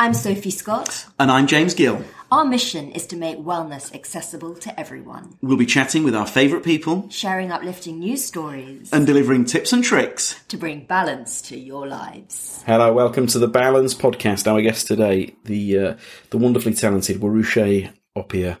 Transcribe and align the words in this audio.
I'm 0.00 0.14
Sophie 0.14 0.50
Scott. 0.50 1.06
And 1.18 1.28
I'm 1.28 1.48
James 1.48 1.74
Gill. 1.74 2.04
Our 2.30 2.44
mission 2.44 2.92
is 2.92 3.06
to 3.08 3.16
make 3.16 3.38
wellness 3.38 3.92
accessible 3.92 4.54
to 4.56 4.78
everyone, 4.78 5.36
We'll 5.42 5.56
be 5.56 5.66
chatting 5.66 6.04
with 6.04 6.14
our 6.14 6.26
favourite 6.26 6.64
people 6.64 7.08
sharing 7.10 7.50
uplifting 7.50 7.98
news 7.98 8.24
stories 8.24 8.92
and 8.92 9.06
delivering 9.06 9.44
tips 9.46 9.72
and 9.72 9.82
tricks. 9.82 10.38
to 10.48 10.56
bring 10.56 10.84
balance 10.84 11.42
to 11.42 11.58
your 11.58 11.86
lives. 11.88 12.62
Hello, 12.66 12.92
welcome 12.92 13.26
to 13.28 13.38
the 13.40 13.48
Balance 13.48 13.94
Podcast. 13.94 14.46
Our 14.46 14.60
guest 14.62 14.86
today, 14.86 15.34
the 15.46 15.78
uh, 15.78 15.96
the 16.30 16.38
wonderfully 16.38 16.74
talented 16.74 17.20
Weruche 17.20 17.90
Opia, 18.16 18.58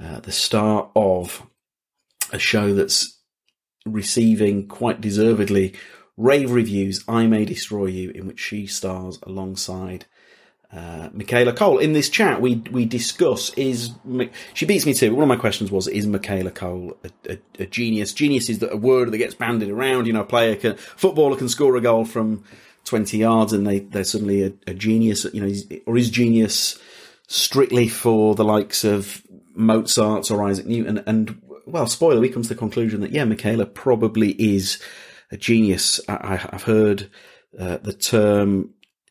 uh, 0.00 0.20
the 0.20 0.32
star 0.32 0.90
of 0.96 1.42
a 2.32 2.38
show 2.38 2.72
that's 2.72 3.18
receiving 3.84 4.66
quite 4.68 5.00
deservedly 5.00 5.74
rave 6.16 6.50
reviews. 6.52 7.04
I 7.06 7.26
May 7.26 7.44
Destroy 7.44 7.86
You, 7.86 8.10
in 8.10 8.26
which 8.26 8.40
she 8.40 8.66
stars 8.66 9.18
alongside 9.24 10.06
uh, 10.72 11.08
Michaela 11.12 11.52
Coel. 11.52 11.78
In 11.78 11.94
this 11.94 12.08
chat, 12.08 12.40
we 12.40 12.56
we 12.70 12.84
discuss 12.84 13.52
is 13.54 13.90
she 14.54 14.66
beats 14.66 14.86
me 14.86 14.94
too. 14.94 15.14
One 15.14 15.22
of 15.22 15.28
my 15.28 15.36
questions 15.36 15.70
was: 15.70 15.88
Is 15.88 16.06
Michaela 16.06 16.50
Coel 16.50 16.96
a, 17.02 17.32
a, 17.32 17.38
a 17.62 17.66
genius? 17.66 18.12
Genius 18.12 18.48
is 18.48 18.62
a 18.62 18.76
word 18.76 19.10
that 19.10 19.18
gets 19.18 19.34
bandied 19.34 19.70
around. 19.70 20.06
You 20.06 20.12
know, 20.12 20.20
a 20.20 20.24
player 20.24 20.54
can 20.54 20.76
footballer 20.76 21.36
can 21.36 21.48
score 21.48 21.74
a 21.76 21.80
goal 21.80 22.04
from 22.04 22.44
twenty 22.84 23.18
yards, 23.18 23.52
and 23.52 23.66
they 23.66 23.80
they're 23.80 24.04
suddenly 24.04 24.44
a, 24.44 24.52
a 24.68 24.74
genius. 24.74 25.26
You 25.32 25.46
know, 25.46 25.80
or 25.86 25.96
is 25.96 26.08
genius 26.08 26.78
strictly 27.26 27.88
for 27.88 28.36
the 28.36 28.44
likes 28.44 28.84
of 28.84 29.22
Mozart 29.54 30.30
or 30.30 30.44
Isaac 30.44 30.66
Newton? 30.66 31.02
And 31.04 31.42
well, 31.66 31.88
spoiler, 31.88 32.20
we 32.20 32.28
come 32.28 32.42
to 32.42 32.48
the 32.48 32.54
conclusion 32.54 33.00
that 33.00 33.10
yeah, 33.10 33.24
Michaela 33.24 33.66
probably 33.66 34.30
is 34.32 34.80
a 35.32 35.36
genius. 35.36 36.00
I, 36.08 36.48
I've 36.52 36.62
heard 36.62 37.10
uh, 37.58 37.78
the 37.78 37.92
term 37.92 38.70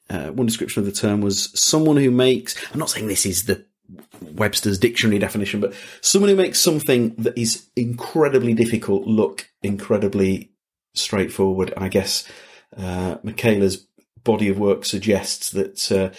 uh, 0.10 0.32
one 0.32 0.48
description 0.48 0.82
of 0.82 0.86
the 0.86 0.92
term 0.92 1.22
was 1.22 1.52
someone 1.60 1.98
who 1.98 2.12
makes, 2.12 2.56
I'm 2.72 2.80
not 2.80 2.90
saying 2.90 3.08
this 3.08 3.26
is 3.26 3.46
the 3.46 3.66
Webster's 4.22 4.78
dictionary 4.78 5.20
definition, 5.20 5.60
but 5.60 5.74
someone 6.02 6.30
who 6.30 6.36
makes 6.36 6.60
something 6.60 7.16
that 7.16 7.38
is 7.38 7.68
incredibly 7.76 8.54
difficult 8.54 9.08
look 9.08 9.50
incredibly 9.62 10.52
straightforward. 10.94 11.74
And 11.76 11.84
I 11.84 11.90
guess 11.90 12.28
uh, 12.76 13.18
Michaela's 13.24 13.86
body 14.24 14.50
of 14.50 14.60
work 14.60 14.86
suggests 14.86 15.52
that 15.52 15.92
uh, 15.92 16.16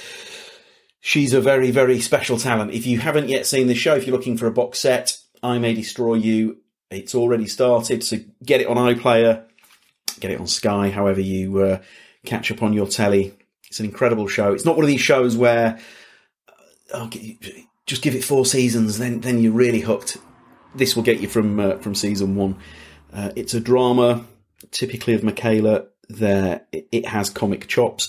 she's 1.01 1.33
a 1.33 1.41
very, 1.41 1.71
very 1.71 2.01
special 2.01 2.39
talent. 2.39 2.72
If 2.72 2.87
you 2.87 2.99
haven't 2.99 3.28
yet 3.28 3.47
seen 3.47 3.67
the 3.67 3.75
show, 3.75 3.95
if 3.95 4.07
you're 4.07 4.17
looking 4.17 4.37
for 4.37 4.47
a 4.47 4.53
box 4.53 4.78
set, 4.78 5.19
I 5.43 5.59
May 5.59 5.75
Destroy 5.75 6.15
You, 6.15 6.59
it's 6.91 7.15
already 7.15 7.47
started. 7.47 8.03
So 8.03 8.19
get 8.45 8.61
it 8.61 8.67
on 8.67 8.77
iPlayer, 8.77 9.45
get 10.19 10.31
it 10.31 10.41
on 10.41 10.47
Sky, 10.47 10.91
however 10.91 11.21
you 11.21 11.59
uh, 11.59 11.78
catch 12.25 12.51
up 12.51 12.62
on 12.62 12.72
your 12.72 12.87
telly. 12.87 13.34
It's 13.71 13.79
an 13.79 13.87
incredible 13.87 14.27
show. 14.27 14.53
It's 14.53 14.65
not 14.65 14.77
one 14.77 14.85
of 14.85 14.89
these 14.89 15.01
shows 15.01 15.37
where 15.37 15.79
uh, 16.93 17.05
okay, 17.05 17.39
just 17.87 18.03
give 18.03 18.17
it 18.17 18.25
four 18.25 18.45
seasons, 18.45 18.99
then 18.99 19.21
then 19.21 19.41
you're 19.41 19.53
really 19.53 19.81
hooked. 19.81 20.17
This 20.75 20.97
will 20.97 21.05
get 21.05 21.21
you 21.21 21.29
from 21.29 21.61
uh, 21.61 21.77
from 21.79 21.95
season 21.95 22.35
one. 22.35 22.57
Uh, 23.13 23.31
it's 23.37 23.55
a 23.55 23.61
drama, 23.61 24.25
typically 24.71 25.15
of 25.15 25.23
Michaela. 25.23 25.87
There, 26.09 26.63
it, 26.73 27.07
has 27.07 27.31
comic 27.31 27.69
chops. 27.69 28.09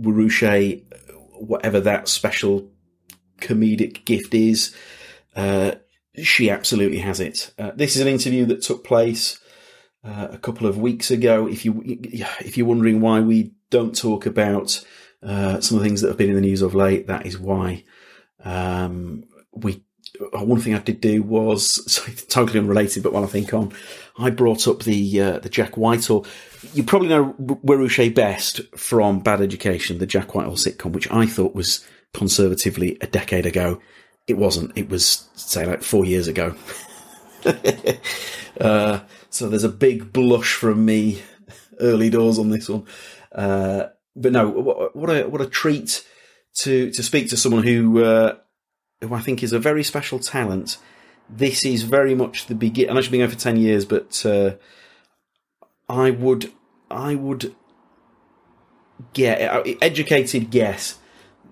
Weruche, 0.00 0.82
whatever 1.34 1.78
that 1.80 2.08
special 2.08 2.68
comedic 3.40 4.04
gift 4.04 4.34
is, 4.34 4.74
uh, 5.36 5.72
she 6.20 6.50
absolutely 6.50 6.98
has 6.98 7.20
it. 7.20 7.52
Uh, 7.56 7.70
this 7.76 7.94
is 7.94 8.02
an 8.02 8.08
interview 8.08 8.44
that 8.46 8.62
took 8.62 8.82
place 8.82 9.38
uh, 10.02 10.28
a 10.32 10.38
couple 10.38 10.66
of 10.66 10.78
weeks 10.78 11.12
ago. 11.12 11.46
If 11.46 11.64
you 11.64 11.80
if 11.84 12.56
you're 12.56 12.66
wondering 12.66 13.00
why 13.00 13.20
we 13.20 13.52
don't 13.70 13.96
talk 13.96 14.26
about 14.26 14.84
uh, 15.22 15.60
some 15.60 15.76
of 15.76 15.82
the 15.82 15.88
things 15.88 16.00
that 16.00 16.08
have 16.08 16.16
been 16.16 16.30
in 16.30 16.36
the 16.36 16.40
news 16.40 16.62
of 16.62 16.74
late, 16.74 17.06
that 17.06 17.26
is 17.26 17.38
why. 17.38 17.84
Um, 18.44 19.24
we 19.52 19.82
uh, 20.20 20.44
one 20.44 20.60
thing 20.60 20.74
I 20.74 20.78
did 20.78 21.00
do 21.00 21.22
was 21.22 21.92
sorry, 21.92 22.14
totally 22.14 22.58
unrelated, 22.58 23.02
but 23.02 23.12
while 23.12 23.24
I 23.24 23.28
think 23.28 23.52
on, 23.52 23.72
I 24.18 24.30
brought 24.30 24.66
up 24.66 24.82
the 24.82 25.20
uh, 25.20 25.38
the 25.38 25.48
Jack 25.48 25.76
Whitehall. 25.76 26.26
You 26.72 26.82
probably 26.82 27.08
know 27.08 27.34
Weruche 27.38 28.14
best 28.14 28.60
from 28.76 29.20
Bad 29.20 29.40
Education, 29.40 29.98
the 29.98 30.06
Jack 30.06 30.34
Whitehall 30.34 30.54
sitcom, 30.54 30.92
which 30.92 31.10
I 31.10 31.26
thought 31.26 31.54
was 31.54 31.86
conservatively 32.14 32.98
a 33.00 33.06
decade 33.06 33.46
ago. 33.46 33.80
It 34.26 34.36
wasn't. 34.38 34.76
It 34.76 34.88
was 34.88 35.28
say 35.34 35.66
like 35.66 35.82
four 35.82 36.04
years 36.04 36.28
ago. 36.28 36.54
uh, 38.60 39.00
so 39.30 39.48
there's 39.48 39.64
a 39.64 39.68
big 39.68 40.12
blush 40.12 40.54
from 40.54 40.84
me 40.84 41.22
early 41.80 42.10
doors 42.10 42.38
on 42.38 42.50
this 42.50 42.68
one. 42.68 42.84
Uh, 43.32 43.88
but 44.16 44.32
no, 44.32 44.48
what, 44.48 44.96
what 44.96 45.10
a 45.10 45.28
what 45.28 45.40
a 45.40 45.46
treat 45.46 46.04
to 46.54 46.90
to 46.90 47.02
speak 47.02 47.28
to 47.30 47.36
someone 47.36 47.62
who 47.62 48.02
uh, 48.02 48.36
who 49.00 49.14
I 49.14 49.20
think 49.20 49.42
is 49.42 49.52
a 49.52 49.58
very 49.58 49.82
special 49.82 50.18
talent. 50.18 50.78
This 51.30 51.64
is 51.64 51.82
very 51.82 52.14
much 52.14 52.46
the 52.46 52.54
begin. 52.54 52.90
I 52.90 52.94
know 52.94 53.00
she's 53.00 53.10
been 53.10 53.20
going 53.20 53.30
for 53.30 53.36
ten 53.36 53.56
years, 53.56 53.84
but 53.84 54.24
uh, 54.24 54.54
I 55.88 56.10
would 56.10 56.52
I 56.90 57.14
would 57.14 57.54
get 59.12 59.40
educated 59.80 60.50
guess 60.50 60.98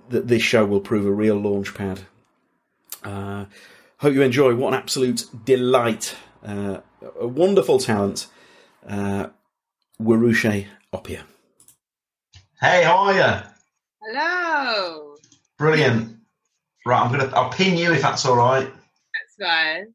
that 0.09 0.28
this 0.28 0.42
show 0.42 0.65
will 0.65 0.81
prove 0.81 1.06
a 1.06 1.10
real 1.10 1.41
launchpad. 1.41 2.00
Uh, 3.04 3.44
hope 3.98 4.15
you 4.15 4.22
enjoy. 4.22 4.54
What 4.54 4.72
an 4.72 4.81
absolute 4.81 5.25
delight! 5.44 6.16
Uh, 6.44 6.78
a 7.20 7.26
wonderful 7.26 7.78
talent, 7.78 8.26
uh, 8.88 9.28
Opia. 10.92 11.22
Hey, 12.61 12.84
how 12.84 12.97
are 12.97 13.15
you? 13.15 13.43
Hello. 14.00 15.17
Brilliant. 15.59 16.17
Right, 16.87 17.03
I'm 17.03 17.11
gonna. 17.11 17.31
I'll 17.34 17.50
pin 17.50 17.77
you 17.77 17.93
if 17.93 18.00
that's 18.00 18.25
all 18.25 18.37
right. 18.37 18.65
That's 18.67 19.50
fine. 19.50 19.93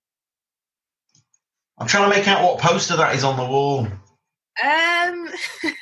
I'm 1.80 1.88
trying 1.88 2.12
to 2.12 2.16
make 2.16 2.28
out 2.28 2.44
what 2.44 2.60
poster 2.60 2.96
that 2.98 3.16
is 3.16 3.24
on 3.24 3.38
the 3.38 3.46
wall. 3.46 3.88
Um, 4.64 5.30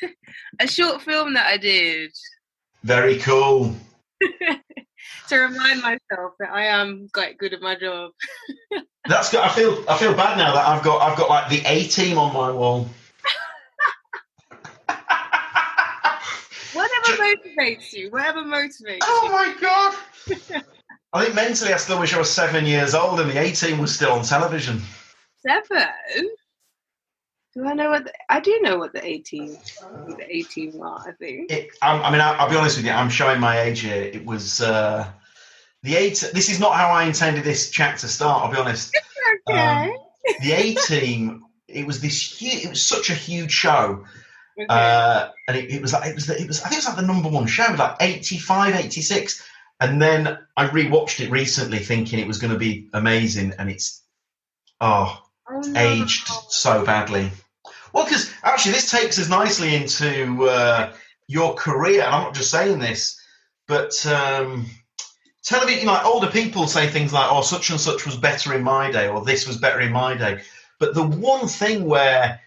a 0.62 0.68
short 0.68 1.02
film 1.02 1.34
that 1.34 1.48
I 1.48 1.58
did 1.58 2.12
Very 2.84 3.18
cool. 3.18 3.76
to 4.22 5.36
remind 5.36 5.82
myself 5.82 6.34
that 6.40 6.52
I 6.52 6.68
am 6.68 7.10
quite 7.14 7.38
good 7.38 7.54
at 7.54 7.62
my 7.62 7.76
job. 7.76 8.12
That's 9.10 9.32
good. 9.32 9.42
I 9.42 9.50
feel. 9.50 9.84
I 9.90 9.98
feel 9.98 10.14
bad 10.14 10.38
now 10.38 10.54
that 10.54 10.66
I've 10.66 10.84
got. 10.84 11.02
I've 11.02 11.18
got 11.18 11.30
like 11.30 11.50
the 11.50 11.62
A 11.66 11.84
team 11.84 12.18
on 12.18 12.34
my 12.34 12.52
wall. 12.52 12.88
Whatever 17.18 17.24
motivates 17.60 17.94
you, 17.94 18.10
whatever 18.12 18.42
motivates 18.44 19.00
Oh 19.04 19.22
you. 19.26 19.32
my 19.32 19.56
god. 19.62 20.64
I 21.14 21.24
think 21.24 21.36
mentally, 21.36 21.74
I 21.74 21.78
still 21.78 22.00
wish 22.00 22.14
I 22.14 22.20
was 22.20 22.32
seven 22.32 22.66
years 22.66 22.94
old 22.94 23.20
and 23.20 23.30
the 23.30 23.40
A 23.40 23.52
team 23.52 23.80
was 23.80 23.94
still 23.96 24.12
on 24.12 24.24
television. 24.24 24.82
Seven. 25.46 25.88
Do 27.56 27.66
I 27.66 27.74
know 27.74 27.90
what 27.90 28.04
the, 28.06 28.14
I 28.30 28.40
do 28.40 28.60
know 28.62 28.78
what 28.78 28.94
the 28.94 29.04
eighteen 29.04 29.58
the 30.08 30.26
eighteen 30.30 30.80
are? 30.82 31.04
I 31.08 31.12
think. 31.14 31.52
It, 31.52 31.70
I'm, 31.82 32.02
I 32.04 32.12
mean, 32.12 32.22
I'll, 32.22 32.42
I'll 32.42 32.50
be 32.50 32.56
honest 32.56 32.78
with 32.78 32.86
you. 32.86 32.92
I'm 32.92 33.10
showing 33.10 33.40
my 33.40 33.62
age 33.62 33.80
here. 33.80 34.04
It 34.04 34.24
was 34.24 34.62
uh, 34.62 35.08
the 35.82 35.96
eight. 35.96 36.24
This 36.34 36.50
is 36.52 36.60
not 36.60 36.76
how 36.76 36.90
I 36.92 37.06
intended 37.06 37.44
this 37.44 37.72
chat 37.72 37.98
to 38.00 38.08
start. 38.08 38.44
I'll 38.46 38.52
be 38.52 38.58
honest. 38.58 38.96
Okay. 39.48 39.92
the 40.42 40.52
A 40.52 40.74
team. 40.76 41.44
It 41.68 41.86
was 41.88 42.02
this 42.02 42.40
huge. 42.40 42.66
It 42.66 42.70
was 42.70 42.84
such 42.86 43.10
a 43.10 43.14
huge 43.14 43.52
show, 43.52 44.06
Okay. 44.60 44.66
Uh, 44.70 45.30
and 45.48 45.58
it, 45.58 45.72
it 45.72 45.82
was 45.82 45.94
like 45.94 46.10
it 46.10 46.16
was 46.16 46.28
the, 46.28 46.40
it 46.40 46.48
was 46.48 46.62
I 46.62 46.70
think 46.70 46.82
it 46.82 46.86
was 46.86 46.88
like 46.88 46.98
the 46.98 47.14
number 47.14 47.30
one 47.30 47.48
show, 47.48 47.74
like 47.78 47.96
85, 48.00 48.76
86. 48.76 49.46
And 49.82 50.02
then 50.02 50.38
I 50.58 50.68
rewatched 50.68 51.24
it 51.24 51.32
recently, 51.32 51.80
thinking 51.80 52.20
it 52.20 52.28
was 52.28 52.40
going 52.40 52.52
to 52.52 52.60
be 52.60 52.90
amazing, 52.94 53.54
and 53.58 53.70
it's 53.70 54.04
oh 54.82 55.24
Oh, 55.52 55.62
no. 55.62 55.80
aged 55.80 56.28
so 56.50 56.86
badly. 56.86 57.32
Well, 57.92 58.06
because 58.06 58.32
actually, 58.44 58.74
this 58.74 58.92
takes 58.92 59.18
us 59.18 59.30
nicely 59.30 59.76
into 59.76 60.44
uh, 60.48 60.94
your 61.28 61.56
career, 61.56 62.04
and 62.04 62.14
I'm 62.14 62.24
not 62.24 62.36
just 62.36 62.52
saying 62.52 62.78
this, 62.78 63.20
but 63.68 64.06
um, 64.06 64.68
television. 65.44 65.80
You 65.80 65.86
know, 65.88 65.94
like 65.94 66.06
older 66.06 66.28
people 66.28 66.68
say 66.68 66.88
things 66.88 67.12
like, 67.12 67.32
"Oh, 67.32 67.42
such 67.42 67.72
and 67.72 67.80
such 67.80 68.06
was 68.06 68.16
better 68.16 68.54
in 68.54 68.62
my 68.62 68.92
day," 68.92 69.08
or 69.08 69.26
"This 69.26 69.48
was 69.48 69.58
better 69.58 69.80
in 69.82 69.92
my 69.92 70.16
day." 70.16 70.42
But 70.80 70.94
the 70.94 71.04
one 71.04 71.48
thing 71.48 71.86
where 71.86 72.42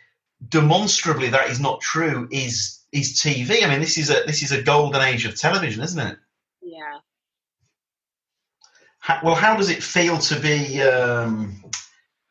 demonstrably 0.49 1.29
that 1.29 1.49
is 1.51 1.61
not 1.61 1.81
true 1.81 2.29
is 2.31 2.81
is 2.93 3.15
TV. 3.15 3.65
I 3.65 3.69
mean, 3.69 3.81
this 3.81 3.99
is 3.99 4.11
a 4.11 4.23
this 4.27 4.43
is 4.43 4.53
a 4.53 4.63
golden 4.63 5.01
age 5.03 5.25
of 5.25 5.39
television, 5.39 5.83
isn't 5.83 5.99
it? 5.99 6.19
Yeah. 6.63 6.99
How, 8.99 9.21
well, 9.25 9.35
how 9.35 9.57
does 9.57 9.69
it 9.69 9.83
feel 9.83 10.19
to 10.19 10.39
be, 10.39 10.81
um, 10.81 11.61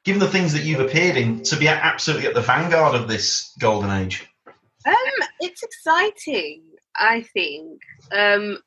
given 0.06 0.22
the 0.22 0.28
things 0.28 0.54
that 0.54 0.64
you've 0.64 0.80
appeared 0.80 1.18
in, 1.18 1.44
to 1.44 1.58
be 1.58 1.68
absolutely 1.68 2.28
at 2.28 2.34
the 2.34 2.42
vanguard 2.42 2.96
of 2.96 3.10
this 3.10 3.54
golden 3.60 3.92
age? 3.92 4.26
Um, 4.48 5.28
it's 5.42 5.64
exciting. 5.64 6.64
I 6.96 7.24
think. 7.34 7.82
Um, 8.12 8.60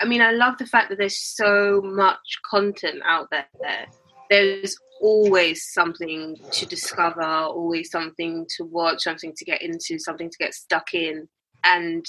I 0.00 0.04
mean, 0.04 0.20
I 0.20 0.32
love 0.32 0.58
the 0.58 0.66
fact 0.66 0.88
that 0.88 0.98
there's 0.98 1.18
so 1.18 1.80
much 1.84 2.38
content 2.48 3.02
out 3.04 3.28
there. 3.30 3.86
There's 4.32 4.74
always 5.02 5.70
something 5.74 6.38
to 6.52 6.64
discover, 6.64 7.22
always 7.22 7.90
something 7.90 8.46
to 8.56 8.64
watch, 8.64 9.02
something 9.02 9.34
to 9.36 9.44
get 9.44 9.60
into, 9.60 9.98
something 9.98 10.30
to 10.30 10.38
get 10.38 10.54
stuck 10.54 10.94
in, 10.94 11.28
and 11.64 12.02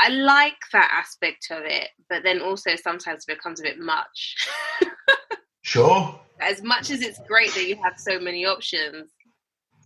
I 0.00 0.08
like 0.08 0.56
that 0.72 0.90
aspect 0.92 1.46
of 1.52 1.62
it. 1.64 1.90
But 2.10 2.24
then 2.24 2.40
also 2.40 2.70
sometimes 2.74 3.24
it 3.28 3.36
becomes 3.36 3.60
a 3.60 3.64
bit 3.64 3.78
much. 3.78 4.48
Sure. 5.66 6.20
as 6.40 6.62
much 6.62 6.90
as 6.90 7.00
it's 7.00 7.18
great 7.26 7.54
that 7.54 7.66
you 7.66 7.76
have 7.82 7.94
so 7.96 8.18
many 8.20 8.44
options, 8.44 9.10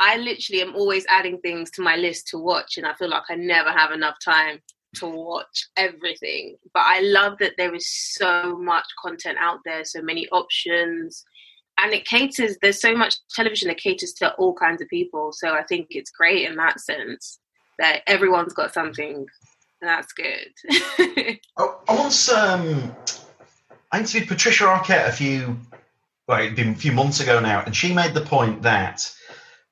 I 0.00 0.16
literally 0.16 0.62
am 0.62 0.74
always 0.74 1.06
adding 1.08 1.38
things 1.38 1.70
to 1.72 1.82
my 1.82 1.96
list 1.96 2.28
to 2.28 2.38
watch, 2.38 2.78
and 2.78 2.86
I 2.86 2.94
feel 2.94 3.10
like 3.10 3.24
I 3.28 3.36
never 3.36 3.70
have 3.70 3.92
enough 3.92 4.16
time 4.24 4.58
to 4.96 5.06
watch 5.06 5.68
everything. 5.76 6.56
But 6.74 6.82
I 6.84 7.00
love 7.00 7.38
that 7.38 7.52
there 7.58 7.74
is 7.74 7.86
so 7.88 8.58
much 8.58 8.86
content 9.00 9.38
out 9.40 9.60
there, 9.64 9.84
so 9.84 10.02
many 10.02 10.28
options, 10.30 11.24
and 11.78 11.92
it 11.92 12.04
caters. 12.04 12.56
There's 12.60 12.80
so 12.80 12.94
much 12.94 13.14
television 13.34 13.68
that 13.68 13.78
caters 13.78 14.12
to 14.14 14.32
all 14.34 14.54
kinds 14.54 14.82
of 14.82 14.88
people. 14.88 15.32
So 15.32 15.54
I 15.54 15.62
think 15.62 15.88
it's 15.90 16.10
great 16.10 16.48
in 16.48 16.56
that 16.56 16.80
sense 16.80 17.38
that 17.78 18.02
everyone's 18.06 18.52
got 18.52 18.74
something. 18.74 19.26
And 19.80 19.88
that's 19.88 20.12
good. 20.12 20.48
I, 20.98 21.38
I 21.88 21.94
once 21.94 22.30
um, 22.30 22.94
I 23.92 24.00
interviewed 24.00 24.28
Patricia 24.28 24.64
Arquette 24.64 25.08
a 25.08 25.12
few, 25.12 25.58
well, 26.26 26.40
it'd 26.40 26.56
been 26.56 26.70
a 26.70 26.74
few 26.74 26.92
months 26.92 27.20
ago 27.20 27.40
now, 27.40 27.62
and 27.64 27.74
she 27.74 27.94
made 27.94 28.14
the 28.14 28.20
point 28.20 28.62
that 28.62 29.10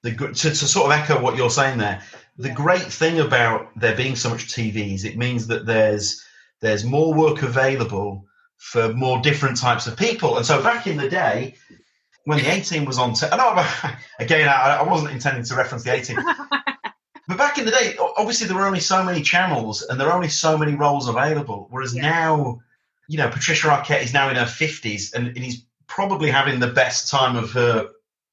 the 0.03 0.13
to, 0.13 0.33
to 0.35 0.55
sort 0.55 0.87
of 0.87 0.99
echo 0.99 1.21
what 1.21 1.37
you're 1.37 1.51
saying 1.51 1.79
there. 1.79 2.03
The 2.39 2.51
great 2.51 2.83
thing 2.83 3.19
about 3.19 3.69
there 3.77 3.97
being 3.97 4.15
so 4.15 4.31
much 4.31 4.47
TV 4.47 4.95
is 4.95 5.05
it 5.05 5.17
means 5.17 5.49
that 5.49 5.67
there's 5.67 6.23
there's 6.61 6.85
more 6.85 7.13
work 7.13 7.43
available 7.43 8.25
for 8.59 8.93
more 8.93 9.21
different 9.21 9.59
types 9.59 9.87
of 9.87 9.97
people. 9.97 10.37
And 10.37 10.47
so 10.47 10.63
back 10.63 10.87
in 10.87 10.97
the 10.97 11.09
day, 11.09 11.57
when 12.27 12.39
the 12.39 12.47
A 12.53 12.61
team 12.61 12.85
was 12.85 12.99
on, 12.99 13.15
te- 13.15 13.27
I 13.33 13.37
know, 13.37 13.93
again, 14.19 14.49
I, 14.49 14.79
I 14.79 14.83
wasn't 14.83 15.13
intending 15.13 15.45
to 15.45 15.55
reference 15.55 15.85
the 15.85 15.95
A 15.95 16.01
team, 16.03 16.19
but 17.29 17.39
back 17.39 17.57
in 17.59 17.65
the 17.65 17.71
day, 17.71 17.97
obviously 18.19 18.47
there 18.47 18.57
were 18.57 18.67
only 18.67 18.81
so 18.81 19.03
many 19.03 19.23
channels 19.23 19.83
and 19.83 19.99
there 20.01 20.09
are 20.09 20.13
only 20.15 20.29
so 20.29 20.59
many 20.59 20.75
roles 20.75 21.09
available. 21.09 21.69
Whereas 21.71 21.95
Yeah. 21.95 22.03
now, 22.03 22.61
you 23.09 23.19
know, 23.19 23.29
Patricia 23.31 23.69
Arquette 23.69 24.03
is 24.03 24.13
now 24.13 24.29
in 24.29 24.37
her 24.37 24.45
50s 24.45 25.15
and, 25.15 25.29
and 25.29 25.39
he's 25.39 25.65
probably 25.87 26.31
having 26.31 26.59
the 26.61 26.67
best 26.67 27.09
time 27.11 27.37
of 27.37 27.53
her 27.53 27.89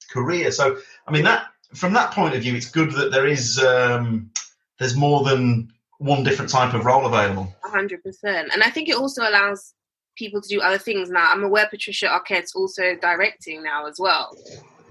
career. 0.09 0.51
So, 0.51 0.77
I 1.07 1.11
mean, 1.11 1.23
that 1.25 1.45
from 1.75 1.93
that 1.93 2.11
point 2.11 2.35
of 2.35 2.41
view, 2.41 2.55
it's 2.55 2.69
good 2.69 2.91
that 2.93 3.11
there 3.11 3.27
is 3.27 3.59
um, 3.59 4.31
there's 4.79 4.95
more 4.95 5.23
than 5.23 5.71
one 5.99 6.23
different 6.23 6.49
type 6.51 6.73
of 6.73 6.85
role 6.85 7.05
available. 7.05 7.55
hundred 7.63 8.03
percent. 8.03 8.49
And 8.53 8.63
I 8.63 8.69
think 8.71 8.89
it 8.89 8.95
also 8.95 9.21
allows 9.21 9.73
people 10.15 10.41
to 10.41 10.47
do 10.47 10.61
other 10.61 10.77
things 10.77 11.09
now. 11.09 11.31
I'm 11.31 11.43
aware 11.43 11.67
Patricia 11.69 12.07
Arquette's 12.07 12.55
also 12.55 12.95
directing 13.01 13.63
now 13.63 13.87
as 13.87 13.97
well. 13.99 14.35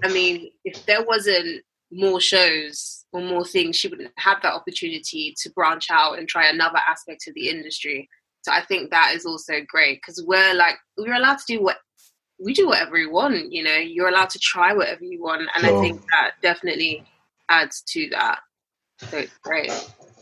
I 0.03 0.11
mean, 0.11 0.49
if 0.65 0.85
there 0.85 1.03
wasn't 1.03 1.63
more 1.91 2.19
shows 2.19 3.05
or 3.13 3.21
more 3.21 3.45
things, 3.45 3.75
she 3.75 3.87
wouldn't 3.87 4.11
have 4.17 4.41
that 4.41 4.53
opportunity 4.53 5.33
to 5.37 5.49
branch 5.51 5.87
out 5.89 6.17
and 6.17 6.27
try 6.27 6.49
another 6.49 6.79
aspect 6.87 7.27
of 7.27 7.33
the 7.35 7.49
industry. 7.49 8.09
So 8.41 8.51
I 8.51 8.61
think 8.65 8.89
that 8.91 9.13
is 9.15 9.25
also 9.25 9.53
great 9.67 10.01
because 10.01 10.23
we're 10.25 10.53
like 10.53 10.75
we're 10.97 11.13
allowed 11.13 11.37
to 11.37 11.45
do 11.47 11.63
what 11.63 11.77
we 12.43 12.53
do 12.53 12.67
whatever 12.67 12.93
we 12.93 13.07
want. 13.07 13.51
You 13.51 13.63
know, 13.63 13.77
you're 13.77 14.09
allowed 14.09 14.31
to 14.31 14.39
try 14.39 14.73
whatever 14.73 15.03
you 15.03 15.21
want, 15.21 15.41
and 15.55 15.65
Sure. 15.65 15.77
I 15.77 15.81
think 15.81 16.01
that 16.11 16.31
definitely 16.41 17.05
adds 17.49 17.81
to 17.89 18.09
that. 18.11 18.39
So 19.09 19.17
it's 19.17 19.37
great. 19.43 19.71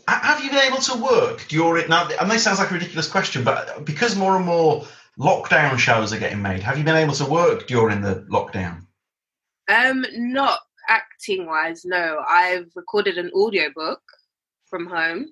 Ha- 0.08 0.20
Have 0.22 0.44
you 0.44 0.50
been 0.50 0.60
able 0.66 0.78
to 0.78 0.98
work 0.98 1.46
during 1.48 1.88
now? 1.88 2.08
And 2.20 2.30
this 2.30 2.42
sounds 2.44 2.58
like 2.58 2.70
a 2.70 2.74
ridiculous 2.74 3.08
question, 3.08 3.44
but 3.44 3.84
because 3.84 4.16
more 4.16 4.36
and 4.36 4.44
more 4.44 4.84
lockdown 5.18 5.78
shows 5.78 6.12
are 6.12 6.18
getting 6.18 6.42
made, 6.42 6.60
have 6.62 6.78
you 6.78 6.84
been 6.84 6.96
able 6.96 7.14
to 7.14 7.24
work 7.26 7.66
during 7.66 8.00
the 8.00 8.26
lockdown? 8.30 8.86
Um, 9.68 10.04
not 10.14 10.58
acting 10.88 11.46
wise, 11.46 11.84
no. 11.84 12.22
I've 12.28 12.66
recorded 12.74 13.16
an 13.18 13.30
audiobook 13.34 14.00
from 14.68 14.86
home. 14.86 15.26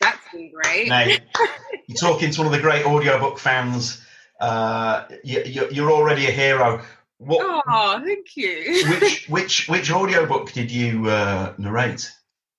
That's 0.00 0.18
been 0.32 0.50
great. 0.52 0.88
Now, 0.88 1.02
you're 1.06 1.96
talking 1.98 2.30
to 2.30 2.38
one 2.40 2.46
of 2.46 2.52
the 2.52 2.60
great 2.60 2.84
audiobook 2.86 3.38
fans. 3.38 4.04
Uh, 4.40 5.04
you, 5.22 5.68
you're 5.70 5.90
already 5.92 6.26
a 6.26 6.30
hero. 6.30 6.82
What, 7.18 7.62
Oh, 7.68 8.00
thank 8.02 8.34
you. 8.34 8.82
which 8.98 9.28
which 9.28 9.68
which 9.68 9.90
audiobook 9.92 10.52
did 10.52 10.70
you 10.70 11.06
uh, 11.10 11.52
narrate? 11.58 12.10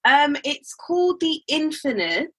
Um, 0.04 0.36
it's 0.44 0.74
called 0.74 1.20
The 1.20 1.42
Infinite 1.48 2.34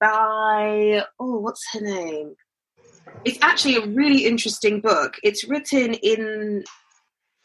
by 0.00 1.02
oh, 1.18 1.38
what's 1.40 1.64
her 1.72 1.80
name? 1.80 2.34
It's 3.24 3.38
actually 3.42 3.76
a 3.76 3.86
really 3.86 4.26
interesting 4.26 4.80
book. 4.80 5.16
It's 5.22 5.44
written 5.44 5.94
in 5.94 6.64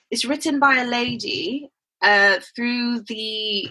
it's 0.09 0.25
written 0.25 0.59
by 0.59 0.77
a 0.77 0.85
lady 0.85 1.69
uh, 2.01 2.39
through 2.55 3.01
the 3.07 3.69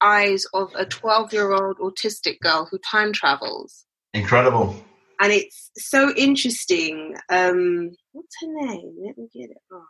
eyes 0.00 0.44
of 0.52 0.72
a 0.74 0.84
12 0.84 1.32
year 1.32 1.52
old 1.52 1.78
autistic 1.78 2.40
girl 2.40 2.68
who 2.70 2.78
time 2.78 3.12
travels. 3.12 3.84
Incredible. 4.14 4.76
and 5.20 5.32
it's 5.32 5.70
so 5.76 6.12
interesting. 6.16 7.16
Um, 7.30 7.90
what's 8.12 8.36
her 8.40 8.66
name? 8.66 8.94
Let 9.04 9.18
me 9.18 9.28
get 9.32 9.50
it. 9.50 9.58
Oh. 9.72 9.84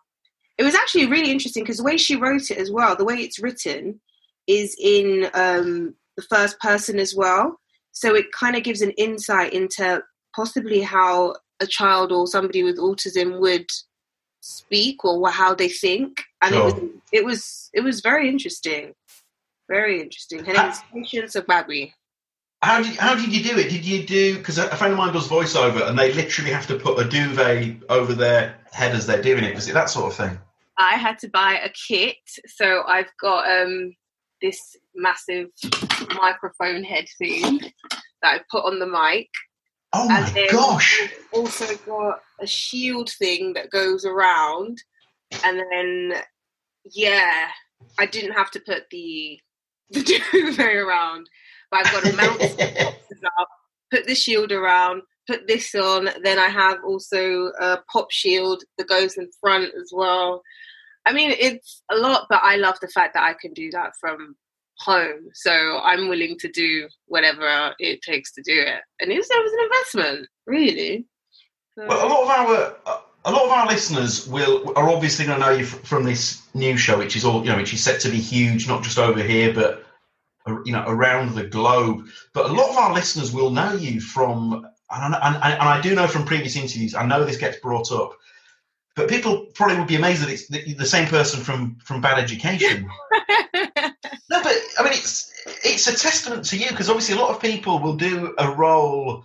It 0.59 0.65
was 0.65 0.75
actually 0.75 1.07
really 1.07 1.31
interesting 1.31 1.63
because 1.63 1.79
the 1.79 1.85
way 1.85 1.97
she 1.97 2.17
wrote 2.17 2.51
it 2.51 2.59
as 2.59 2.71
well, 2.71 2.97
the 2.97 3.05
way 3.05 3.17
it's 3.17 3.39
written, 3.41 4.01
is 4.49 4.75
in 4.81 5.31
um, 5.35 5.95
the 6.17 6.23
first 6.23 6.59
person 6.59 6.99
as 6.99 7.15
well. 7.15 7.61
So 7.93 8.15
it 8.15 8.33
kind 8.33 8.57
of 8.57 8.65
gives 8.65 8.81
an 8.81 8.91
insight 8.93 9.53
into 9.53 10.03
possibly 10.35 10.81
how 10.81 11.37
a 11.61 11.67
child 11.67 12.11
or 12.13 12.27
somebody 12.27 12.63
with 12.63 12.79
autism 12.79 13.39
would 13.41 13.67
speak 14.41 15.05
or 15.05 15.29
how 15.31 15.55
they 15.55 15.69
think, 15.69 16.23
and 16.43 16.55
it 16.55 16.65
was 16.65 16.75
it 17.13 17.25
was 17.25 17.71
it 17.75 17.81
was 17.81 18.01
very 18.01 18.29
interesting, 18.29 18.95
very 19.69 20.01
interesting. 20.01 20.45
Her 20.45 20.53
name 20.53 20.71
is 20.71 20.81
Patience 20.93 21.37
Agbabi. 21.37 21.93
How 22.63 22.83
did 22.83 22.97
how 22.97 23.15
did 23.15 23.33
you 23.33 23.43
do 23.43 23.59
it? 23.59 23.69
Did 23.69 23.85
you 23.85 24.05
do 24.05 24.39
because 24.39 24.59
a 24.59 24.77
friend 24.77 24.93
of 24.93 24.99
mine 24.99 25.13
does 25.13 25.29
voiceover 25.29 25.89
and 25.89 25.99
they 25.99 26.13
literally 26.13 26.51
have 26.53 26.67
to 26.69 26.77
put 26.77 26.99
a 26.99 27.09
duvet 27.09 27.77
over 27.89 28.15
their 28.15 28.57
head 28.73 28.95
as 28.95 29.07
they're 29.07 29.23
doing 29.23 29.45
it? 29.45 29.55
Was 29.55 29.69
it 29.69 29.75
that 29.75 29.91
sort 29.91 30.13
of 30.13 30.17
thing? 30.17 30.39
I 30.77 30.95
had 30.95 31.19
to 31.21 31.29
buy 31.29 31.61
a 31.63 31.71
kit, 31.71 32.17
so 32.47 32.83
I've 32.87 33.11
got 33.21 33.51
um 33.51 33.95
this 34.41 34.61
massive 34.95 35.49
microphone 36.15 36.85
head 36.85 37.07
thing 37.19 37.61
that 38.23 38.35
I 38.35 38.41
put 38.51 38.65
on 38.65 38.79
the 38.79 38.87
mic. 38.87 39.29
Oh 39.93 40.09
And 40.11 40.35
my 40.35 40.49
gosh! 40.51 41.09
Also 41.33 41.67
got 41.87 42.21
a 42.41 42.47
shield 42.47 43.11
thing 43.11 43.55
that 43.55 43.71
goes 43.71 44.05
around, 44.05 44.79
and 45.45 45.63
then 45.73 46.13
yeah, 46.93 47.49
I 47.99 48.07
didn't 48.07 48.33
have 48.33 48.51
to 48.53 48.61
put 48.61 48.85
the 48.91 49.39
the 49.91 50.03
duvet 50.03 50.77
around, 50.77 51.29
but 51.71 51.87
I've 51.87 51.93
got 51.93 52.05
to 52.05 52.17
mount 52.17 52.43
up, 53.39 53.49
put 53.91 54.07
the 54.07 54.15
shield 54.15 54.53
around, 54.53 55.03
put 55.27 55.47
this 55.47 55.75
on. 55.75 56.11
Then 56.23 56.39
I 56.39 56.49
have 56.49 56.79
also 56.87 57.51
a 57.59 57.79
pop 57.91 58.11
shield 58.11 58.63
that 58.77 58.89
goes 58.89 59.17
in 59.17 59.31
front 59.41 59.73
as 59.81 59.91
well. 59.93 60.43
I 61.07 61.13
mean, 61.13 61.35
it's 61.39 61.83
a 61.91 61.97
lot, 61.97 62.27
but 62.29 62.41
I 62.43 62.57
love 62.57 62.79
the 62.81 62.89
fact 62.89 63.15
that 63.15 63.23
I 63.23 63.35
can 63.41 63.53
do 63.53 63.71
that 63.71 63.93
from 64.01 64.37
home. 64.79 65.29
So 65.35 65.79
I'm 65.83 66.09
willing 66.09 66.39
to 66.39 66.49
do 66.49 66.89
whatever 67.07 67.75
it 67.79 68.03
takes 68.03 68.33
to 68.35 68.43
do 68.43 68.61
it. 68.61 68.81
And 69.01 69.11
it 69.11 69.17
was, 69.17 69.29
it 69.31 69.43
was 69.43 69.53
an 69.53 69.65
investment, 69.65 70.29
really. 70.47 71.07
So, 71.75 71.87
Well, 71.87 72.07
a 72.07 72.09
lot 72.09 72.23
of 72.23 72.31
our 72.31 73.01
a 73.25 73.33
lot 73.33 73.45
of 73.45 73.51
our 73.51 73.67
listeners 73.67 74.27
will 74.29 74.73
are 74.77 74.89
obviously 74.89 75.27
going 75.27 75.41
to 75.41 75.47
know 75.47 75.53
you 75.53 75.65
from 75.65 76.05
this 76.05 76.43
new 76.55 76.77
show, 76.77 76.99
which 76.99 77.17
is 77.17 77.25
all 77.25 77.45
you 77.45 77.51
know, 77.51 77.57
which 77.57 77.75
is 77.75 77.83
set 77.83 78.01
to 78.03 78.09
be 78.09 78.19
huge, 78.19 78.69
not 78.69 78.83
just 78.83 78.99
over 78.99 79.23
here 79.23 79.53
but 79.53 79.85
you 80.65 80.73
know, 80.73 80.85
around 80.87 81.35
the 81.35 81.45
globe. 81.45 82.07
But 82.33 82.51
a 82.51 82.53
lot 82.53 82.71
of 82.71 82.77
our 82.77 82.95
listeners 82.95 83.33
will 83.33 83.51
know 83.51 83.73
you 83.75 84.01
from, 84.01 84.67
and, 84.91 85.15
and, 85.15 85.37
and 85.37 85.43
I 85.43 85.81
do 85.81 85.95
know 85.95 86.07
from 86.07 86.25
previous 86.25 86.57
interviews. 86.57 86.95
I 86.95 87.07
know 87.07 87.25
this 87.25 87.37
gets 87.37 87.59
brought 87.59 87.93
up, 87.93 88.17
but 88.99 89.09
people 89.09 89.47
probably 89.55 89.79
would 89.79 89.87
be 89.87 89.95
amazed 89.95 90.23
that 90.23 90.29
it's 90.29 90.49
the, 90.49 90.75
the 90.75 90.85
same 90.85 91.07
person 91.07 91.41
from 91.41 91.77
from 91.85 92.01
Bad 92.01 92.19
Education. 92.19 92.91
no, 93.55 94.43
but 94.43 94.57
I 94.77 94.83
mean, 94.83 94.93
it's 94.93 95.33
it's 95.65 95.87
a 95.87 95.97
testament 95.97 96.45
to 96.47 96.59
you 96.59 96.69
because 96.69 96.91
obviously 96.91 97.15
a 97.15 97.19
lot 97.19 97.31
of 97.31 97.41
people 97.41 97.79
will 97.79 97.95
do 97.95 98.35
a 98.37 98.51
role 98.51 99.25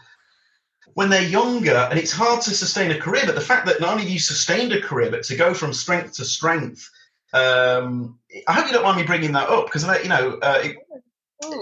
when 0.93 1.09
they're 1.09 1.27
younger 1.27 1.87
and 1.89 1.97
it's 1.97 2.11
hard 2.11 2.41
to 2.41 2.51
sustain 2.51 2.91
a 2.91 2.99
career. 2.99 3.23
But 3.25 3.33
the 3.33 3.41
fact 3.41 3.65
that 3.65 3.81
not 3.81 3.93
only 3.93 4.05
you 4.05 4.19
sustained 4.19 4.71
a 4.73 4.79
career, 4.79 5.09
but 5.09 5.23
to 5.23 5.35
go 5.35 5.53
from 5.53 5.73
strength 5.73 6.13
to 6.17 6.25
strength. 6.25 6.89
Um, 7.33 8.19
I 8.47 8.53
hope 8.53 8.67
you 8.67 8.73
don't 8.73 8.83
mind 8.83 8.97
me 8.97 9.07
bringing 9.07 9.31
that 9.31 9.49
up 9.49 9.65
because 9.65 9.83
you 10.03 10.09
know 10.09 10.37
uh, 10.39 10.59
it, 10.63 10.77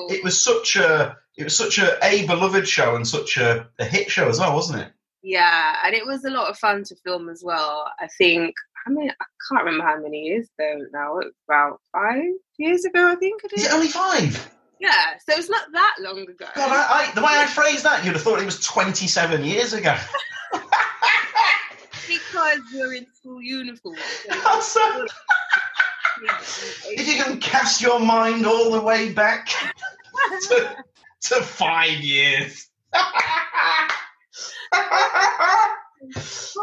it, 0.09 0.21
was 0.21 0.43
such 0.43 0.75
a 0.75 1.17
it 1.37 1.45
was 1.45 1.55
such 1.55 1.79
a, 1.79 1.97
a 2.05 2.27
beloved 2.27 2.67
show 2.67 2.97
and 2.97 3.07
such 3.07 3.37
a, 3.37 3.69
a 3.79 3.85
hit 3.85 4.11
show 4.11 4.27
as 4.27 4.37
well, 4.37 4.53
wasn't 4.53 4.81
it? 4.81 4.91
Yeah, 5.23 5.77
and 5.85 5.93
it 5.93 6.05
was 6.05 6.25
a 6.25 6.29
lot 6.29 6.49
of 6.49 6.57
fun 6.57 6.83
to 6.85 6.95
film 7.03 7.29
as 7.29 7.43
well. 7.43 7.85
I 7.99 8.07
think 8.17 8.55
I 8.87 8.89
mean 8.89 9.09
I 9.09 9.25
can't 9.47 9.63
remember 9.63 9.85
how 9.85 9.99
many 10.01 10.21
years 10.21 10.47
though 10.57 10.81
now. 10.91 11.19
About 11.47 11.79
five 11.91 12.23
years 12.57 12.85
ago, 12.85 13.07
I 13.11 13.15
think 13.15 13.43
it 13.43 13.53
is. 13.53 13.63
Is 13.63 13.69
it 13.69 13.73
only 13.73 13.87
five? 13.87 14.51
Yeah, 14.79 15.17
so 15.29 15.37
it's 15.37 15.49
not 15.49 15.71
that 15.73 15.95
long 15.99 16.21
ago. 16.21 16.47
God, 16.55 16.71
I, 16.71 17.11
I, 17.11 17.11
the 17.13 17.21
way 17.21 17.29
I 17.31 17.45
phrased 17.45 17.85
that, 17.85 18.03
you'd 18.03 18.13
have 18.13 18.23
thought 18.23 18.41
it 18.41 18.45
was 18.45 18.59
27 18.61 19.43
years 19.43 19.73
ago. 19.73 19.95
because 22.07 22.59
you're 22.73 22.95
in 22.95 23.05
school 23.13 23.39
uniform. 23.43 23.95
So 24.61 24.81
if 26.85 27.07
you 27.07 27.23
can 27.23 27.39
cast 27.39 27.81
your 27.81 27.99
mind 27.99 28.45
all 28.45 28.71
the 28.71 28.81
way 28.81 29.11
back 29.13 29.49
to, 30.47 30.75
to 31.21 31.35
five 31.41 31.99
years. 31.99 32.67
A 34.73 34.77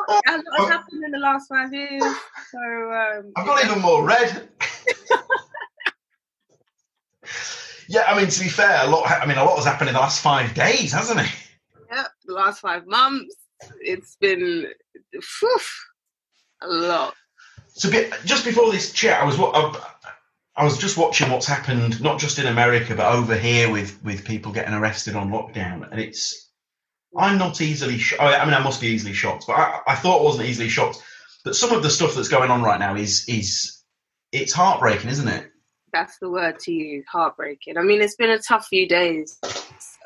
lot 0.06 0.24
has 0.26 0.68
happened 0.68 1.04
in 1.04 1.10
the 1.10 1.18
last 1.18 1.48
five 1.48 1.72
years. 1.72 2.02
So 2.50 2.58
um, 2.58 3.32
I've 3.36 3.46
got 3.46 3.64
even 3.64 3.80
more 3.80 4.04
red. 4.04 4.48
Yeah, 7.88 8.04
I 8.06 8.18
mean, 8.18 8.28
to 8.28 8.40
be 8.40 8.48
fair, 8.50 8.84
a 8.84 8.86
lot. 8.86 9.10
I 9.10 9.24
mean, 9.24 9.38
a 9.38 9.44
lot 9.44 9.56
has 9.56 9.64
happened 9.64 9.88
in 9.88 9.94
the 9.94 10.00
last 10.00 10.20
five 10.20 10.52
days, 10.52 10.92
hasn't 10.92 11.20
it? 11.20 11.30
Yeah, 11.90 12.04
the 12.26 12.34
last 12.34 12.60
five 12.60 12.86
months. 12.86 13.34
It's 13.80 14.16
been 14.16 14.66
whew, 15.12 15.58
a 16.60 16.68
lot. 16.68 17.14
So, 17.68 17.90
just 18.26 18.44
before 18.44 18.70
this 18.70 18.92
chat, 18.92 19.22
I 19.22 19.24
was 19.24 19.38
what. 19.38 19.54
I 20.54 20.64
was 20.64 20.76
just 20.76 20.98
watching 20.98 21.30
what's 21.30 21.46
happened, 21.46 22.02
not 22.02 22.18
just 22.18 22.38
in 22.38 22.46
America, 22.46 22.94
but 22.94 23.10
over 23.10 23.36
here 23.36 23.70
with 23.70 23.98
with 24.04 24.26
people 24.26 24.52
getting 24.52 24.74
arrested 24.74 25.16
on 25.16 25.30
lockdown, 25.30 25.90
and 25.90 25.98
it's. 25.98 26.47
I'm 27.16 27.38
not 27.38 27.60
easily. 27.60 28.00
I 28.20 28.44
mean, 28.44 28.54
I 28.54 28.62
must 28.62 28.80
be 28.80 28.88
easily 28.88 29.14
shocked, 29.14 29.46
but 29.46 29.54
I, 29.54 29.80
I 29.86 29.94
thought 29.94 30.20
I 30.20 30.24
wasn't 30.24 30.48
easily 30.48 30.68
shocked. 30.68 31.02
But 31.44 31.56
some 31.56 31.72
of 31.72 31.82
the 31.82 31.90
stuff 31.90 32.14
that's 32.14 32.28
going 32.28 32.50
on 32.50 32.62
right 32.62 32.78
now 32.78 32.94
is 32.94 33.28
is 33.28 33.82
it's 34.32 34.52
heartbreaking, 34.52 35.10
isn't 35.10 35.28
it? 35.28 35.50
that's 35.92 36.18
the 36.18 36.30
word 36.30 36.58
to 36.58 36.72
use 36.72 37.04
heartbreaking 37.10 37.76
i 37.76 37.82
mean 37.82 38.00
it's 38.00 38.16
been 38.16 38.30
a 38.30 38.38
tough 38.38 38.66
few 38.66 38.88
days 38.88 39.38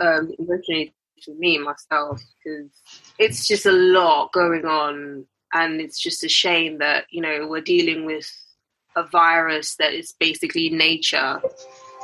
um 0.00 0.32
emotionally 0.38 0.94
for 1.24 1.34
me 1.34 1.58
myself 1.58 2.20
because 2.44 2.70
it's 3.18 3.46
just 3.46 3.66
a 3.66 3.72
lot 3.72 4.32
going 4.32 4.64
on 4.64 5.24
and 5.52 5.80
it's 5.80 6.00
just 6.00 6.24
a 6.24 6.28
shame 6.28 6.78
that 6.78 7.04
you 7.10 7.20
know 7.20 7.46
we're 7.48 7.60
dealing 7.60 8.04
with 8.04 8.28
a 8.96 9.04
virus 9.04 9.76
that 9.76 9.92
is 9.92 10.12
basically 10.18 10.68
nature 10.68 11.40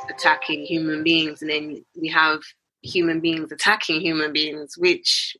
attacking 0.09 0.65
human 0.65 1.03
beings 1.03 1.41
and 1.41 1.51
then 1.51 1.83
we 1.99 2.07
have 2.07 2.39
human 2.81 3.19
beings 3.19 3.51
attacking 3.51 4.01
human 4.01 4.31
beings 4.31 4.77
which 4.77 5.35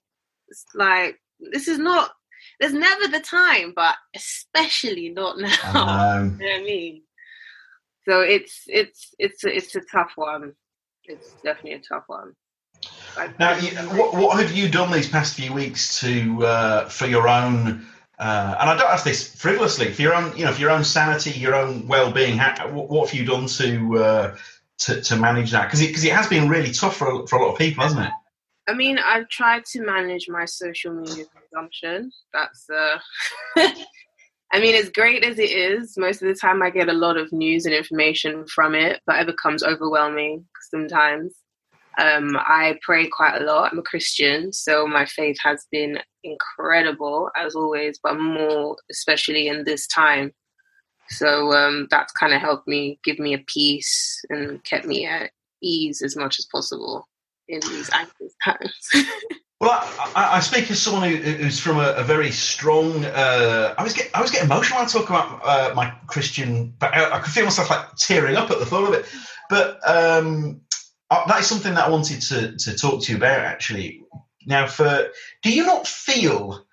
is 0.49 0.65
like 0.75 1.19
this 1.51 1.67
is 1.67 1.79
not 1.79 2.11
there's 2.59 2.73
never 2.73 3.07
the 3.07 3.19
time 3.19 3.71
but 3.75 3.95
especially 4.15 5.09
not 5.09 5.37
now 5.73 6.17
um, 6.17 6.37
you 6.39 6.45
know 6.45 6.53
what 6.53 6.61
i 6.61 6.63
mean 6.63 7.01
so 8.09 8.21
it's 8.21 8.63
it's 8.67 9.13
it's 9.19 9.43
it's 9.43 9.75
a 9.75 9.81
tough 9.81 10.13
one. 10.15 10.53
It's 11.03 11.31
definitely 11.43 11.73
a 11.73 11.81
tough 11.81 12.05
one. 12.07 12.33
Now, 13.39 13.57
you, 13.57 13.69
what, 13.97 14.15
what 14.15 14.39
have 14.39 14.51
you 14.51 14.69
done 14.69 14.91
these 14.91 15.09
past 15.09 15.35
few 15.35 15.53
weeks 15.53 15.99
to 15.99 16.43
uh, 16.43 16.89
for 16.89 17.05
your 17.05 17.27
own? 17.27 17.85
Uh, 18.17 18.55
and 18.59 18.69
I 18.69 18.75
don't 18.75 18.89
ask 18.89 19.05
this 19.05 19.35
frivolously. 19.35 19.91
For 19.91 20.01
your 20.01 20.15
own, 20.15 20.35
you 20.35 20.45
know, 20.45 20.51
for 20.51 20.59
your 20.59 20.71
own 20.71 20.83
sanity, 20.83 21.31
your 21.31 21.55
own 21.55 21.87
well-being, 21.87 22.37
how, 22.37 22.67
what 22.69 23.09
have 23.09 23.17
you 23.17 23.25
done 23.25 23.45
to 23.45 23.97
uh, 23.97 24.35
to, 24.79 25.01
to 25.01 25.15
manage 25.15 25.51
that? 25.51 25.65
Because 25.65 25.81
it, 25.81 25.93
cause 25.93 26.03
it 26.03 26.13
has 26.13 26.27
been 26.27 26.49
really 26.49 26.71
tough 26.71 26.97
for 26.97 27.27
for 27.27 27.37
a 27.37 27.43
lot 27.43 27.53
of 27.53 27.57
people, 27.57 27.83
hasn't 27.83 28.05
it? 28.05 28.11
I 28.67 28.73
mean, 28.73 28.99
I've 28.99 29.27
tried 29.29 29.65
to 29.71 29.81
manage 29.81 30.27
my 30.29 30.45
social 30.45 30.93
media 30.93 31.25
consumption. 31.25 32.11
That's 32.33 32.65
uh, 32.69 32.99
I 34.51 34.59
mean, 34.59 34.75
as 34.75 34.89
great 34.89 35.23
as 35.23 35.37
it 35.37 35.51
is, 35.51 35.95
most 35.97 36.21
of 36.21 36.27
the 36.27 36.33
time 36.33 36.63
I 36.63 36.71
get 36.71 36.89
a 36.89 36.93
lot 36.93 37.17
of 37.17 37.31
news 37.31 37.65
and 37.65 37.73
information 37.73 38.45
from 38.47 38.73
it, 38.73 38.99
but 39.05 39.19
it 39.19 39.27
becomes 39.27 39.63
overwhelming 39.63 40.45
sometimes. 40.71 41.35
Um, 41.99 42.37
I 42.37 42.79
pray 42.81 43.07
quite 43.07 43.41
a 43.41 43.45
lot. 43.45 43.71
I'm 43.71 43.79
a 43.79 43.83
Christian, 43.83 44.53
so 44.53 44.87
my 44.87 45.05
faith 45.05 45.37
has 45.43 45.67
been 45.71 45.99
incredible 46.23 47.29
as 47.35 47.55
always, 47.55 47.99
but 48.01 48.19
more 48.19 48.77
especially 48.89 49.47
in 49.47 49.65
this 49.65 49.85
time. 49.87 50.31
So 51.09 51.53
um, 51.53 51.87
that's 51.89 52.13
kind 52.13 52.33
of 52.33 52.41
helped 52.41 52.67
me, 52.67 52.99
give 53.03 53.19
me 53.19 53.33
a 53.33 53.39
peace, 53.39 54.23
and 54.29 54.63
kept 54.63 54.85
me 54.85 55.05
at 55.05 55.31
ease 55.61 56.01
as 56.01 56.15
much 56.15 56.39
as 56.39 56.45
possible 56.45 57.07
in 57.47 57.59
these 57.61 57.89
anxious 57.91 58.33
times. 58.43 58.89
Well, 59.61 59.71
I, 60.15 60.37
I, 60.37 60.39
speak 60.39 60.71
as 60.71 60.81
someone 60.81 61.09
who, 61.09 61.17
who's 61.17 61.59
from 61.59 61.79
a, 61.79 61.89
a 61.97 62.03
very 62.03 62.31
strong. 62.31 63.03
Uh, 63.03 63.75
I 63.77 63.83
was 63.83 63.93
get, 63.93 64.09
I 64.13 64.21
was 64.21 64.31
getting 64.31 64.45
emotional 64.45 64.79
when 64.79 64.87
I 64.87 64.89
talk 64.89 65.09
about 65.09 65.41
uh, 65.43 65.73
my 65.75 65.91
Christian. 66.07 66.73
But 66.79 66.95
I, 66.95 67.17
I, 67.17 67.19
could 67.19 67.33
feel 67.33 67.43
myself 67.43 67.69
like 67.69 67.93
tearing 67.97 68.37
up 68.37 68.51
at 68.51 68.59
the 68.59 68.65
thought 68.65 68.87
of 68.87 68.93
it. 68.93 69.05
But 69.49 69.79
um, 69.85 70.61
uh, 71.09 71.27
that 71.27 71.41
is 71.41 71.47
something 71.47 71.73
that 71.73 71.87
I 71.87 71.89
wanted 71.89 72.21
to 72.21 72.55
to 72.55 72.77
talk 72.77 73.03
to 73.03 73.11
you 73.11 73.17
about. 73.17 73.39
Actually, 73.39 74.01
now, 74.45 74.65
for 74.65 75.09
do 75.41 75.51
you 75.51 75.65
not 75.65 75.87
feel? 75.87 76.65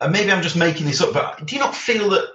And 0.00 0.12
maybe 0.12 0.30
I'm 0.30 0.42
just 0.42 0.56
making 0.56 0.86
this 0.86 1.00
up, 1.00 1.12
but 1.12 1.44
do 1.44 1.54
you 1.54 1.60
not 1.60 1.74
feel 1.74 2.10
that 2.10 2.26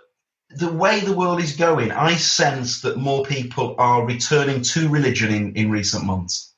the 0.49 0.71
way 0.71 0.99
the 0.99 1.15
world 1.15 1.41
is 1.41 1.55
going, 1.55 1.91
I 1.91 2.15
sense 2.15 2.81
that 2.81 2.97
more 2.97 3.23
people 3.25 3.75
are 3.77 4.05
returning 4.05 4.61
to 4.61 4.89
religion 4.89 5.33
in, 5.33 5.53
in 5.55 5.71
recent 5.71 6.05
months. 6.05 6.53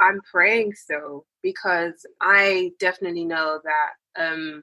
I'm 0.00 0.20
praying 0.30 0.74
so 0.74 1.24
because 1.42 2.06
I 2.20 2.72
definitely 2.78 3.24
know 3.24 3.60
that 3.64 4.22
um, 4.22 4.62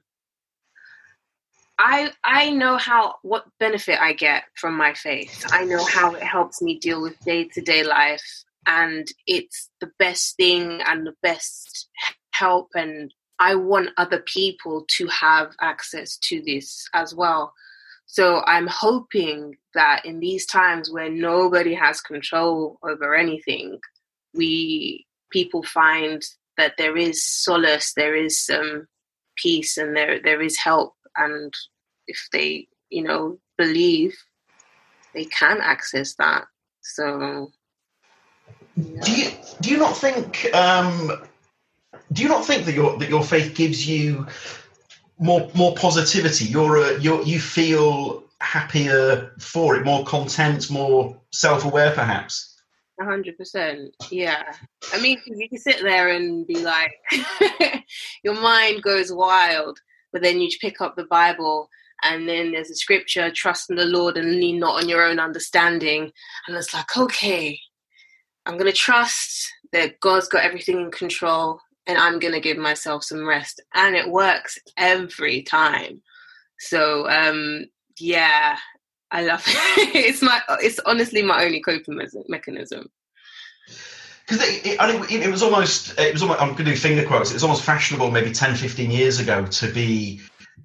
I 1.78 2.10
I 2.24 2.50
know 2.50 2.76
how 2.76 3.16
what 3.22 3.44
benefit 3.60 4.00
I 4.00 4.12
get 4.12 4.44
from 4.56 4.76
my 4.76 4.94
faith. 4.94 5.46
I 5.50 5.64
know 5.64 5.84
how 5.84 6.14
it 6.14 6.22
helps 6.22 6.60
me 6.60 6.78
deal 6.78 7.00
with 7.00 7.18
day 7.20 7.44
to 7.54 7.60
day 7.60 7.84
life, 7.84 8.44
and 8.66 9.06
it's 9.26 9.70
the 9.80 9.90
best 9.98 10.36
thing 10.36 10.80
and 10.86 11.06
the 11.06 11.14
best 11.22 11.88
help. 12.32 12.70
And 12.74 13.14
I 13.38 13.54
want 13.54 13.90
other 13.96 14.20
people 14.20 14.84
to 14.96 15.06
have 15.06 15.52
access 15.60 16.16
to 16.24 16.42
this 16.44 16.88
as 16.94 17.14
well. 17.14 17.54
So 18.18 18.42
I'm 18.46 18.66
hoping 18.66 19.54
that 19.74 20.04
in 20.04 20.18
these 20.18 20.44
times 20.44 20.90
where 20.90 21.08
nobody 21.08 21.72
has 21.74 22.00
control 22.00 22.76
over 22.82 23.14
anything, 23.14 23.78
we 24.34 25.06
people 25.30 25.62
find 25.62 26.20
that 26.56 26.72
there 26.78 26.96
is 26.96 27.24
solace, 27.24 27.92
there 27.94 28.16
is 28.16 28.50
peace, 29.36 29.76
and 29.76 29.96
there 29.96 30.20
there 30.20 30.42
is 30.42 30.58
help. 30.58 30.94
And 31.16 31.54
if 32.08 32.18
they, 32.32 32.66
you 32.90 33.04
know, 33.04 33.38
believe, 33.56 34.16
they 35.14 35.26
can 35.26 35.60
access 35.60 36.16
that. 36.16 36.46
So, 36.80 37.52
do 38.76 39.12
you 39.12 39.30
do 39.60 39.70
you 39.70 39.78
not 39.78 39.96
think? 39.96 40.52
Um, 40.52 41.12
do 42.12 42.22
you 42.24 42.28
not 42.28 42.44
think 42.44 42.64
that 42.64 42.74
your 42.74 42.98
that 42.98 43.10
your 43.10 43.22
faith 43.22 43.54
gives 43.54 43.86
you 43.86 44.26
more 45.18 45.50
more 45.54 45.74
positivity? 45.74 46.46
You're 46.46 46.76
a, 46.76 47.00
you're 47.00 47.22
you 47.22 47.40
feel 47.40 48.24
happier 48.40 49.32
for 49.38 49.76
it, 49.76 49.84
more 49.84 50.04
content, 50.04 50.70
more 50.70 51.20
self 51.32 51.64
aware, 51.64 51.92
perhaps 51.92 52.56
A 53.00 53.04
hundred 53.04 53.36
percent. 53.36 53.94
Yeah. 54.10 54.42
I 54.92 55.00
mean, 55.00 55.20
you 55.26 55.48
can 55.48 55.58
sit 55.58 55.82
there 55.82 56.08
and 56.08 56.46
be 56.46 56.62
like, 56.62 56.92
your 58.24 58.40
mind 58.40 58.82
goes 58.82 59.12
wild, 59.12 59.78
but 60.12 60.22
then 60.22 60.40
you 60.40 60.48
pick 60.60 60.80
up 60.80 60.96
the 60.96 61.04
Bible 61.04 61.68
and 62.02 62.28
then 62.28 62.52
there's 62.52 62.70
a 62.70 62.76
scripture, 62.76 63.30
trust 63.30 63.70
in 63.70 63.76
the 63.76 63.84
Lord 63.84 64.16
and 64.16 64.30
lean 64.30 64.60
not 64.60 64.82
on 64.82 64.88
your 64.88 65.04
own 65.04 65.18
understanding. 65.18 66.12
And 66.46 66.56
it's 66.56 66.72
like, 66.72 66.96
okay, 66.96 67.58
I'm 68.46 68.56
going 68.56 68.70
to 68.70 68.76
trust 68.76 69.52
that 69.72 70.00
God's 70.00 70.28
got 70.28 70.44
everything 70.44 70.80
in 70.80 70.90
control 70.90 71.60
and 71.88 71.98
I'm 71.98 72.18
going 72.18 72.34
to 72.34 72.40
give 72.40 72.58
myself 72.58 73.02
some 73.02 73.26
rest. 73.26 73.60
And 73.74 73.96
it 73.96 74.10
works 74.10 74.58
every 74.76 75.42
time. 75.42 76.02
So, 76.60 77.08
um, 77.08 77.64
yeah, 77.98 78.58
I 79.10 79.24
love 79.24 79.42
it. 79.46 79.94
it's 79.94 80.22
my 80.22 80.40
it's 80.60 80.78
honestly 80.80 81.22
my 81.22 81.44
only 81.44 81.60
coping 81.60 82.00
mechanism. 82.28 82.90
because 84.26 84.42
it, 84.42 84.78
it, 84.78 85.22
it, 85.22 85.30
was 85.30 85.42
almost 85.42 85.98
it 85.98 86.12
was 86.12 86.22
almost 86.22 86.40
I'm 86.40 86.52
going 86.52 86.66
to 86.66 86.72
do 86.72 86.76
finger 86.76 87.06
quotes. 87.06 87.30
It 87.30 87.34
was 87.34 87.42
almost 87.42 87.64
fashionable 87.64 88.10
maybe 88.10 88.32
10, 88.32 88.54
15 88.54 88.90
years 88.90 89.18
ago 89.18 89.46
to 89.46 89.72
be 89.72 90.20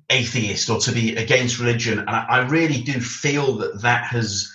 atheist 0.09 0.69
or 0.69 0.79
to 0.79 0.91
be 0.91 1.15
against 1.15 1.59
religion, 1.59 1.99
and 1.99 2.09
I, 2.09 2.25
I 2.29 2.39
really 2.47 2.81
do 2.81 2.99
feel 2.99 3.57
that 3.57 3.81
that 3.81 4.05
has 4.05 4.51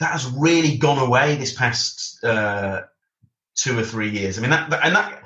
that 0.00 0.12
has 0.12 0.26
really 0.36 0.76
gone 0.76 0.98
away 0.98 1.36
this 1.36 1.54
past 1.54 2.22
uh, 2.24 2.82
two 3.54 3.78
or 3.78 3.82
three 3.82 4.10
years. 4.10 4.38
I 4.38 4.42
mean 4.42 4.50
that 4.50 4.72
and 4.84 4.94
that 4.94 5.19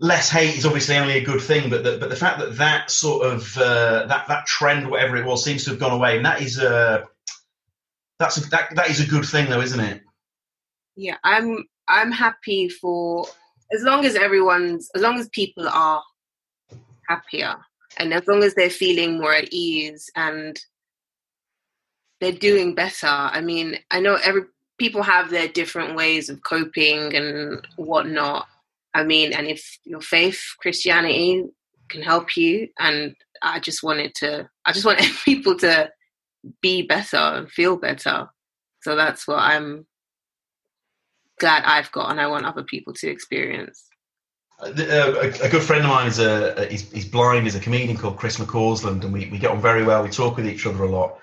less 0.00 0.28
hate 0.28 0.56
is 0.56 0.66
obviously 0.66 0.96
only 0.96 1.18
a 1.18 1.24
good 1.24 1.40
thing, 1.40 1.70
but 1.70 1.84
the, 1.84 1.98
but 1.98 2.10
the 2.10 2.16
fact 2.16 2.38
that 2.40 2.56
that 2.56 2.90
sort 2.90 3.26
of 3.26 3.56
uh, 3.56 4.06
that 4.06 4.26
that 4.28 4.46
trend, 4.46 4.90
whatever 4.90 5.16
it 5.16 5.24
was, 5.24 5.44
seems 5.44 5.64
to 5.64 5.70
have 5.70 5.78
gone 5.78 5.92
away, 5.92 6.16
and 6.16 6.24
that 6.24 6.42
is 6.42 6.58
a 6.58 7.06
that's 8.18 8.36
a, 8.36 8.48
that 8.50 8.74
that 8.74 8.90
is 8.90 9.00
a 9.00 9.06
good 9.06 9.24
thing, 9.24 9.48
though, 9.48 9.60
isn't 9.60 9.80
it? 9.80 10.02
Yeah, 10.96 11.16
I'm 11.24 11.64
I'm 11.88 12.10
happy 12.10 12.68
for 12.68 13.26
as 13.72 13.82
long 13.82 14.04
as 14.04 14.14
everyone's 14.14 14.90
as 14.94 15.02
long 15.02 15.18
as 15.18 15.28
people 15.30 15.68
are 15.68 16.02
happier 17.08 17.56
and 17.98 18.12
as 18.12 18.26
long 18.26 18.42
as 18.42 18.54
they're 18.54 18.70
feeling 18.70 19.18
more 19.18 19.34
at 19.34 19.52
ease 19.52 20.10
and 20.16 20.58
they're 22.20 22.32
doing 22.32 22.74
better. 22.74 23.06
I 23.06 23.40
mean, 23.40 23.76
I 23.90 24.00
know 24.00 24.18
every 24.22 24.42
people 24.78 25.02
have 25.02 25.30
their 25.30 25.48
different 25.48 25.94
ways 25.94 26.28
of 26.28 26.42
coping 26.42 27.14
and 27.14 27.66
whatnot. 27.76 28.46
I 28.94 29.04
mean, 29.04 29.32
and 29.32 29.46
if 29.46 29.78
your 29.84 30.00
faith, 30.00 30.40
Christianity, 30.60 31.44
can 31.88 32.02
help 32.02 32.36
you, 32.36 32.68
and 32.78 33.14
I 33.42 33.60
just 33.60 33.82
wanted 33.82 34.14
to, 34.16 34.48
I 34.64 34.72
just 34.72 34.86
want 34.86 35.00
people 35.24 35.56
to 35.58 35.90
be 36.62 36.82
better 36.82 37.16
and 37.16 37.50
feel 37.50 37.76
better. 37.76 38.28
So 38.82 38.96
that's 38.96 39.26
what 39.26 39.38
I'm 39.38 39.86
glad 41.40 41.64
I've 41.64 41.90
got, 41.92 42.10
and 42.10 42.20
I 42.20 42.26
want 42.26 42.46
other 42.46 42.62
people 42.62 42.92
to 42.94 43.10
experience. 43.10 43.84
Uh, 44.60 44.72
a, 44.76 45.46
a, 45.46 45.48
good 45.48 45.62
friend 45.62 45.82
of 45.82 45.90
mine 45.90 46.06
is 46.06 46.20
a 46.20 46.66
he's, 46.70 46.90
he's 46.92 47.06
blind. 47.06 47.44
He's 47.44 47.56
a 47.56 47.60
comedian 47.60 47.96
called 47.96 48.16
Chris 48.16 48.38
McCausland, 48.38 49.02
and 49.02 49.12
we, 49.12 49.26
we 49.26 49.38
get 49.38 49.50
on 49.50 49.60
very 49.60 49.82
well. 49.82 50.02
We 50.02 50.10
talk 50.10 50.36
with 50.36 50.46
each 50.46 50.64
other 50.66 50.84
a 50.84 50.88
lot, 50.88 51.18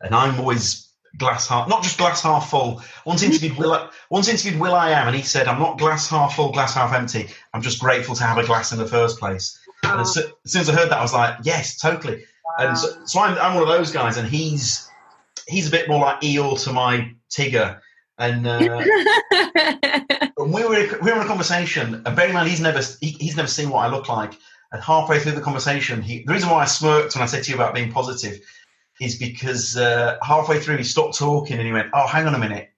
and 0.00 0.14
I'm 0.14 0.38
always 0.38 0.87
glass 1.16 1.48
half, 1.48 1.68
not 1.68 1.82
just 1.82 1.98
glass 1.98 2.22
half 2.22 2.50
full. 2.50 2.82
Once 3.04 3.22
interviewed 3.22 3.56
Will, 3.56 3.88
once 4.10 4.28
interviewed 4.28 4.60
will.i.am, 4.60 5.06
and 5.06 5.16
he 5.16 5.22
said, 5.22 5.48
"I'm 5.48 5.58
not 5.58 5.78
glass 5.78 6.08
half 6.08 6.36
full, 6.36 6.52
glass 6.52 6.74
half 6.74 6.92
empty. 6.92 7.28
I'm 7.54 7.62
just 7.62 7.80
grateful 7.80 8.14
to 8.16 8.24
have 8.24 8.38
a 8.38 8.44
glass 8.44 8.72
in 8.72 8.78
the 8.78 8.86
first 8.86 9.18
place." 9.18 9.58
And 9.82 10.00
as, 10.00 10.16
as 10.16 10.52
soon 10.52 10.62
as 10.62 10.68
I 10.68 10.74
heard 10.74 10.90
that, 10.90 10.98
I 10.98 11.02
was 11.02 11.14
like, 11.14 11.36
"Yes, 11.42 11.78
totally." 11.78 12.24
Wow. 12.44 12.68
And 12.68 12.78
so, 12.78 12.88
so 13.04 13.20
I'm, 13.20 13.38
I'm 13.38 13.54
one 13.54 13.62
of 13.62 13.68
those 13.68 13.90
guys, 13.90 14.16
and 14.16 14.28
he's 14.28 14.88
he's 15.46 15.68
a 15.68 15.70
bit 15.70 15.88
more 15.88 16.00
like 16.00 16.20
Eeyore 16.20 16.62
to 16.64 16.72
my 16.72 17.14
Tigger. 17.30 17.80
And, 18.20 18.48
uh, 18.48 18.58
and 20.38 20.52
we 20.52 20.64
were 20.64 20.98
we 21.02 21.10
were 21.10 21.16
in 21.16 21.22
a 21.22 21.26
conversation, 21.26 22.02
and 22.04 22.16
bearing 22.16 22.30
in 22.30 22.34
mind 22.34 22.48
he's 22.48 22.60
never 22.60 22.80
he, 23.00 23.10
he's 23.20 23.36
never 23.36 23.48
seen 23.48 23.70
what 23.70 23.86
I 23.86 23.88
look 23.88 24.08
like. 24.08 24.34
And 24.70 24.82
halfway 24.82 25.18
through 25.18 25.32
the 25.32 25.40
conversation, 25.40 26.02
he, 26.02 26.24
the 26.24 26.32
reason 26.32 26.50
why 26.50 26.62
I 26.62 26.66
smirked 26.66 27.14
when 27.14 27.22
I 27.22 27.26
said 27.26 27.44
to 27.44 27.50
you 27.50 27.56
about 27.56 27.74
being 27.74 27.90
positive 27.90 28.40
is 29.00 29.16
because 29.16 29.76
uh, 29.76 30.18
halfway 30.22 30.60
through 30.60 30.76
he 30.76 30.84
stopped 30.84 31.18
talking 31.18 31.58
and 31.58 31.66
he 31.66 31.72
went, 31.72 31.88
"Oh, 31.92 32.06
hang 32.06 32.26
on 32.26 32.34
a 32.34 32.38
minute, 32.38 32.70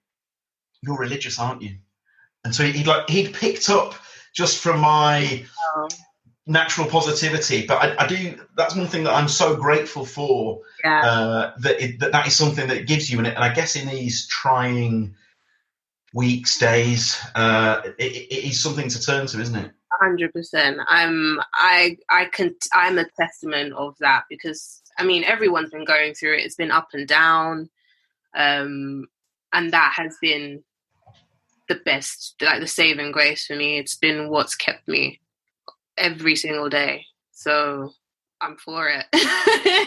you're 0.81 0.97
religious, 0.97 1.39
aren't 1.39 1.61
you?" 1.61 1.77
And 2.43 2.53
so 2.53 2.63
he'd 2.63 2.87
like 2.87 3.09
he'd 3.09 3.33
picked 3.33 3.69
up 3.69 3.95
just 4.33 4.59
from 4.59 4.79
my 4.79 5.45
oh. 5.75 5.89
natural 6.47 6.87
positivity. 6.87 7.65
But 7.65 7.75
I, 7.75 8.03
I, 8.03 8.07
do 8.07 8.39
that's 8.55 8.75
one 8.75 8.87
thing 8.87 9.03
that 9.03 9.13
I'm 9.13 9.27
so 9.27 9.55
grateful 9.55 10.05
for. 10.05 10.61
Yeah. 10.83 11.01
Uh, 11.05 11.53
that, 11.59 11.83
it, 11.83 11.99
that 11.99 12.11
that 12.11 12.27
is 12.27 12.35
something 12.35 12.67
that 12.67 12.87
gives 12.87 13.11
you, 13.11 13.17
and, 13.19 13.27
and 13.27 13.37
I 13.37 13.53
guess 13.53 13.75
in 13.75 13.87
these 13.87 14.27
trying 14.27 15.15
weeks, 16.13 16.57
days, 16.59 17.19
uh, 17.35 17.81
it, 17.97 18.11
it 18.11 18.49
is 18.49 18.61
something 18.61 18.89
to 18.89 19.01
turn 19.01 19.27
to, 19.27 19.39
isn't 19.39 19.55
it? 19.55 19.71
Hundred 19.99 20.33
percent. 20.33 20.79
I'm 20.87 21.39
I 21.53 21.97
I 22.09 22.25
can 22.25 22.55
I'm 22.73 22.97
a 22.97 23.05
testament 23.17 23.73
of 23.73 23.95
that 23.99 24.23
because 24.29 24.81
I 24.97 25.03
mean, 25.03 25.23
everyone's 25.23 25.71
been 25.71 25.85
going 25.85 26.13
through 26.13 26.35
it. 26.35 26.45
It's 26.45 26.55
been 26.55 26.71
up 26.71 26.89
and 26.93 27.07
down, 27.07 27.69
um, 28.35 29.07
and 29.53 29.71
that 29.71 29.93
has 29.95 30.17
been 30.21 30.63
the 31.67 31.75
best, 31.85 32.35
like 32.41 32.59
the 32.59 32.67
saving 32.67 33.11
grace 33.11 33.47
for 33.47 33.55
me. 33.55 33.77
It's 33.77 33.95
been 33.95 34.29
what's 34.29 34.55
kept 34.55 34.87
me 34.87 35.19
every 35.97 36.35
single 36.35 36.69
day. 36.69 37.05
So 37.31 37.93
I'm 38.41 38.57
for 38.57 38.89
it. 38.89 39.05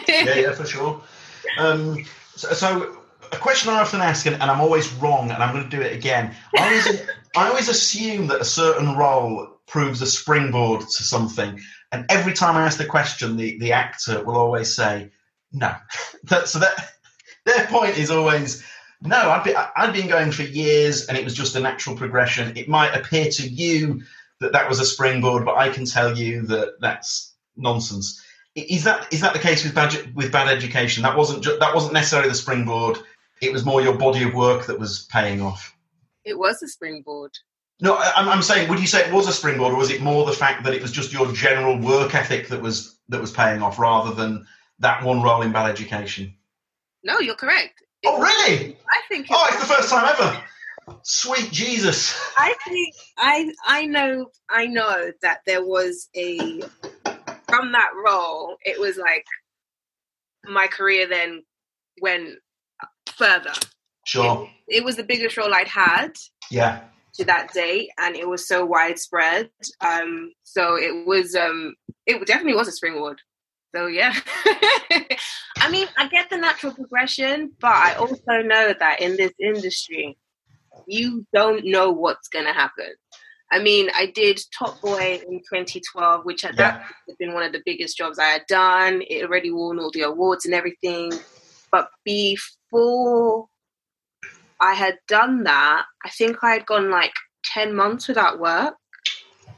yeah, 0.07 0.35
yeah, 0.35 0.51
for 0.53 0.65
sure. 0.65 1.01
Um, 1.59 2.03
so, 2.35 2.49
so, 2.53 2.97
a 3.31 3.37
question 3.37 3.71
I 3.71 3.79
often 3.79 4.01
ask, 4.01 4.25
and, 4.25 4.35
and, 4.41 4.49
I'm 4.49 4.59
always 4.59 4.91
wrong, 4.95 5.29
and 5.29 5.41
I'm 5.41 5.53
going 5.53 5.63
to 5.63 5.69
do 5.69 5.81
it 5.81 5.93
again. 5.93 6.35
I 6.57 6.63
always, 6.65 7.01
I 7.37 7.47
always 7.47 7.69
assume 7.69 8.27
that 8.27 8.41
a 8.41 8.43
certain 8.43 8.97
role 8.97 9.54
proves 9.67 10.01
a 10.01 10.05
springboard 10.05 10.81
to 10.81 11.03
something. 11.03 11.59
And 11.91 12.05
every 12.09 12.33
time 12.33 12.55
I 12.55 12.65
ask 12.65 12.77
the 12.77 12.85
question, 12.85 13.37
the, 13.37 13.57
the 13.59 13.71
actor 13.71 14.23
will 14.23 14.37
always 14.37 14.75
say, 14.75 15.11
no. 15.51 15.73
so 16.45 16.59
that 16.59 16.91
their 17.45 17.65
point 17.67 17.97
is 17.97 18.11
always, 18.11 18.63
no, 19.01 19.17
I've 19.17 19.43
been, 19.43 19.55
I've 19.75 19.93
been 19.93 20.07
going 20.07 20.31
for 20.31 20.43
years 20.43 21.07
and 21.07 21.17
it 21.17 21.23
was 21.23 21.33
just 21.33 21.55
a 21.55 21.59
natural 21.59 21.95
progression. 21.95 22.55
It 22.57 22.67
might 22.67 22.95
appear 22.95 23.29
to 23.31 23.47
you 23.47 24.03
that 24.41 24.51
that 24.51 24.69
was 24.69 24.79
a 24.79 24.85
springboard, 24.85 25.45
but 25.45 25.57
I 25.57 25.69
can 25.69 25.85
tell 25.85 26.17
you 26.17 26.41
that 26.43 26.79
that's 26.81 27.33
nonsense. 27.55 28.21
Is 28.55 28.83
that 28.85 29.11
is 29.11 29.19
that 29.21 29.33
the 29.33 29.39
case 29.39 29.63
with 29.63 29.75
bad 29.75 30.15
with 30.15 30.31
bad 30.31 30.47
education? 30.47 31.03
That 31.03 31.17
wasn't 31.17 31.43
ju- 31.43 31.57
that 31.59 31.75
wasn't 31.75 31.93
necessarily 31.93 32.29
the 32.29 32.35
springboard. 32.35 32.97
It 33.41 33.51
was 33.51 33.65
more 33.65 33.81
your 33.81 33.97
body 33.97 34.23
of 34.23 34.33
work 34.33 34.65
that 34.67 34.79
was 34.79 35.05
paying 35.11 35.41
off. 35.41 35.75
It 36.23 36.37
was 36.37 36.63
a 36.63 36.67
springboard. 36.67 37.31
No, 37.81 37.97
I'm, 37.97 38.29
I'm 38.29 38.41
saying, 38.41 38.69
would 38.69 38.79
you 38.79 38.87
say 38.87 39.05
it 39.05 39.13
was 39.13 39.27
a 39.27 39.33
springboard, 39.33 39.73
or 39.73 39.77
was 39.77 39.91
it 39.91 40.01
more 40.01 40.25
the 40.25 40.31
fact 40.31 40.63
that 40.63 40.73
it 40.73 40.81
was 40.81 40.91
just 40.91 41.11
your 41.11 41.31
general 41.33 41.77
work 41.77 42.15
ethic 42.15 42.47
that 42.47 42.61
was 42.61 42.97
that 43.09 43.19
was 43.19 43.31
paying 43.31 43.61
off, 43.61 43.77
rather 43.77 44.13
than 44.13 44.47
that 44.79 45.03
one 45.03 45.21
role 45.21 45.41
in 45.41 45.51
bad 45.51 45.69
education? 45.69 46.33
No, 47.03 47.19
you're 47.19 47.35
correct. 47.35 47.83
It 48.01 48.07
oh, 48.07 48.21
really? 48.21 48.77
I 48.89 49.01
think. 49.09 49.29
It 49.29 49.35
oh, 49.35 49.47
it's 49.49 49.59
the 49.59 49.73
first 49.73 49.89
time 49.89 50.07
ever. 50.07 50.41
Sweet 51.03 51.51
Jesus! 51.51 52.17
I 52.37 52.55
think 52.65 52.95
I 53.17 53.51
I 53.65 53.85
know 53.87 54.27
I 54.49 54.67
know 54.67 55.11
that 55.21 55.39
there 55.45 55.65
was 55.65 56.07
a 56.15 56.61
from 57.49 57.73
that 57.73 57.89
role. 58.05 58.55
It 58.63 58.79
was 58.79 58.95
like 58.95 59.25
my 60.45 60.67
career 60.67 61.09
then 61.09 61.43
went 62.01 62.35
further. 63.07 63.53
Sure. 64.05 64.47
It, 64.67 64.77
it 64.77 64.85
was 64.85 64.95
the 64.95 65.03
biggest 65.03 65.35
role 65.35 65.53
I'd 65.53 65.67
had. 65.67 66.13
Yeah 66.49 66.81
to 67.17 67.25
that 67.25 67.53
day, 67.53 67.89
and 67.97 68.15
it 68.15 68.27
was 68.27 68.47
so 68.47 68.65
widespread. 68.65 69.49
Um, 69.81 70.31
so 70.43 70.75
it 70.75 71.05
was 71.05 71.35
um, 71.35 71.75
it 72.05 72.25
definitely 72.25 72.55
was 72.55 72.67
a 72.67 72.71
springboard 72.71 73.21
so 73.75 73.87
yeah. 73.87 74.13
I 75.57 75.69
mean 75.69 75.87
i 75.97 76.07
get 76.07 76.29
the 76.29 76.37
natural 76.37 76.73
progression 76.73 77.51
but 77.59 77.73
i 77.73 77.95
also 77.95 78.41
know 78.41 78.73
that 78.79 79.01
in 79.01 79.17
this 79.17 79.33
industry 79.39 80.17
you 80.87 81.25
don't 81.33 81.65
know 81.65 81.91
what's 81.91 82.27
going 82.27 82.45
to 82.45 82.53
happen. 82.53 82.93
I 83.51 83.59
mean 83.61 83.89
i 83.93 84.11
did 84.13 84.39
top 84.57 84.81
boy 84.81 85.21
in 85.27 85.39
2012 85.39 86.23
which 86.23 86.45
at 86.45 86.53
yeah. 86.53 86.57
that 86.57 86.81
had 87.07 87.17
been 87.19 87.33
one 87.33 87.43
of 87.43 87.51
the 87.51 87.61
biggest 87.65 87.97
jobs 87.97 88.17
i 88.17 88.25
had 88.25 88.45
done. 88.47 89.01
It 89.09 89.25
already 89.25 89.51
won 89.51 89.79
all 89.79 89.91
the 89.91 90.03
awards 90.03 90.45
and 90.45 90.53
everything. 90.53 91.11
But 91.71 91.89
before 92.05 93.47
I 94.59 94.73
had 94.73 94.97
done 95.07 95.43
that, 95.43 95.85
I 96.03 96.09
think 96.09 96.37
I 96.43 96.53
had 96.53 96.65
gone 96.65 96.89
like 96.89 97.13
10 97.45 97.75
months 97.75 98.07
without 98.07 98.39
work. 98.39 98.75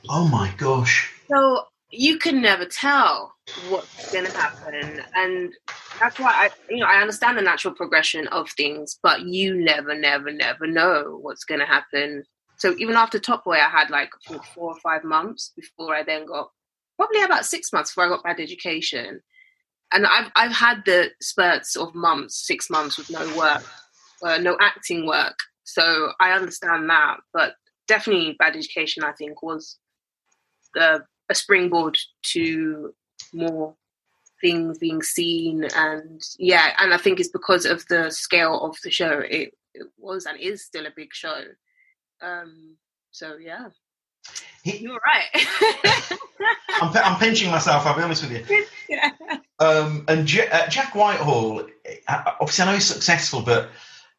Oh 0.10 0.28
my 0.28 0.54
gosh. 0.58 1.14
So 1.30 1.64
you 1.92 2.18
can 2.18 2.42
never 2.42 2.66
tell 2.66 3.34
what's 3.70 4.12
going 4.12 4.26
to 4.26 4.32
happen. 4.32 5.02
And 5.16 5.54
that's 6.00 6.20
why 6.20 6.32
I, 6.32 6.50
you 6.70 6.78
know, 6.78 6.86
I 6.86 7.02
understand 7.02 7.38
the 7.38 7.42
natural 7.42 7.74
progression 7.74 8.28
of 8.28 8.50
things, 8.52 9.00
but 9.02 9.22
you 9.22 9.56
never, 9.56 9.96
never, 9.96 10.32
never 10.32 10.68
know 10.68 11.20
what's 11.22 11.44
going 11.44 11.60
to 11.60 11.66
happen. 11.66 12.24
So 12.58 12.76
even 12.78 12.96
after 12.96 13.20
Top 13.20 13.46
Boy, 13.46 13.56
I 13.56 13.70
had 13.70 13.90
like 13.90 14.10
four 14.54 14.72
or 14.72 14.80
five 14.80 15.04
months 15.04 15.52
before 15.56 15.96
I 15.96 16.04
then 16.04 16.26
got, 16.26 16.50
probably 16.98 17.24
about 17.24 17.46
six 17.46 17.72
months 17.72 17.92
before 17.92 18.06
I 18.06 18.10
got 18.10 18.24
bad 18.24 18.40
education. 18.40 19.22
And 19.92 20.06
I've, 20.06 20.32
I've 20.36 20.52
had 20.52 20.84
the 20.86 21.12
spurts 21.22 21.78
of 21.78 21.96
months, 21.96 22.46
six 22.46 22.70
months 22.70 22.98
with 22.98 23.10
no 23.10 23.38
work 23.38 23.64
uh, 24.24 24.38
no 24.38 24.58
acting 24.60 25.06
work. 25.06 25.38
So 25.64 26.12
I 26.20 26.32
understand 26.32 26.90
that, 26.90 27.18
but 27.34 27.56
definitely 27.88 28.36
bad 28.40 28.56
education. 28.56 29.04
I 29.04 29.12
think 29.12 29.42
was 29.42 29.78
the 30.74 31.04
a 31.30 31.36
springboard 31.36 31.98
to 32.32 32.94
more 33.34 33.76
things 34.42 34.78
being 34.78 35.02
seen, 35.02 35.66
and 35.76 36.22
yeah, 36.40 36.74
and 36.80 36.94
I 36.94 36.98
think 36.98 37.20
it's 37.20 37.30
because 37.30 37.66
of 37.66 37.86
the 37.88 38.10
scale 38.12 38.62
of 38.62 38.78
the 38.84 38.92
show. 38.92 39.20
It 39.20 39.54
it 39.74 39.88
was 39.98 40.26
and 40.26 40.40
is 40.40 40.64
still 40.64 40.86
a 40.86 40.94
big 40.96 41.14
show. 41.14 41.42
Um, 42.22 42.78
so 43.12 43.38
yeah. 43.38 43.70
You're 44.64 45.00
right. 45.06 46.10
I'm, 46.82 46.96
I'm, 46.98 47.20
pinching 47.20 47.50
myself. 47.50 47.86
I'll 47.86 47.96
be 47.96 48.02
honest 48.02 48.24
with 48.24 48.50
you. 48.50 48.66
Yeah. 48.90 49.12
Um, 49.60 50.06
and 50.08 50.26
J- 50.26 50.48
uh, 50.48 50.70
Jack 50.70 50.96
Whitehall, 50.96 51.68
uh, 52.08 52.24
obviously, 52.40 52.64
I 52.64 52.68
know 52.68 52.74
he's 52.74 52.86
successful, 52.86 53.42
but 53.42 53.70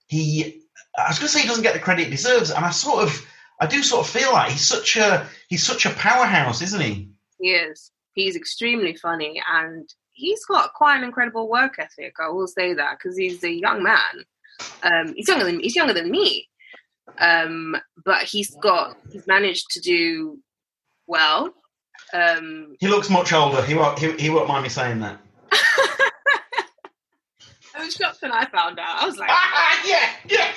he, 0.09 0.63
I 0.97 1.09
was 1.09 1.19
going 1.19 1.29
to 1.29 1.33
say 1.33 1.43
he 1.43 1.49
doesn't 1.49 1.63
get 1.63 1.75
the 1.75 1.81
credit 1.81 2.07
he 2.07 2.11
deserves, 2.11 2.51
and 2.51 2.65
I 2.65 2.71
sort 2.71 3.05
of, 3.05 3.27
I 3.61 3.67
do 3.67 3.83
sort 3.83 4.07
of 4.07 4.13
feel 4.13 4.33
like 4.33 4.51
he's 4.51 4.67
such 4.67 4.97
a 4.97 5.27
he's 5.49 5.65
such 5.65 5.87
a 5.87 5.91
powerhouse, 5.91 6.63
isn't 6.63 6.81
he? 6.81 7.11
He 7.41 7.51
is. 7.51 7.91
He's 8.15 8.37
extremely 8.37 8.97
funny 8.97 9.41
and 9.49 9.89
he's 10.19 10.45
got 10.45 10.75
quite 10.75 10.99
an 10.99 11.05
incredible 11.05 11.49
work 11.49 11.77
ethic. 11.79 12.15
I 12.21 12.29
will 12.29 12.49
say 12.49 12.75
that 12.75 12.99
because 12.99 13.17
he's 13.17 13.43
a 13.45 13.53
young 13.53 13.83
man. 13.83 14.25
Um, 14.83 15.15
he's 15.15 15.29
younger 15.29 15.45
than 15.45 15.61
he's 15.61 15.77
younger 15.77 15.95
than 15.95 16.11
me, 16.11 16.49
um, 17.19 17.77
but 18.05 18.25
he's 18.25 18.55
got 18.57 18.97
he's 19.13 19.27
managed 19.27 19.71
to 19.71 19.81
do 19.81 20.39
well. 21.07 21.55
Um, 22.13 22.77
He 22.81 22.89
looks 22.89 23.09
much 23.11 23.33
older. 23.33 23.63
He 23.63 23.75
won't 23.75 23.99
he, 23.99 24.13
he 24.13 24.31
won't 24.31 24.49
mind 24.49 24.65
me 24.65 24.69
saying 24.69 25.01
that. 25.01 25.21
I 27.79 27.85
was 27.85 27.95
shocked 27.95 28.19
when 28.23 28.33
I 28.33 28.45
found 28.47 28.79
out. 28.79 29.03
I 29.03 29.07
was 29.07 29.17
like, 29.17 29.29
yeah, 29.87 30.11
yeah. 30.29 30.53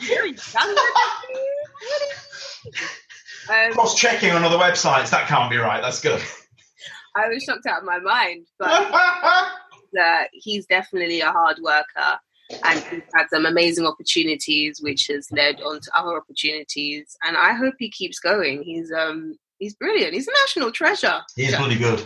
"You're 0.00 0.26
younger 0.26 0.34
than 0.34 0.74
me? 1.32 1.40
Really?" 1.82 3.66
Um, 3.68 3.72
Cross 3.74 3.96
checking 3.96 4.32
on 4.32 4.42
other 4.42 4.58
websites. 4.58 5.10
That 5.10 5.28
can't 5.28 5.48
be 5.48 5.56
right. 5.56 5.80
That's 5.80 6.00
good. 6.00 6.20
I 7.14 7.28
was 7.28 7.44
shocked 7.44 7.66
out 7.66 7.78
of 7.78 7.84
my 7.84 8.00
mind, 8.00 8.46
but 8.58 8.68
uh, 10.00 10.24
he's 10.32 10.66
definitely 10.66 11.20
a 11.20 11.30
hard 11.30 11.58
worker 11.62 12.18
and 12.64 12.80
he's 12.84 13.02
had 13.14 13.26
some 13.30 13.46
amazing 13.46 13.86
opportunities 13.86 14.80
which 14.80 15.06
has 15.08 15.30
led 15.32 15.60
on 15.62 15.80
to 15.80 15.90
other 15.96 16.16
opportunities 16.16 17.16
and 17.24 17.36
i 17.36 17.52
hope 17.52 17.74
he 17.78 17.90
keeps 17.90 18.20
going 18.20 18.62
he's 18.62 18.92
um 18.92 19.36
he's 19.58 19.74
brilliant 19.74 20.14
he's 20.14 20.28
a 20.28 20.32
national 20.42 20.70
treasure 20.70 21.20
He's 21.34 21.56
bloody 21.56 21.76
good. 21.76 22.04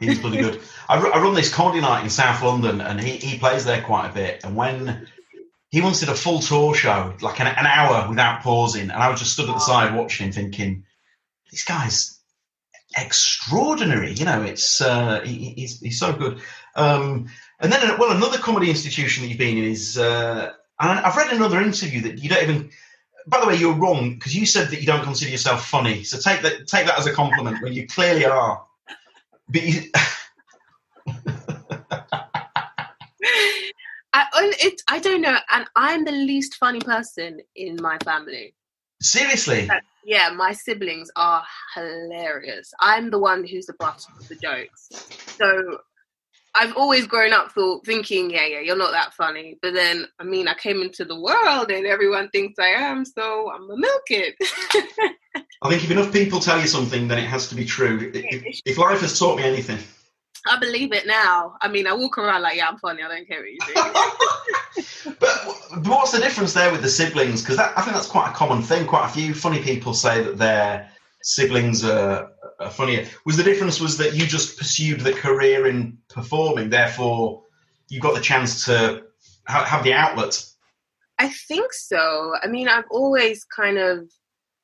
He's 0.00 0.18
bloody 0.18 0.38
good. 0.38 0.60
I, 0.88 0.98
I 0.98 1.20
run 1.20 1.34
this 1.34 1.52
comedy 1.52 1.80
night 1.80 2.02
in 2.02 2.10
South 2.10 2.42
London, 2.42 2.80
and 2.80 3.00
he, 3.00 3.16
he 3.16 3.38
plays 3.38 3.64
there 3.64 3.82
quite 3.82 4.10
a 4.10 4.14
bit. 4.14 4.42
And 4.44 4.56
when 4.56 5.06
he 5.70 5.80
did 5.80 6.08
a 6.08 6.14
full 6.14 6.40
tour 6.40 6.74
show, 6.74 7.14
like 7.20 7.38
an, 7.40 7.46
an 7.46 7.66
hour 7.66 8.08
without 8.08 8.42
pausing, 8.42 8.90
and 8.90 8.92
I 8.92 9.08
was 9.08 9.20
just 9.20 9.34
stood 9.34 9.48
at 9.48 9.54
the 9.54 9.60
side 9.60 9.94
watching 9.94 10.26
him, 10.26 10.32
thinking, 10.32 10.84
"This 11.50 11.64
guy's 11.64 12.18
extraordinary." 12.96 14.12
You 14.12 14.24
know, 14.24 14.42
it's 14.42 14.80
uh, 14.80 15.20
he, 15.20 15.50
he's 15.50 15.78
he's 15.80 16.00
so 16.00 16.12
good. 16.12 16.40
Um, 16.74 17.28
and 17.60 17.70
then, 17.70 17.98
well, 17.98 18.10
another 18.10 18.38
comedy 18.38 18.68
institution 18.68 19.22
that 19.22 19.28
you've 19.28 19.38
been 19.38 19.58
in 19.58 19.64
is, 19.64 19.96
uh, 19.96 20.52
and 20.80 20.98
I've 20.98 21.16
read 21.16 21.32
another 21.32 21.60
interview 21.60 22.02
that 22.02 22.18
you 22.18 22.28
don't 22.28 22.42
even. 22.42 22.70
By 23.26 23.38
the 23.38 23.46
way, 23.46 23.54
you're 23.54 23.74
wrong 23.74 24.14
because 24.14 24.34
you 24.34 24.46
said 24.46 24.70
that 24.70 24.80
you 24.80 24.86
don't 24.86 25.04
consider 25.04 25.30
yourself 25.30 25.66
funny. 25.66 26.02
So 26.04 26.18
take 26.18 26.42
that 26.42 26.66
take 26.66 26.86
that 26.86 26.98
as 26.98 27.06
a 27.06 27.12
compliment 27.12 27.62
when 27.62 27.74
you 27.74 27.86
clearly 27.86 28.24
are. 28.24 28.64
I, 34.12 34.26
it, 34.60 34.80
I 34.88 34.98
don't 34.98 35.20
know 35.20 35.36
and 35.50 35.66
i'm 35.76 36.04
the 36.04 36.12
least 36.12 36.54
funny 36.56 36.80
person 36.80 37.40
in 37.56 37.76
my 37.80 37.98
family. 37.98 38.54
Seriously, 39.02 39.68
yeah 40.04 40.30
my 40.30 40.52
siblings 40.52 41.10
are 41.16 41.42
hilarious. 41.74 42.72
I'm 42.80 43.10
the 43.10 43.18
one 43.18 43.46
who's 43.46 43.66
the 43.66 43.74
butt 43.78 44.04
of 44.18 44.28
the 44.28 44.36
jokes. 44.36 44.88
So 45.38 45.78
I've 46.54 46.76
always 46.76 47.06
grown 47.06 47.32
up 47.32 47.52
thought, 47.52 47.86
thinking, 47.86 48.30
yeah, 48.30 48.46
yeah, 48.46 48.60
you're 48.60 48.76
not 48.76 48.92
that 48.92 49.14
funny. 49.14 49.56
But 49.62 49.74
then, 49.74 50.06
I 50.18 50.24
mean, 50.24 50.48
I 50.48 50.54
came 50.54 50.82
into 50.82 51.04
the 51.04 51.18
world 51.18 51.70
and 51.70 51.86
everyone 51.86 52.28
thinks 52.30 52.58
I 52.58 52.68
am, 52.68 53.04
so 53.04 53.50
I'm 53.52 53.70
a 53.70 53.76
milk 53.76 54.02
it. 54.08 54.34
I 55.62 55.68
think 55.68 55.84
if 55.84 55.90
enough 55.90 56.12
people 56.12 56.40
tell 56.40 56.60
you 56.60 56.66
something, 56.66 57.06
then 57.06 57.18
it 57.18 57.26
has 57.26 57.48
to 57.50 57.54
be 57.54 57.64
true. 57.64 58.10
If, 58.12 58.60
if 58.64 58.78
life 58.78 59.00
has 59.00 59.18
taught 59.18 59.36
me 59.36 59.44
anything, 59.44 59.78
I 60.46 60.58
believe 60.58 60.92
it 60.92 61.06
now. 61.06 61.56
I 61.60 61.68
mean, 61.68 61.86
I 61.86 61.92
walk 61.92 62.16
around 62.18 62.42
like, 62.42 62.56
yeah, 62.56 62.68
I'm 62.68 62.78
funny. 62.78 63.02
I 63.02 63.08
don't 63.08 63.28
care 63.28 63.40
what 63.40 63.50
you 63.50 63.58
think. 63.60 65.18
but, 65.20 65.82
but 65.82 65.86
what's 65.86 66.12
the 66.12 66.18
difference 66.18 66.54
there 66.54 66.72
with 66.72 66.82
the 66.82 66.88
siblings? 66.88 67.42
Because 67.42 67.58
I 67.58 67.80
think 67.82 67.94
that's 67.94 68.06
quite 68.06 68.30
a 68.30 68.34
common 68.34 68.62
thing. 68.62 68.86
Quite 68.86 69.06
a 69.06 69.12
few 69.12 69.34
funny 69.34 69.62
people 69.62 69.92
say 69.92 70.22
that 70.22 70.38
their 70.38 70.89
siblings 71.22 71.84
are, 71.84 72.30
are 72.58 72.70
funnier. 72.70 73.06
Was 73.26 73.36
the 73.36 73.42
difference 73.42 73.80
was 73.80 73.98
that 73.98 74.14
you 74.14 74.26
just 74.26 74.58
pursued 74.58 75.00
the 75.00 75.12
career 75.12 75.66
in 75.66 75.98
performing, 76.08 76.70
therefore 76.70 77.42
you 77.88 78.00
got 78.00 78.14
the 78.14 78.20
chance 78.20 78.64
to 78.66 79.04
ha- 79.46 79.64
have 79.64 79.84
the 79.84 79.92
outlet. 79.92 80.44
I 81.18 81.28
think 81.28 81.72
so. 81.72 82.34
I 82.42 82.46
mean, 82.46 82.68
I've 82.68 82.84
always 82.90 83.44
kind 83.44 83.76
of, 83.78 84.08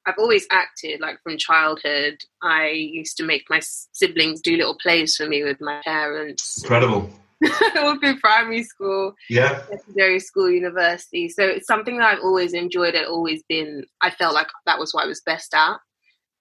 I've 0.07 0.19
always 0.19 0.47
acted 0.51 1.01
like 1.01 1.21
from 1.23 1.37
childhood. 1.37 2.19
I 2.43 2.69
used 2.69 3.17
to 3.19 3.25
make 3.25 3.45
my 3.51 3.61
siblings 3.93 4.41
do 4.41 4.57
little 4.57 4.79
plays 4.81 5.17
for 5.17 5.27
me 5.27 5.43
with 5.43 5.61
my 5.61 5.81
parents. 5.85 6.63
Incredible. 6.63 7.11
all 7.77 7.99
through 7.99 8.19
primary 8.21 8.63
school, 8.63 9.15
Yeah. 9.29 9.63
secondary 9.67 10.21
school, 10.21 10.51
university. 10.51 11.29
So 11.29 11.43
it's 11.45 11.67
something 11.67 11.99
that 11.99 12.15
I've 12.15 12.25
always 12.25 12.55
enjoyed. 12.55 12.95
It 12.95 13.07
always 13.07 13.43
been. 13.49 13.85
I 14.01 14.11
felt 14.11 14.35
like 14.35 14.47
that 14.65 14.79
was 14.79 14.95
what 14.95 15.05
I 15.05 15.09
was 15.09 15.21
best 15.21 15.53
at. 15.55 15.77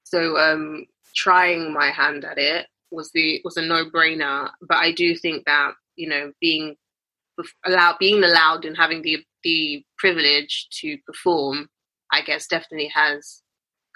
So 0.06 0.38
um, 0.38 0.86
trying 1.16 1.74
my 1.74 1.92
hand 1.92 2.24
at 2.24 2.38
it 2.38 2.68
was 2.92 3.12
the 3.14 3.42
was 3.44 3.58
a 3.58 3.62
no 3.62 3.90
brainer. 3.90 4.50
But 4.62 4.78
I 4.78 4.92
do 4.92 5.16
think 5.16 5.46
that 5.46 5.74
you 5.96 6.08
know 6.08 6.32
being 6.40 6.76
allowed, 7.66 7.98
being 8.00 8.24
allowed, 8.24 8.66
and 8.66 8.78
having 8.78 9.02
the 9.02 9.24
the 9.44 9.84
privilege 9.98 10.68
to 10.82 10.98
perform, 11.06 11.68
I 12.12 12.22
guess 12.22 12.48
definitely 12.48 12.92
has 12.94 13.42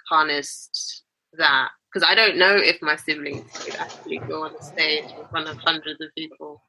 harnessed 0.08 1.04
that. 1.38 1.68
Because 1.92 2.08
I 2.08 2.14
don't 2.14 2.36
know 2.36 2.54
if 2.56 2.80
my 2.82 2.96
siblings 2.96 3.50
could 3.64 3.74
actually 3.76 4.18
go 4.18 4.44
on 4.44 4.54
a 4.54 4.62
stage 4.62 5.04
in 5.04 5.26
front 5.30 5.48
of 5.48 5.56
hundreds 5.58 6.00
of 6.00 6.08
people. 6.16 6.62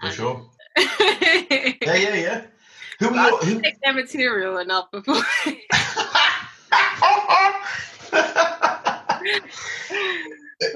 For 0.00 0.10
sure. 0.10 0.50
Yeah, 1.82 1.94
yeah, 1.94 2.14
yeah. 2.14 2.42
Who 3.00 3.14
I 3.14 3.30
who, 3.42 3.60
take 3.60 3.80
their 3.82 3.92
material 3.92 4.58
enough 4.58 4.90
before. 4.90 5.22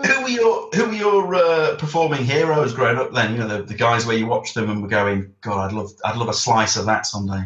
who 0.04 0.22
were 0.22 0.28
your 0.28 0.68
who 0.74 0.86
were 0.86 0.92
your 0.92 1.34
uh, 1.34 1.76
performing 1.76 2.24
heroes 2.24 2.72
growing 2.72 2.98
up 2.98 3.12
then? 3.12 3.32
You 3.32 3.38
know, 3.38 3.48
the, 3.48 3.62
the 3.62 3.74
guys 3.74 4.06
where 4.06 4.16
you 4.16 4.26
watched 4.26 4.54
them 4.54 4.70
and 4.70 4.82
were 4.82 4.88
going, 4.88 5.32
God, 5.40 5.66
I'd 5.66 5.72
love 5.72 5.92
I'd 6.04 6.16
love 6.16 6.28
a 6.28 6.34
slice 6.34 6.76
of 6.76 6.86
that 6.86 7.06
someday. 7.06 7.44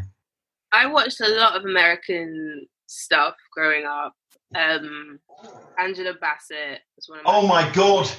I 0.73 0.87
watched 0.87 1.21
a 1.21 1.29
lot 1.29 1.57
of 1.57 1.65
American 1.65 2.67
stuff 2.87 3.35
growing 3.53 3.85
up. 3.85 4.15
Um, 4.55 5.21
Angela 5.79 6.15
Bassett 6.21 6.81
was 6.97 7.09
one 7.09 7.21
of 7.21 7.25
my 7.25 7.33
Oh 7.33 7.47
my 7.47 7.71
God, 7.73 8.11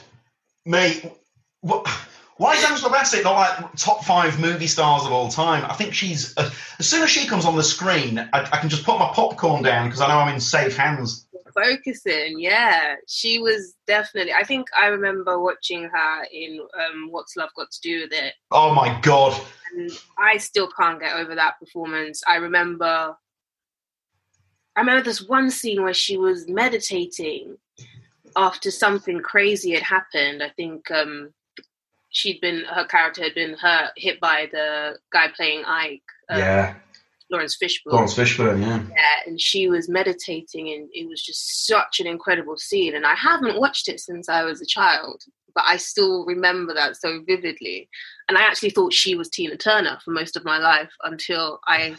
mate! 0.66 1.12
What, 1.62 1.88
why 2.38 2.56
is 2.56 2.64
Angela 2.64 2.90
Bassett 2.90 3.24
not 3.24 3.34
like 3.34 3.76
top 3.76 4.04
five 4.04 4.40
movie 4.40 4.68
stars 4.68 5.06
of 5.06 5.12
all 5.12 5.30
time? 5.30 5.64
I 5.66 5.74
think 5.74 5.94
she's 5.94 6.36
uh, 6.38 6.50
as 6.80 6.88
soon 6.88 7.04
as 7.04 7.10
she 7.10 7.28
comes 7.28 7.46
on 7.46 7.56
the 7.56 7.64
screen, 7.64 8.18
I, 8.18 8.28
I 8.34 8.58
can 8.58 8.70
just 8.70 8.84
put 8.84 8.98
my 8.98 9.12
popcorn 9.14 9.62
down 9.62 9.88
because 9.88 10.02
I 10.02 10.08
know 10.08 10.20
I'm 10.20 10.34
in 10.34 10.40
safe 10.40 10.76
hands. 10.76 11.28
Focusing. 11.54 12.40
Yeah, 12.40 12.96
she 13.08 13.40
was 13.40 13.76
definitely. 13.88 14.34
I 14.34 14.44
think 14.44 14.68
I 14.78 14.88
remember 14.88 15.40
watching 15.40 15.84
her 15.84 16.24
in 16.32 16.60
um, 16.60 17.08
What's 17.10 17.36
Love 17.36 17.50
Got 17.56 17.72
to 17.72 17.82
Do 17.82 18.02
with 18.02 18.14
It, 18.14 18.34
Oh 18.52 18.74
my 18.74 19.00
God! 19.02 19.40
and 19.76 19.92
I 20.18 20.38
still 20.38 20.70
can't 20.70 21.00
get 21.00 21.16
over 21.16 21.36
that 21.36 21.60
performance. 21.60 22.24
I 22.28 22.38
remember. 22.38 23.16
I 24.76 24.80
remember 24.80 25.04
this 25.04 25.22
one 25.22 25.52
scene 25.52 25.84
where 25.84 25.94
she 25.94 26.18
was 26.18 26.48
meditating 26.48 27.58
after 28.38 28.72
something 28.72 29.20
crazy 29.22 29.74
had 29.74 29.84
happened. 29.84 30.42
I 30.42 30.50
think 30.50 30.90
um, 30.92 31.34
she'd 32.10 32.40
been 32.42 32.64
her 32.66 32.86
character 32.86 33.24
had 33.24 33.36
been 33.36 33.56
hurt, 33.56 33.92
hit 33.98 34.20
by 34.20 34.48
the 34.52 34.98
guy 35.12 35.28
playing 35.36 35.66
Ike, 35.66 36.02
uh, 36.30 36.38
yeah, 36.38 36.76
Laurence 37.32 37.58
Fishburne. 37.62 37.94
Laurence 37.94 38.14
Fishburne. 38.16 38.62
Yeah. 38.62 38.84
Yeah, 38.90 39.28
and 39.28 39.40
she 39.40 39.68
was 39.70 39.90
meditating, 39.90 40.72
and 40.72 40.90
it 40.94 41.08
was 41.08 41.22
just 41.24 41.66
such 41.66 42.00
an 42.00 42.08
incredible 42.08 42.58
scene. 42.58 42.96
And 42.96 43.06
I 43.06 43.16
haven't 43.16 43.60
watched 43.60 43.88
it 43.88 44.00
since 44.00 44.30
I 44.30 44.44
was 44.44 44.62
a 44.62 44.66
child, 44.66 45.24
but 45.56 45.64
I 45.66 45.78
still 45.78 46.26
remember 46.26 46.74
that 46.74 46.98
so 46.98 47.22
vividly. 47.26 47.90
And 48.28 48.38
I 48.38 48.42
actually 48.42 48.72
thought 48.72 48.94
she 48.94 49.16
was 49.16 49.30
Tina 49.30 49.58
Turner 49.58 49.98
for 50.04 50.12
most 50.12 50.36
of 50.36 50.46
my 50.46 50.58
life 50.58 50.92
until 51.04 51.60
I 51.68 51.96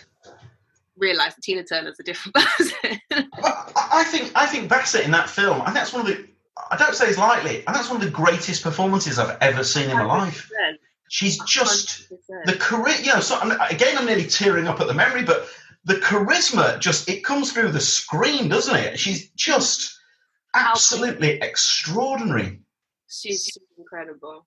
realized 0.96 1.36
that 1.36 1.42
Tina 1.42 1.64
Turner's 1.64 1.98
a 1.98 2.02
different 2.02 2.34
person. 2.56 3.00
Well, 3.10 3.72
I 3.76 4.02
I 4.02 4.04
think 4.04 4.32
I 4.34 4.46
think 4.46 4.68
Bassett 4.68 5.04
in 5.04 5.12
that 5.12 5.30
film. 5.30 5.60
I 5.62 5.66
think 5.66 5.76
that's 5.76 5.92
one 5.92 6.02
of 6.02 6.08
the. 6.08 6.26
I 6.70 6.76
don't 6.76 6.94
say 6.94 7.08
it's 7.08 7.18
lightly. 7.18 7.50
I 7.66 7.72
think 7.72 7.76
that's 7.76 7.88
one 7.88 8.00
of 8.00 8.04
the 8.04 8.10
greatest 8.10 8.62
performances 8.62 9.18
I've 9.18 9.38
ever 9.40 9.64
seen 9.64 9.88
in 9.88 9.96
my 9.96 10.04
life. 10.04 10.50
She's 11.12 11.38
just 11.44 12.10
100%. 12.10 12.44
the 12.46 12.52
charisma. 12.52 13.04
You 13.04 13.12
know, 13.12 13.20
so 13.20 13.38
I'm, 13.38 13.50
again, 13.70 13.98
I'm 13.98 14.06
nearly 14.06 14.24
tearing 14.24 14.66
up 14.66 14.80
at 14.80 14.86
the 14.86 14.94
memory, 14.94 15.24
but 15.24 15.46
the 15.84 15.96
charisma 15.96 16.78
just 16.80 17.06
it 17.06 17.22
comes 17.22 17.52
through 17.52 17.72
the 17.72 17.80
screen, 17.80 18.48
doesn't 18.48 18.74
it? 18.74 18.98
She's 18.98 19.28
just 19.32 19.94
absolutely 20.54 21.32
extraordinary. 21.42 22.60
She's 23.10 23.58
incredible. 23.76 24.46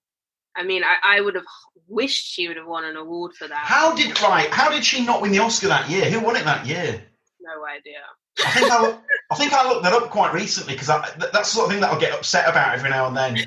I 0.56 0.64
mean, 0.64 0.82
I, 0.82 1.18
I 1.18 1.20
would 1.20 1.36
have 1.36 1.44
wished 1.86 2.26
she 2.26 2.48
would 2.48 2.56
have 2.56 2.66
won 2.66 2.84
an 2.84 2.96
award 2.96 3.34
for 3.34 3.46
that. 3.46 3.58
How 3.58 3.94
did 3.94 4.20
right? 4.20 4.50
How 4.50 4.68
did 4.68 4.84
she 4.84 5.06
not 5.06 5.22
win 5.22 5.30
the 5.30 5.38
Oscar 5.38 5.68
that 5.68 5.88
year? 5.88 6.10
Who 6.10 6.18
won 6.18 6.34
it 6.34 6.44
that 6.46 6.66
year? 6.66 7.00
No 7.40 7.64
idea. 7.64 8.00
I 8.44 8.50
think 8.50 8.72
I, 8.72 8.82
look, 8.82 9.02
I 9.30 9.34
think 9.36 9.52
I 9.52 9.68
looked 9.68 9.84
that 9.84 9.92
up 9.92 10.10
quite 10.10 10.34
recently 10.34 10.74
because 10.74 10.88
that's 10.88 11.14
the 11.14 11.42
sort 11.44 11.66
of 11.66 11.70
thing 11.70 11.80
that 11.82 11.92
I'll 11.92 12.00
get 12.00 12.12
upset 12.12 12.48
about 12.48 12.74
every 12.74 12.90
now 12.90 13.06
and 13.06 13.16
then. 13.16 13.46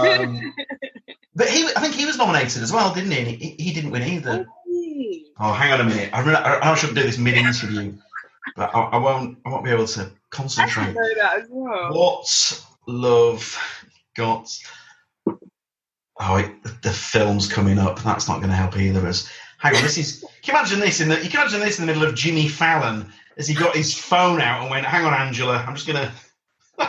Um, 0.00 0.54
but 1.38 1.48
he, 1.48 1.64
I 1.76 1.80
think 1.80 1.94
he 1.94 2.04
was 2.04 2.18
nominated 2.18 2.62
as 2.64 2.72
well, 2.72 2.92
didn't 2.92 3.12
he? 3.12 3.18
And 3.18 3.28
he, 3.28 3.54
he 3.58 3.72
didn't 3.72 3.92
win 3.92 4.02
either. 4.02 4.44
Oh, 4.48 5.22
oh, 5.38 5.52
hang 5.52 5.72
on 5.72 5.80
a 5.80 5.84
minute. 5.84 6.10
I, 6.12 6.20
re- 6.20 6.34
I, 6.34 6.72
I 6.72 6.74
shouldn't 6.74 6.98
do 6.98 7.04
this 7.04 7.16
mid-interview. 7.16 7.96
but 8.56 8.74
I, 8.74 8.80
I 8.80 8.96
won't. 8.98 9.38
I 9.46 9.50
won't 9.50 9.64
be 9.64 9.70
able 9.70 9.86
to 9.86 10.02
I 10.02 10.10
concentrate. 10.30 10.94
know 10.94 11.14
that 11.20 11.38
as 11.42 11.46
well. 11.48 11.92
What's 11.94 12.66
love 12.88 13.56
got? 14.16 14.50
Oh, 16.20 16.36
it, 16.36 16.82
the 16.82 16.90
film's 16.90 17.46
coming 17.46 17.78
up. 17.78 18.02
That's 18.02 18.26
not 18.26 18.38
going 18.38 18.50
to 18.50 18.56
help 18.56 18.76
either 18.76 18.98
of 18.98 19.04
us. 19.04 19.30
Hang 19.58 19.76
on, 19.76 19.82
this 19.82 19.96
is. 19.96 20.24
Can 20.42 20.54
you 20.54 20.58
imagine 20.60 20.80
this 20.80 21.00
in 21.00 21.08
the? 21.08 21.22
You 21.22 21.30
can 21.30 21.40
imagine 21.42 21.60
this 21.60 21.78
in 21.78 21.86
the 21.86 21.92
middle 21.92 22.08
of 22.08 22.16
Jimmy 22.16 22.48
Fallon 22.48 23.12
as 23.36 23.46
he 23.46 23.54
got 23.54 23.76
his 23.76 23.94
phone 23.94 24.40
out 24.40 24.62
and 24.62 24.70
went, 24.70 24.86
"Hang 24.86 25.04
on, 25.04 25.14
Angela, 25.14 25.64
I'm 25.66 25.76
just 25.76 25.86
going 25.86 26.00
to." 26.78 26.88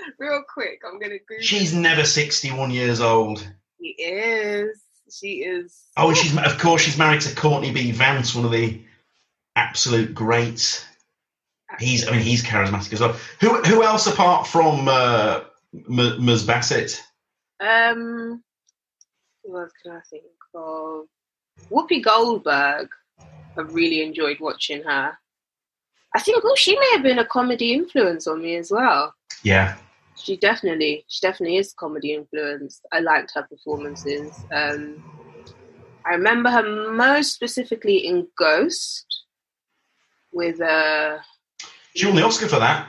Real 0.18 0.42
quick, 0.52 0.82
I'm 0.86 0.98
gonna 0.98 1.18
Google. 1.18 1.42
She's 1.42 1.72
never 1.72 2.04
61 2.04 2.70
years 2.70 3.00
old. 3.00 3.46
She 3.80 3.88
is. 3.88 4.80
She 5.10 5.44
is. 5.44 5.84
Oh, 5.96 6.12
she's 6.12 6.36
of 6.36 6.58
course 6.58 6.82
she's 6.82 6.98
married 6.98 7.22
to 7.22 7.34
Courtney 7.34 7.72
B. 7.72 7.92
Vance, 7.92 8.34
one 8.34 8.44
of 8.44 8.52
the 8.52 8.80
absolute 9.56 10.14
greats. 10.14 10.84
He's, 11.78 12.08
I 12.08 12.12
mean, 12.12 12.20
he's 12.20 12.42
charismatic 12.42 12.92
as 12.92 13.00
well. 13.00 13.16
Who, 13.40 13.62
who 13.62 13.82
else 13.82 14.06
apart 14.06 14.46
from 14.46 14.88
uh, 14.88 15.40
M- 15.74 16.24
Ms. 16.24 16.44
Bassett? 16.44 17.02
Um, 17.60 18.42
who 19.44 19.58
else 19.58 19.72
can 19.82 19.92
I 19.92 20.00
think 20.08 20.24
of? 20.54 21.06
Whoopi 21.70 22.02
Goldberg. 22.02 22.88
I 23.56 23.60
really 23.62 24.02
enjoyed 24.02 24.40
watching 24.40 24.82
her. 24.84 25.18
I 26.14 26.20
think 26.20 26.42
oh, 26.44 26.54
she 26.56 26.78
may 26.78 26.90
have 26.92 27.02
been 27.02 27.18
a 27.18 27.24
comedy 27.24 27.74
influence 27.74 28.26
on 28.26 28.40
me 28.40 28.56
as 28.56 28.70
well. 28.70 29.14
Yeah, 29.42 29.76
She 30.20 30.36
definitely, 30.36 31.04
she 31.08 31.26
definitely 31.26 31.56
is 31.56 31.72
comedy 31.72 32.14
influence. 32.14 32.80
I 32.92 33.00
liked 33.00 33.32
her 33.34 33.42
performances. 33.44 34.44
Um, 34.52 35.02
I 36.06 36.14
remember 36.14 36.50
her 36.50 36.92
most 36.92 37.34
specifically 37.34 38.06
in 38.06 38.28
Ghost 38.36 39.24
with 40.32 40.60
uh, 40.60 41.18
she 41.94 42.06
won 42.06 42.16
the 42.16 42.24
Oscar 42.24 42.48
for 42.48 42.58
that. 42.58 42.88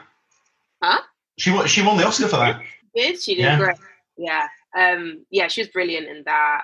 Huh? 0.81 1.01
She 1.37 1.51
won. 1.51 1.67
She 1.67 1.81
won 1.81 1.97
the 1.97 2.05
Oscar 2.05 2.27
for 2.27 2.37
that. 2.37 2.61
did 2.95 3.21
she 3.21 3.35
did 3.35 3.43
Yeah. 3.43 3.57
great. 3.57 3.75
Yeah, 4.17 4.47
um, 4.77 5.25
yeah, 5.29 5.47
she 5.47 5.61
was 5.61 5.69
brilliant 5.69 6.07
in 6.07 6.23
that. 6.25 6.61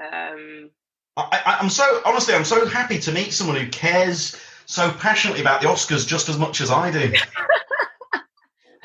Um, 0.00 0.70
I, 1.16 1.42
I, 1.44 1.58
I'm 1.60 1.68
so 1.68 2.00
honestly, 2.04 2.34
I'm 2.34 2.44
so 2.44 2.66
happy 2.66 2.98
to 3.00 3.12
meet 3.12 3.32
someone 3.32 3.56
who 3.56 3.68
cares 3.68 4.36
so 4.66 4.90
passionately 4.92 5.40
about 5.40 5.60
the 5.60 5.66
Oscars 5.66 6.06
just 6.06 6.28
as 6.28 6.38
much 6.38 6.60
as 6.60 6.70
I 6.70 6.90
do. 6.90 7.12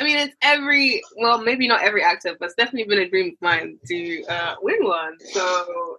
I 0.03 0.05
mean, 0.05 0.17
it's 0.17 0.35
every 0.41 1.01
well, 1.15 1.41
maybe 1.41 1.65
not 1.65 1.81
every 1.81 2.03
actor, 2.03 2.35
but 2.37 2.47
it's 2.47 2.55
definitely 2.55 2.89
been 2.93 3.05
a 3.05 3.09
dream 3.09 3.27
of 3.27 3.41
mine 3.41 3.77
to 3.87 4.23
uh, 4.25 4.55
win 4.61 4.83
one. 4.83 5.17
So, 5.31 5.97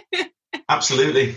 Absolutely. 0.70 1.32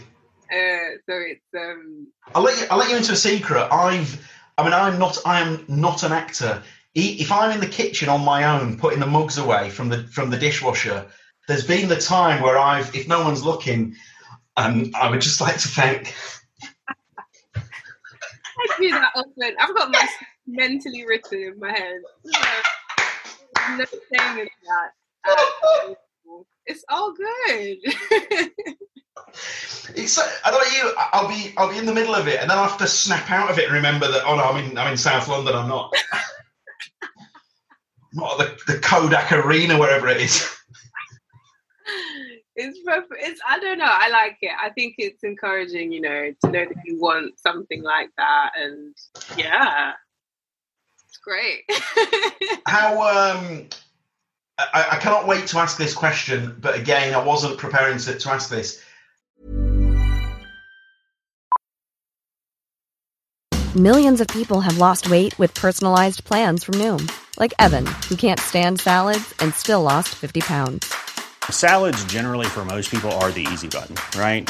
uh, 0.49 0.95
so 1.05 1.13
it's 1.13 1.43
um, 1.57 2.07
I'll 2.33 2.41
let 2.41 2.57
you. 2.57 2.67
I'll 2.71 2.77
let 2.77 2.89
you 2.89 2.95
into 2.95 3.11
a 3.11 3.17
secret. 3.17 3.67
I've. 3.69 4.25
I 4.57 4.63
mean, 4.63 4.71
I'm 4.71 4.97
not. 4.97 5.17
I 5.25 5.41
am 5.41 5.65
not 5.67 6.03
an 6.03 6.13
actor. 6.13 6.63
If 6.95 7.33
I'm 7.33 7.51
in 7.51 7.59
the 7.59 7.67
kitchen 7.67 8.07
on 8.07 8.23
my 8.23 8.45
own, 8.45 8.77
putting 8.77 9.01
the 9.01 9.05
mugs 9.05 9.37
away 9.37 9.69
from 9.69 9.89
the 9.89 10.03
from 10.03 10.29
the 10.29 10.37
dishwasher, 10.37 11.05
there's 11.49 11.67
been 11.67 11.89
the 11.89 11.99
time 11.99 12.41
where 12.41 12.57
I've, 12.57 12.95
if 12.95 13.09
no 13.09 13.25
one's 13.25 13.43
looking, 13.43 13.97
um, 14.55 14.91
I 14.95 15.09
would 15.09 15.19
just 15.19 15.41
like 15.41 15.57
to 15.57 15.67
thank. 15.67 16.15
I 17.55 17.61
do 18.79 18.89
that 18.89 19.11
often. 19.15 19.55
I've 19.59 19.75
got 19.75 19.91
my 19.91 20.07
mentally 20.51 21.05
written 21.05 21.39
in 21.39 21.59
my 21.59 21.71
head. 21.71 22.01
No 23.77 23.85
shame 23.85 24.39
in 24.39 24.47
that. 24.67 25.95
It's 26.65 26.83
all 26.87 27.13
good. 27.13 27.77
It's. 29.95 30.17
uh, 30.17 30.29
I 30.45 30.51
don't 30.51 30.61
know 30.61 30.77
you. 30.77 30.93
I'll 31.13 31.27
be. 31.27 31.53
I'll 31.57 31.69
be 31.69 31.77
in 31.77 31.85
the 31.85 31.93
middle 31.93 32.15
of 32.15 32.27
it, 32.27 32.41
and 32.41 32.49
then 32.49 32.57
I 32.57 32.65
have 32.65 32.77
to 32.77 32.87
snap 32.87 33.29
out 33.29 33.49
of 33.49 33.59
it 33.59 33.65
and 33.65 33.73
remember 33.73 34.09
that. 34.09 34.23
Oh 34.25 34.35
no, 34.35 34.43
I'm 34.43 34.63
in. 34.63 34.77
I'm 34.77 34.91
in 34.91 34.97
South 34.97 35.27
London. 35.27 35.55
I'm 35.55 35.67
not. 35.67 35.93
not 38.13 38.37
the, 38.37 38.57
the 38.67 38.79
Kodak 38.79 39.31
Arena, 39.31 39.77
wherever 39.77 40.07
it 40.07 40.17
is. 40.17 40.47
it's 42.55 42.79
perfect. 42.85 43.13
It's 43.19 43.41
I 43.47 43.59
don't 43.59 43.77
know. 43.77 43.85
I 43.87 44.09
like 44.09 44.37
it. 44.41 44.51
I 44.61 44.69
think 44.71 44.95
it's 44.97 45.23
encouraging. 45.23 45.91
You 45.91 46.01
know, 46.01 46.31
to 46.45 46.51
know 46.51 46.65
that 46.65 46.83
you 46.85 46.99
want 46.99 47.39
something 47.39 47.83
like 47.83 48.09
that, 48.17 48.51
and 48.57 48.95
yeah, 49.37 49.93
it's 51.09 51.17
great. 51.17 51.63
How 52.67 52.93
um, 52.93 53.67
I, 54.59 54.87
I 54.91 54.95
cannot 54.97 55.27
wait 55.27 55.47
to 55.47 55.57
ask 55.57 55.77
this 55.77 55.93
question, 55.93 56.55
but 56.59 56.75
again, 56.75 57.13
I 57.15 57.23
wasn't 57.23 57.57
preparing 57.57 57.97
to, 57.97 58.17
to 58.17 58.29
ask 58.29 58.49
this. 58.49 58.83
Millions 63.75 64.19
of 64.19 64.27
people 64.27 64.61
have 64.61 64.77
lost 64.77 65.09
weight 65.09 65.37
with 65.37 65.53
personalized 65.53 66.23
plans 66.23 66.63
from 66.63 66.75
Noom, 66.75 67.09
like 67.39 67.53
Evan, 67.59 67.85
who 67.85 68.15
can't 68.15 68.39
stand 68.39 68.79
salads 68.79 69.33
and 69.39 69.53
still 69.53 69.83
lost 69.83 70.09
50 70.09 70.41
pounds. 70.41 70.93
Salads, 71.49 72.03
generally, 72.05 72.47
for 72.47 72.65
most 72.65 72.91
people, 72.91 73.11
are 73.13 73.31
the 73.31 73.47
easy 73.51 73.67
button, 73.67 73.95
right? 74.19 74.49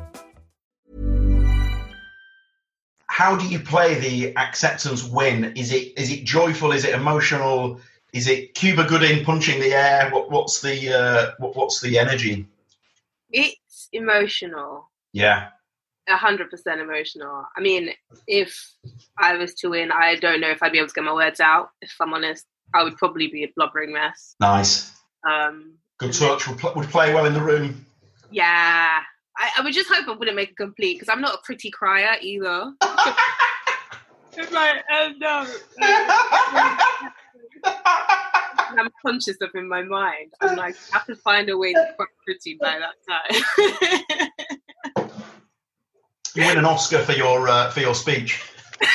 How 3.11 3.35
do 3.35 3.45
you 3.45 3.59
play 3.59 3.95
the 3.99 4.37
acceptance 4.37 5.03
win? 5.03 5.53
Is 5.57 5.73
it 5.73 5.97
is 5.97 6.09
it 6.11 6.23
joyful? 6.23 6.71
Is 6.71 6.85
it 6.85 6.93
emotional? 6.95 7.81
Is 8.13 8.27
it 8.27 8.53
Cuba 8.55 8.85
Gooding 8.85 9.25
punching 9.25 9.59
the 9.59 9.73
air? 9.73 10.09
What, 10.11 10.31
what's 10.31 10.61
the 10.61 10.93
uh, 10.93 11.31
what, 11.37 11.55
what's 11.55 11.81
the 11.81 11.99
energy? 11.99 12.47
it's 13.33 13.89
emotional. 13.91 14.89
Yeah, 15.13 15.49
a 16.07 16.15
hundred 16.15 16.49
percent 16.49 16.79
emotional. 16.79 17.45
I 17.57 17.59
mean, 17.61 17.89
if 18.27 18.57
I 19.17 19.35
was 19.35 19.53
to 19.55 19.69
win, 19.69 19.91
I 19.91 20.15
don't 20.15 20.39
know 20.39 20.49
if 20.49 20.63
I'd 20.63 20.71
be 20.71 20.77
able 20.77 20.87
to 20.87 20.93
get 20.93 21.03
my 21.03 21.13
words 21.13 21.41
out. 21.41 21.69
If 21.81 21.93
I'm 21.99 22.13
honest, 22.13 22.45
I 22.73 22.83
would 22.83 22.95
probably 22.97 23.27
be 23.27 23.43
a 23.43 23.51
blubbering 23.55 23.91
mess. 23.93 24.35
nice. 24.39 24.89
Um, 25.29 25.73
Good 25.99 26.13
touch. 26.13 26.47
Would, 26.47 26.57
pl- 26.59 26.73
would 26.77 26.89
play 26.89 27.13
well 27.13 27.25
in 27.25 27.33
the 27.33 27.41
room. 27.41 27.85
yeah, 28.31 28.99
I, 29.37 29.51
I 29.57 29.61
would 29.61 29.73
just 29.73 29.89
hope 29.89 30.07
I 30.07 30.11
wouldn't 30.11 30.35
make 30.35 30.51
a 30.51 30.55
complete 30.55 30.99
because 30.99 31.09
I'm 31.09 31.21
not 31.21 31.35
a 31.35 31.39
pretty 31.43 31.71
crier 31.71 32.15
either. 32.21 32.73
It's 34.37 34.51
like, 34.51 34.83
oh 34.91 35.11
no. 35.17 35.47
I'm 37.63 38.89
conscious 39.05 39.37
of 39.41 39.49
in 39.55 39.67
my 39.67 39.81
mind. 39.81 40.31
I'm 40.39 40.55
like, 40.55 40.75
I 40.93 40.97
have 40.97 41.05
to 41.07 41.15
find 41.15 41.49
a 41.49 41.57
way 41.57 41.73
to 41.73 41.93
cry 41.97 42.05
pretty 42.25 42.57
by 42.59 42.79
that 42.79 42.95
time. 43.07 44.29
You 46.33 46.45
win 46.45 46.57
an 46.57 46.65
Oscar 46.65 46.99
for 46.99 47.11
your 47.11 47.49
uh, 47.49 47.71
for 47.71 47.81
your 47.81 47.93
speech. 47.93 48.41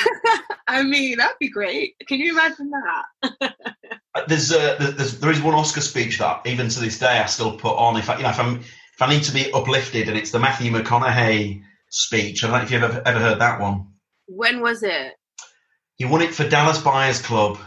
I 0.67 0.81
mean, 0.83 1.19
that'd 1.19 1.37
be 1.39 1.49
great. 1.49 1.95
Can 2.07 2.19
you 2.19 2.31
imagine 2.31 2.71
that? 2.71 3.53
There's, 4.27 4.51
uh, 4.51 4.93
there's 4.97 5.19
there 5.19 5.31
is 5.31 5.41
one 5.41 5.53
Oscar 5.53 5.81
speech 5.81 6.17
that 6.17 6.41
even 6.45 6.67
to 6.67 6.79
this 6.79 6.97
day 6.97 7.19
I 7.19 7.27
still 7.27 7.55
put 7.55 7.75
on. 7.77 7.95
If 7.97 8.09
I, 8.09 8.17
you 8.17 8.23
know, 8.23 8.29
if 8.29 8.39
I'm 8.39 8.63
if 8.97 9.01
I 9.03 9.13
need 9.13 9.23
to 9.23 9.31
be 9.31 9.51
uplifted, 9.53 10.09
and 10.09 10.17
it's 10.17 10.31
the 10.31 10.39
Matthew 10.39 10.71
McConaughey 10.71 11.61
speech. 11.87 12.43
I 12.43 12.47
don't 12.47 12.57
know 12.57 12.63
if 12.63 12.71
you've 12.71 12.81
ever, 12.81 13.03
ever 13.05 13.19
heard 13.19 13.39
that 13.41 13.61
one. 13.61 13.89
When 14.25 14.59
was 14.59 14.81
it? 14.81 15.13
He 15.97 16.05
won 16.05 16.23
it 16.23 16.33
for 16.33 16.49
Dallas 16.49 16.81
Buyers 16.81 17.21
Club, 17.21 17.59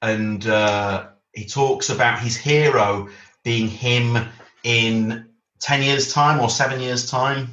and 0.00 0.46
uh, 0.46 1.08
he 1.34 1.44
talks 1.44 1.90
about 1.90 2.20
his 2.20 2.38
hero 2.38 3.10
being 3.44 3.68
him 3.68 4.16
in 4.62 5.28
ten 5.60 5.82
years' 5.82 6.10
time 6.10 6.40
or 6.40 6.48
seven 6.48 6.80
years' 6.80 7.10
time. 7.10 7.50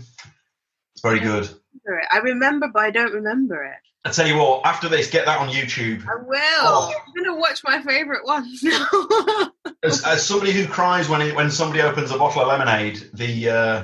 It's 0.93 1.01
very 1.01 1.19
good. 1.19 1.49
Remember 1.87 1.99
it. 2.01 2.07
I 2.11 2.17
remember, 2.19 2.67
but 2.73 2.83
I 2.83 2.91
don't 2.91 3.13
remember 3.13 3.63
it. 3.63 3.77
I 4.05 4.11
tell 4.11 4.27
you 4.27 4.37
what, 4.37 4.65
after 4.65 4.87
this, 4.87 5.09
get 5.09 5.25
that 5.25 5.39
on 5.39 5.49
YouTube. 5.49 6.07
I 6.07 6.21
will. 6.23 6.37
Oh. 6.39 6.93
I'm 6.93 7.23
gonna 7.23 7.37
watch 7.37 7.61
my 7.63 7.81
favorite 7.81 8.25
ones. 8.25 8.63
As, 9.83 10.03
as 10.03 10.25
somebody 10.25 10.51
who 10.53 10.65
cries 10.65 11.07
when 11.07 11.21
it, 11.21 11.35
when 11.35 11.51
somebody 11.51 11.81
opens 11.81 12.09
a 12.09 12.17
bottle 12.17 12.41
of 12.41 12.47
lemonade, 12.47 13.09
the 13.13 13.49
uh, 13.49 13.83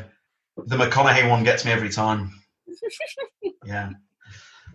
the 0.57 0.75
McConaughey 0.75 1.29
one 1.29 1.43
gets 1.43 1.65
me 1.65 1.71
every 1.71 1.89
time. 1.89 2.31
Yeah. 3.65 3.91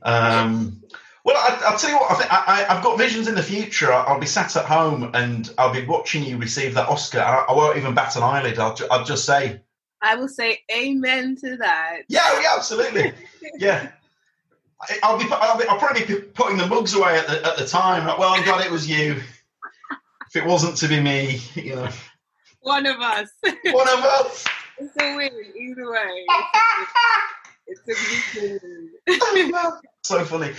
Um, 0.03 0.83
well, 1.25 1.37
I, 1.37 1.61
I'll 1.67 1.79
tell 1.79 1.91
you 1.91 1.97
what. 1.97 2.11
I 2.11 2.15
think 2.15 2.33
I, 2.33 2.45
I, 2.47 2.77
I've 2.77 2.83
got 2.83 2.97
visions 2.97 3.29
in 3.29 3.35
the 3.35 3.43
future. 3.43 3.93
I'll, 3.93 4.15
I'll 4.15 4.21
be 4.21 4.27
sat 4.27 4.57
at 4.57 4.65
home 4.65 5.11
and 5.13 5.53
I'll 5.59 5.75
be 5.75 5.85
watching 5.85 6.25
you 6.25 6.39
receive 6.39 6.73
that 6.75 6.89
Oscar. 6.89 7.21
I, 7.21 7.45
I 7.49 7.53
won't 7.53 7.77
even 7.77 7.95
bat 7.95 8.17
an 8.17 8.23
eyelid. 8.23 8.59
I'll, 8.59 8.79
I'll 8.91 9.05
just 9.05 9.27
say, 9.27 9.61
I 10.03 10.15
will 10.15 10.29
say 10.29 10.61
amen 10.73 11.37
to 11.43 11.57
that. 11.57 12.03
yeah, 12.09 12.41
yeah, 12.41 12.55
absolutely, 12.57 13.13
yeah. 13.59 13.91
I'll 15.03 15.19
be, 15.19 15.25
I'll 15.31 15.59
be, 15.59 15.67
I'll 15.67 15.79
probably 15.79 16.05
be 16.05 16.21
putting 16.21 16.57
the 16.57 16.67
mugs 16.67 16.95
away 16.95 17.19
at 17.19 17.27
the, 17.27 17.45
at 17.45 17.57
the 17.59 17.67
time. 17.67 18.07
Like, 18.07 18.19
well, 18.19 18.33
I'm 18.33 18.45
glad 18.45 18.65
it 18.65 18.71
was 18.71 18.89
you. 18.89 19.21
If 20.29 20.37
it 20.37 20.47
wasn't 20.47 20.77
to 20.77 20.89
be 20.89 21.01
me, 21.01 21.41
you 21.55 21.75
know, 21.75 21.89
One 22.61 22.87
of 22.87 23.01
us. 23.01 23.29
one 23.43 23.89
of 23.89 24.05
us. 24.05 24.47
it's 24.79 24.95
a 25.01 25.17
win 25.17 25.33
either 25.57 25.91
way. 25.91 26.27
It's 27.67 27.81
a, 27.81 27.91
it's 27.91 28.37
a 28.37 28.59
good 28.59 28.61
win. 29.35 29.53
so 30.05 30.25
funny. 30.25 30.53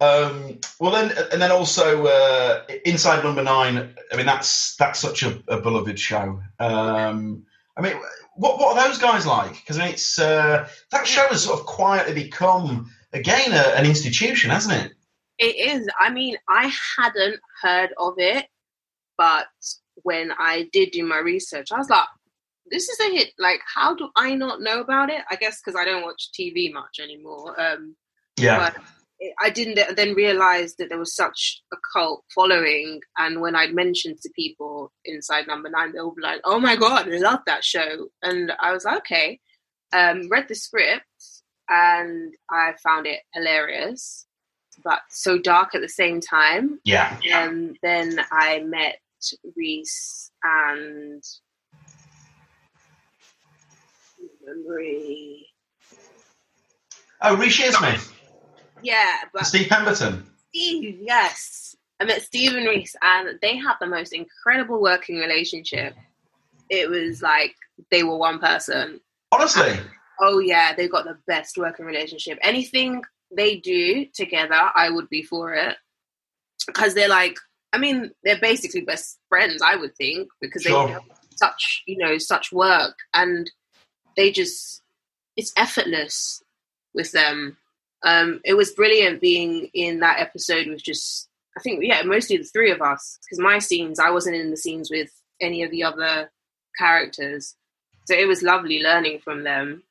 Um, 0.00 0.58
well, 0.80 0.92
then, 0.92 1.12
and 1.32 1.40
then 1.42 1.50
also 1.50 2.06
uh, 2.06 2.62
inside 2.84 3.24
number 3.24 3.42
nine. 3.42 3.94
I 4.12 4.16
mean, 4.16 4.26
that's 4.26 4.76
that's 4.76 5.00
such 5.00 5.22
a, 5.22 5.42
a 5.48 5.60
beloved 5.60 5.98
show. 5.98 6.40
Um, 6.58 7.44
I 7.76 7.82
mean, 7.82 7.94
what 8.36 8.58
what 8.58 8.76
are 8.76 8.88
those 8.88 8.98
guys 8.98 9.26
like? 9.26 9.52
Because 9.54 9.78
I 9.78 9.84
mean, 9.84 9.92
it's 9.92 10.18
uh, 10.18 10.68
that 10.92 11.06
show 11.06 11.26
has 11.28 11.44
sort 11.44 11.60
of 11.60 11.66
quietly 11.66 12.14
become 12.14 12.90
again 13.12 13.52
a, 13.52 13.74
an 13.78 13.86
institution, 13.86 14.50
hasn't 14.50 14.84
it? 14.84 14.92
It 15.38 15.56
is. 15.56 15.88
I 16.00 16.10
mean, 16.10 16.36
I 16.48 16.72
hadn't 16.96 17.40
heard 17.62 17.90
of 17.98 18.14
it, 18.18 18.46
but 19.18 19.46
when 20.02 20.32
I 20.38 20.68
did 20.72 20.92
do 20.92 21.04
my 21.04 21.18
research, 21.18 21.72
I 21.72 21.78
was 21.78 21.90
like, 21.90 22.06
this 22.70 22.88
is 22.88 22.98
a 23.00 23.10
hit. 23.14 23.32
Like, 23.38 23.60
how 23.74 23.94
do 23.94 24.08
I 24.16 24.34
not 24.34 24.60
know 24.60 24.80
about 24.80 25.10
it? 25.10 25.22
I 25.30 25.36
guess 25.36 25.60
because 25.60 25.78
I 25.78 25.84
don't 25.84 26.02
watch 26.02 26.30
TV 26.38 26.72
much 26.72 27.00
anymore. 27.02 27.58
Um, 27.60 27.96
Yeah. 28.38 28.58
but 28.58 28.82
I 29.40 29.50
didn't 29.50 29.96
then 29.96 30.14
realize 30.14 30.74
that 30.76 30.88
there 30.88 30.98
was 30.98 31.14
such 31.14 31.62
a 31.72 31.76
cult 31.92 32.24
following. 32.34 33.00
And 33.16 33.40
when 33.40 33.56
I'd 33.56 33.74
mentioned 33.74 34.18
to 34.22 34.30
people 34.36 34.92
inside 35.04 35.46
number 35.46 35.70
nine, 35.70 35.92
they 35.92 35.98
be 35.98 36.22
like, 36.22 36.40
oh 36.44 36.60
my 36.60 36.76
God, 36.76 37.08
I 37.08 37.16
love 37.16 37.40
that 37.46 37.64
show. 37.64 38.08
And 38.22 38.52
I 38.60 38.72
was 38.72 38.84
like, 38.84 38.98
okay. 38.98 39.40
Um, 39.92 40.28
read 40.28 40.48
the 40.48 40.54
script 40.54 41.04
and 41.68 42.34
I 42.50 42.72
found 42.82 43.06
it 43.06 43.20
hilarious, 43.34 44.26
but 44.84 45.00
so 45.10 45.38
dark 45.38 45.74
at 45.74 45.80
the 45.80 45.88
same 45.88 46.20
time. 46.20 46.80
Yeah. 46.84 47.18
And 47.32 47.78
then 47.82 48.20
I 48.30 48.60
met 48.60 48.98
Reece 49.56 50.30
and 50.42 51.22
memory. 54.44 55.46
Oh, 57.22 57.36
Reece 57.36 57.58
Shearsmith, 57.58 58.12
Yeah, 58.86 59.16
but 59.32 59.46
Steve 59.46 59.68
Pemberton. 59.68 60.24
Steve, 60.50 60.98
yes. 61.02 61.74
I 61.98 62.04
met 62.04 62.22
Steve 62.22 62.52
and 62.54 62.66
Reece, 62.68 62.94
and 63.02 63.38
they 63.42 63.56
had 63.56 63.74
the 63.80 63.86
most 63.86 64.12
incredible 64.12 64.80
working 64.80 65.16
relationship. 65.16 65.94
It 66.70 66.88
was 66.88 67.20
like 67.20 67.54
they 67.90 68.04
were 68.04 68.16
one 68.16 68.38
person. 68.38 69.00
Honestly, 69.32 69.76
Oh, 70.20 70.38
yeah, 70.38 70.72
they 70.74 70.88
got 70.88 71.04
the 71.04 71.18
best 71.26 71.58
working 71.58 71.84
relationship. 71.84 72.38
Anything 72.42 73.02
they 73.36 73.56
do 73.56 74.06
together, 74.14 74.70
I 74.74 74.88
would 74.88 75.08
be 75.10 75.22
for 75.22 75.52
it. 75.54 75.76
Because 76.66 76.94
they're 76.94 77.08
like, 77.08 77.36
I 77.72 77.78
mean, 77.78 78.12
they're 78.24 78.40
basically 78.40 78.80
best 78.82 79.18
friends, 79.28 79.60
I 79.62 79.76
would 79.76 79.94
think, 79.96 80.28
because 80.40 80.62
Sure. 80.62 80.86
they 80.86 80.92
have 80.92 81.02
such, 81.34 81.82
you 81.86 81.98
know, 81.98 82.16
such 82.18 82.50
work. 82.52 82.94
And 83.12 83.50
they 84.16 84.30
just, 84.30 84.82
it's 85.36 85.52
effortless 85.56 86.42
with 86.94 87.12
them. 87.12 87.58
Um, 88.04 88.40
it 88.44 88.54
was 88.54 88.72
brilliant 88.72 89.20
being 89.20 89.70
in 89.74 90.00
that 90.00 90.20
episode 90.20 90.66
with 90.68 90.82
just, 90.82 91.28
I 91.56 91.60
think, 91.60 91.82
yeah, 91.82 92.02
mostly 92.02 92.36
the 92.36 92.44
three 92.44 92.70
of 92.70 92.82
us. 92.82 93.18
Because 93.24 93.38
my 93.38 93.58
scenes, 93.58 93.98
I 93.98 94.10
wasn't 94.10 94.36
in 94.36 94.50
the 94.50 94.56
scenes 94.56 94.90
with 94.90 95.10
any 95.40 95.62
of 95.62 95.70
the 95.70 95.82
other 95.82 96.30
characters. 96.78 97.54
So 98.04 98.14
it 98.14 98.28
was 98.28 98.42
lovely 98.42 98.82
learning 98.82 99.20
from 99.24 99.44
them 99.44 99.82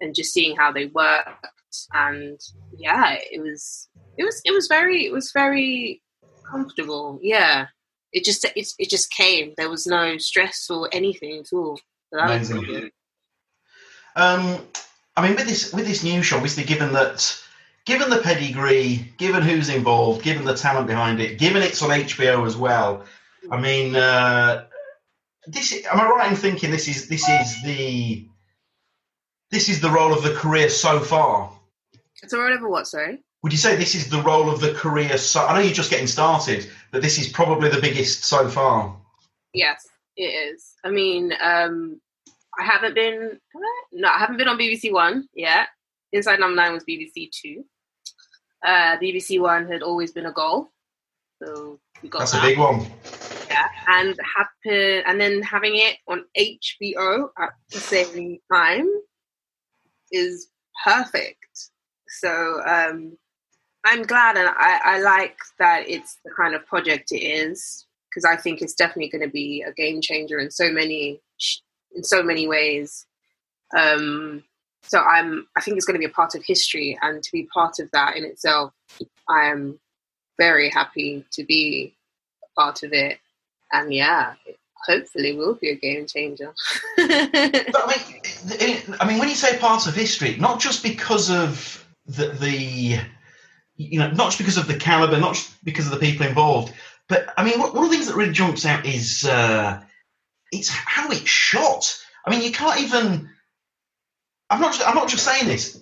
and 0.00 0.14
just 0.14 0.32
seeing 0.32 0.56
how 0.56 0.72
they 0.72 0.86
worked. 0.86 1.46
And 1.92 2.38
yeah, 2.76 3.16
it 3.18 3.40
was, 3.40 3.88
it 4.18 4.24
was, 4.24 4.42
it 4.44 4.52
was 4.52 4.66
very, 4.66 5.06
it 5.06 5.12
was 5.12 5.30
very 5.32 6.02
comfortable. 6.50 7.18
Yeah. 7.22 7.66
It 8.12 8.24
just, 8.24 8.44
it, 8.44 8.68
it 8.78 8.90
just 8.90 9.10
came. 9.10 9.54
There 9.56 9.70
was 9.70 9.86
no 9.86 10.18
stress 10.18 10.68
or 10.68 10.90
anything 10.92 11.38
at 11.38 11.52
all. 11.52 11.78
So 12.10 12.18
that 12.18 12.40
was 12.40 12.50
Amazing. 12.50 12.64
brilliant. 12.64 12.92
Um, 14.14 14.66
I 15.16 15.26
mean, 15.26 15.36
with 15.36 15.46
this 15.46 15.72
with 15.72 15.86
this 15.86 16.04
new 16.04 16.22
show, 16.22 16.36
obviously, 16.36 16.64
given 16.64 16.92
that, 16.92 17.38
given 17.86 18.10
the 18.10 18.18
pedigree, 18.18 19.12
given 19.18 19.42
who's 19.42 19.68
involved, 19.68 20.22
given 20.22 20.44
the 20.44 20.54
talent 20.54 20.86
behind 20.86 21.20
it, 21.20 21.38
given 21.38 21.62
it's 21.62 21.82
on 21.82 21.90
HBO 21.90 22.46
as 22.46 22.56
well, 22.56 23.04
I 23.50 23.60
mean, 23.60 23.96
uh, 23.96 24.64
this 25.46 25.84
am 25.86 26.00
I 26.00 26.08
right 26.08 26.30
in 26.30 26.36
thinking 26.36 26.70
this 26.70 26.88
is 26.88 27.08
this 27.08 27.28
is 27.28 27.62
the 27.64 28.26
this 29.50 29.68
is 29.68 29.80
the 29.80 29.90
role 29.90 30.12
of 30.12 30.22
the 30.22 30.34
career 30.34 30.68
so 30.68 31.00
far? 31.00 31.52
So 32.28 32.38
whatever 32.38 32.68
what, 32.68 32.86
sorry? 32.86 33.22
Would 33.42 33.52
you 33.52 33.58
say 33.58 33.74
this 33.74 33.96
is 33.96 34.08
the 34.08 34.22
role 34.22 34.48
of 34.48 34.60
the 34.60 34.72
career? 34.72 35.18
So 35.18 35.44
I 35.44 35.54
know 35.54 35.60
you're 35.60 35.74
just 35.74 35.90
getting 35.90 36.06
started, 36.06 36.68
but 36.92 37.02
this 37.02 37.18
is 37.18 37.28
probably 37.28 37.68
the 37.68 37.80
biggest 37.80 38.24
so 38.24 38.48
far. 38.48 38.96
Yes, 39.52 39.88
it 40.16 40.22
is. 40.22 40.74
I 40.84 40.90
mean, 40.90 41.32
um, 41.42 42.00
I 42.58 42.64
haven't 42.64 42.94
been 42.94 43.40
no, 43.92 44.08
I 44.08 44.18
haven't 44.18 44.36
been 44.36 44.48
on 44.48 44.58
BBC 44.58 44.92
One 44.92 45.28
yet. 45.34 45.68
Inside 46.12 46.38
Number 46.38 46.56
Nine 46.56 46.74
was 46.74 46.84
BBC 46.84 47.30
Two. 47.32 47.64
Uh, 48.64 48.96
BBC 48.98 49.40
One 49.40 49.70
had 49.70 49.82
always 49.82 50.12
been 50.12 50.26
a 50.26 50.32
goal, 50.32 50.70
so 51.42 51.80
we 52.02 52.08
got 52.08 52.20
That's 52.20 52.34
a 52.34 52.40
big 52.40 52.58
one. 52.58 52.86
Yeah, 53.48 53.68
and 53.88 54.18
happen 54.36 55.02
and 55.06 55.20
then 55.20 55.42
having 55.42 55.72
it 55.74 55.96
on 56.08 56.24
HBO 56.38 57.28
at 57.38 57.50
the 57.70 57.78
same 57.78 58.38
time 58.52 58.88
is 60.10 60.48
perfect. 60.84 61.38
So 62.08 62.62
um, 62.66 63.16
I'm 63.84 64.02
glad, 64.02 64.36
and 64.36 64.48
I, 64.48 64.80
I 64.84 65.00
like 65.00 65.36
that 65.58 65.88
it's 65.88 66.18
the 66.24 66.30
kind 66.36 66.54
of 66.54 66.64
project 66.66 67.10
it 67.10 67.20
is 67.20 67.86
because 68.08 68.24
I 68.24 68.36
think 68.36 68.60
it's 68.60 68.74
definitely 68.74 69.08
going 69.08 69.26
to 69.26 69.32
be 69.32 69.64
a 69.66 69.72
game 69.72 70.00
changer 70.00 70.38
in 70.38 70.50
so 70.50 70.70
many 70.70 71.20
in 71.94 72.04
so 72.04 72.22
many 72.22 72.46
ways. 72.46 73.06
Um, 73.76 74.44
so 74.82 74.98
I'm 75.00 75.46
I 75.56 75.60
think 75.60 75.76
it's 75.76 75.86
going 75.86 75.94
to 75.94 76.06
be 76.06 76.10
a 76.10 76.14
part 76.14 76.34
of 76.34 76.44
history, 76.44 76.98
and 77.02 77.22
to 77.22 77.32
be 77.32 77.48
part 77.52 77.78
of 77.78 77.90
that 77.92 78.16
in 78.16 78.24
itself, 78.24 78.72
I 79.28 79.46
am 79.46 79.78
very 80.38 80.70
happy 80.70 81.24
to 81.32 81.44
be 81.44 81.94
a 82.42 82.60
part 82.60 82.82
of 82.82 82.92
it. 82.92 83.18
And 83.72 83.92
yeah, 83.92 84.34
it 84.46 84.58
hopefully 84.86 85.36
will 85.36 85.54
be 85.54 85.70
a 85.70 85.76
game 85.76 86.06
changer. 86.06 86.52
But 86.96 87.08
I 87.08 87.94
mean, 88.60 88.96
I 89.00 89.06
mean, 89.06 89.18
when 89.18 89.28
you 89.28 89.34
say 89.34 89.58
part 89.58 89.86
of 89.86 89.94
history, 89.94 90.36
not 90.36 90.60
just 90.60 90.82
because 90.82 91.30
of 91.30 91.86
the, 92.06 92.28
the 92.28 92.98
you 93.76 93.98
know, 93.98 94.10
not 94.10 94.26
just 94.26 94.38
because 94.38 94.58
of 94.58 94.66
the 94.66 94.76
caliber, 94.76 95.18
not 95.18 95.34
just 95.34 95.64
because 95.64 95.86
of 95.86 95.92
the 95.92 95.98
people 95.98 96.26
involved, 96.26 96.74
but 97.08 97.32
I 97.36 97.44
mean, 97.44 97.60
one 97.60 97.76
of 97.76 97.90
the 97.90 97.90
things 97.90 98.08
that 98.08 98.16
really 98.16 98.32
jumps 98.32 98.66
out 98.66 98.86
is 98.86 99.24
uh, 99.24 99.80
it's 100.50 100.68
how 100.68 101.10
it's 101.10 101.28
shot. 101.28 101.98
I 102.26 102.30
mean, 102.30 102.42
you 102.42 102.52
can't 102.52 102.80
even. 102.80 103.30
I'm 104.52 104.60
not. 104.60 104.86
I'm 104.86 104.94
not 104.94 105.08
just 105.08 105.24
saying 105.24 105.46
this. 105.46 105.80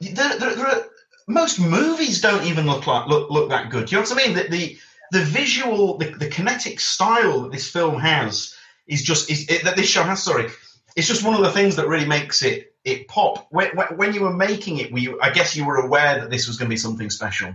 There, 0.00 0.38
there, 0.38 0.54
there 0.54 0.66
are, 0.66 0.84
most 1.26 1.58
movies 1.58 2.20
don't 2.20 2.44
even 2.44 2.64
look 2.64 2.86
like 2.86 3.08
look, 3.08 3.28
look 3.28 3.48
that 3.48 3.70
good. 3.70 3.86
Do 3.86 3.96
you 3.96 4.02
know 4.02 4.08
what 4.08 4.22
I 4.22 4.26
mean? 4.26 4.36
The 4.36 4.48
the, 4.48 4.78
the 5.10 5.24
visual, 5.24 5.98
the, 5.98 6.10
the 6.10 6.28
kinetic 6.28 6.78
style 6.78 7.42
that 7.42 7.52
this 7.52 7.68
film 7.68 7.98
has 7.98 8.54
is 8.86 9.02
just 9.02 9.30
is 9.30 9.48
it, 9.48 9.64
that 9.64 9.74
this 9.74 9.88
show 9.88 10.04
has. 10.04 10.22
Sorry, 10.22 10.48
it's 10.94 11.08
just 11.08 11.24
one 11.24 11.34
of 11.34 11.42
the 11.42 11.50
things 11.50 11.74
that 11.74 11.88
really 11.88 12.06
makes 12.06 12.42
it 12.42 12.72
it 12.84 13.08
pop. 13.08 13.48
When, 13.50 13.70
when, 13.96 14.14
you 14.14 14.22
were 14.22 14.32
making 14.32 14.78
it, 14.78 14.92
were 14.92 15.00
you? 15.00 15.20
I 15.20 15.30
guess 15.30 15.56
you 15.56 15.66
were 15.66 15.78
aware 15.78 16.20
that 16.20 16.30
this 16.30 16.46
was 16.46 16.56
going 16.56 16.68
to 16.68 16.72
be 16.72 16.76
something 16.76 17.10
special. 17.10 17.52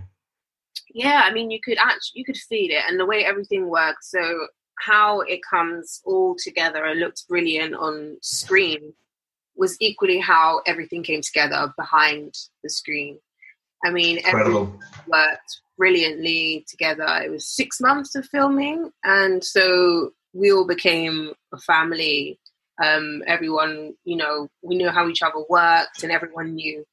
yeah, 0.92 1.22
I 1.24 1.32
mean, 1.32 1.50
you 1.50 1.60
could 1.64 1.78
actually 1.78 2.18
you 2.18 2.24
could 2.26 2.36
feel 2.36 2.70
it, 2.70 2.84
and 2.86 3.00
the 3.00 3.06
way 3.06 3.24
everything 3.24 3.66
works. 3.66 4.10
So 4.10 4.48
how 4.78 5.20
it 5.20 5.40
comes 5.48 6.02
all 6.04 6.36
together 6.36 6.84
and 6.84 7.00
looks 7.00 7.22
brilliant 7.22 7.74
on 7.74 8.18
screen 8.20 8.92
was 9.60 9.76
equally 9.78 10.18
how 10.18 10.62
everything 10.66 11.02
came 11.02 11.20
together 11.20 11.72
behind 11.76 12.34
the 12.64 12.70
screen. 12.70 13.18
I 13.84 13.90
mean, 13.90 14.18
everyone 14.24 14.78
worked 15.06 15.60
brilliantly 15.76 16.64
together. 16.66 17.06
It 17.24 17.30
was 17.30 17.46
six 17.46 17.78
months 17.80 18.14
of 18.14 18.26
filming, 18.26 18.90
and 19.04 19.44
so 19.44 20.12
we 20.32 20.50
all 20.50 20.66
became 20.66 21.32
a 21.52 21.58
family. 21.58 22.40
Um, 22.82 23.22
everyone, 23.26 23.94
you 24.04 24.16
know, 24.16 24.48
we 24.62 24.76
knew 24.76 24.88
how 24.88 25.06
each 25.08 25.22
other 25.22 25.44
worked, 25.48 26.02
and 26.02 26.10
everyone 26.10 26.54
knew 26.54 26.84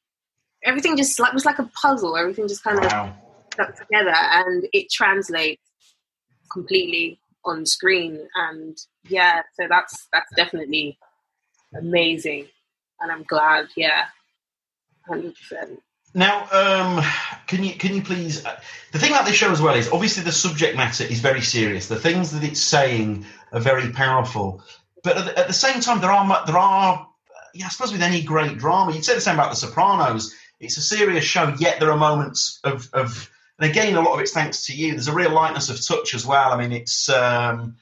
everything. 0.62 0.96
Just 0.96 1.18
like 1.18 1.32
was 1.32 1.46
like 1.46 1.58
a 1.58 1.70
puzzle. 1.82 2.16
Everything 2.16 2.48
just 2.48 2.62
kind 2.62 2.78
Wow. 2.80 3.14
of 3.16 3.52
stuck 3.54 3.76
together, 3.76 4.14
and 4.14 4.66
it 4.74 4.90
translates 4.90 5.62
completely 6.52 7.18
on 7.46 7.64
screen. 7.64 8.28
And 8.34 8.76
yeah, 9.08 9.40
so 9.58 9.66
that's 9.68 10.06
that's 10.12 10.34
definitely 10.36 10.98
amazing, 11.74 12.48
and 13.00 13.10
I'm 13.10 13.22
glad. 13.22 13.68
Yeah, 13.76 14.06
hundred 15.06 15.34
percent. 15.34 15.82
Now, 16.14 16.48
um, 16.50 17.04
can 17.46 17.62
you 17.64 17.74
can 17.74 17.94
you 17.94 18.02
please? 18.02 18.44
Uh, 18.44 18.58
the 18.92 18.98
thing 18.98 19.10
about 19.10 19.26
this 19.26 19.36
show 19.36 19.50
as 19.50 19.60
well 19.60 19.74
is 19.74 19.90
obviously 19.90 20.24
the 20.24 20.32
subject 20.32 20.76
matter 20.76 21.04
is 21.04 21.20
very 21.20 21.42
serious. 21.42 21.88
The 21.88 21.96
things 21.96 22.32
that 22.32 22.44
it's 22.44 22.60
saying 22.60 23.26
are 23.52 23.60
very 23.60 23.90
powerful, 23.90 24.62
but 25.02 25.18
at 25.18 25.24
the, 25.26 25.38
at 25.38 25.46
the 25.46 25.52
same 25.52 25.80
time, 25.80 26.00
there 26.00 26.10
are 26.10 26.46
there 26.46 26.58
are. 26.58 27.06
Yeah, 27.54 27.66
I 27.66 27.68
suppose 27.70 27.92
with 27.92 28.02
any 28.02 28.22
great 28.22 28.58
drama, 28.58 28.92
you'd 28.92 29.04
say 29.04 29.14
the 29.14 29.20
same 29.20 29.34
about 29.34 29.50
The 29.50 29.56
Sopranos. 29.56 30.34
It's 30.60 30.76
a 30.76 30.82
serious 30.82 31.24
show, 31.24 31.54
yet 31.58 31.80
there 31.80 31.90
are 31.90 31.96
moments 31.96 32.60
of, 32.62 32.88
of 32.92 33.30
and 33.58 33.70
again, 33.70 33.94
a 33.96 34.00
lot 34.00 34.14
of 34.14 34.20
it's 34.20 34.32
thanks 34.32 34.66
to 34.66 34.74
you. 34.74 34.92
There's 34.92 35.08
a 35.08 35.14
real 35.14 35.30
lightness 35.30 35.68
of 35.68 35.84
touch 35.84 36.14
as 36.14 36.24
well. 36.24 36.52
I 36.52 36.58
mean, 36.58 36.72
it's 36.72 37.08
um, 37.08 37.76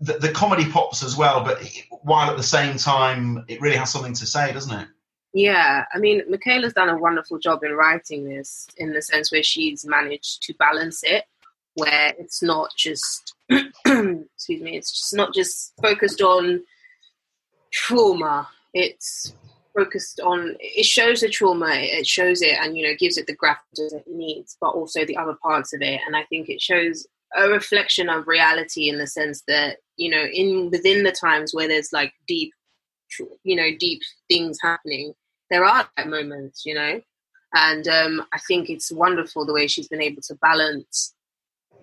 the, 0.00 0.14
the 0.14 0.32
comedy 0.32 0.70
pops 0.70 1.02
as 1.02 1.16
well, 1.16 1.42
but 1.42 1.62
while 2.02 2.30
at 2.30 2.36
the 2.36 2.42
same 2.42 2.76
time, 2.76 3.44
it 3.48 3.60
really 3.60 3.76
has 3.76 3.90
something 3.90 4.14
to 4.14 4.26
say, 4.26 4.52
doesn't 4.52 4.78
it? 4.78 4.88
Yeah, 5.32 5.84
I 5.92 5.98
mean, 5.98 6.22
Michaela's 6.30 6.74
done 6.74 6.88
a 6.88 6.96
wonderful 6.96 7.38
job 7.38 7.64
in 7.64 7.72
writing 7.72 8.24
this 8.24 8.68
in 8.76 8.92
the 8.92 9.02
sense 9.02 9.32
where 9.32 9.42
she's 9.42 9.84
managed 9.84 10.42
to 10.42 10.54
balance 10.54 11.02
it, 11.02 11.24
where 11.74 12.14
it's 12.18 12.40
not 12.40 12.70
just, 12.76 13.34
excuse 13.50 14.62
me, 14.62 14.76
it's 14.76 14.92
just 14.92 15.14
not 15.14 15.34
just 15.34 15.72
focused 15.82 16.22
on 16.22 16.62
trauma. 17.72 18.48
It's 18.74 19.34
focused 19.76 20.20
on, 20.20 20.54
it 20.60 20.86
shows 20.86 21.20
the 21.20 21.28
trauma, 21.28 21.70
it 21.70 22.06
shows 22.06 22.40
it 22.40 22.56
and, 22.60 22.76
you 22.76 22.86
know, 22.86 22.94
gives 22.96 23.18
it 23.18 23.26
the 23.26 23.36
graphics 23.36 23.92
it 23.92 24.04
needs, 24.06 24.56
but 24.60 24.70
also 24.70 25.04
the 25.04 25.16
other 25.16 25.36
parts 25.42 25.72
of 25.72 25.82
it. 25.82 26.00
And 26.06 26.14
I 26.14 26.22
think 26.24 26.48
it 26.48 26.62
shows 26.62 27.08
a 27.36 27.48
reflection 27.48 28.08
of 28.08 28.28
reality 28.28 28.88
in 28.88 28.98
the 28.98 29.06
sense 29.06 29.42
that, 29.48 29.78
you 29.96 30.10
know, 30.10 30.24
in 30.24 30.70
within 30.70 31.04
the 31.04 31.12
times 31.12 31.54
where 31.54 31.68
there's 31.68 31.92
like 31.92 32.12
deep 32.26 32.52
you 33.42 33.56
know 33.56 33.70
deep 33.78 34.00
things 34.28 34.58
happening 34.60 35.14
there 35.50 35.64
are 35.64 35.88
like 35.96 36.06
moments 36.06 36.64
you 36.64 36.74
know? 36.74 37.00
And 37.54 37.86
um, 37.86 38.26
i 38.32 38.38
think 38.48 38.68
it's 38.68 38.90
wonderful 38.90 39.46
the 39.46 39.52
way 39.52 39.66
she's 39.66 39.88
been 39.88 40.02
able 40.02 40.22
to 40.22 40.34
balance 40.36 41.14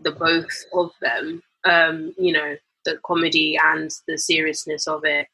the 0.02 0.12
both 0.12 0.66
of 0.74 0.92
them 1.02 1.42
um, 1.64 2.14
you 2.18 2.34
know 2.34 2.56
the 2.84 2.98
comedy 3.06 3.58
and 3.64 3.92
the 4.08 4.18
seriousness 4.18 4.88
of 4.88 5.06
it. 5.06 5.28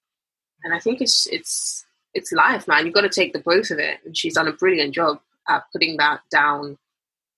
And 0.63 0.73
i 0.73 0.79
think 0.79 1.01
it's 1.01 1.27
it's 1.27 1.85
it's 2.13 2.31
life 2.31 2.67
man. 2.67 2.85
You've 2.85 2.95
got 2.95 3.01
to 3.01 3.09
take 3.09 3.33
the 3.33 3.39
both 3.39 3.69
of 3.69 3.79
it. 3.79 3.99
And 4.03 4.17
she's 4.17 4.33
done 4.33 4.47
a 4.47 4.53
brilliant 4.53 4.93
job 4.93 5.19
at 5.47 5.63
putting 5.71 5.97
that 5.97 6.21
down 6.31 6.77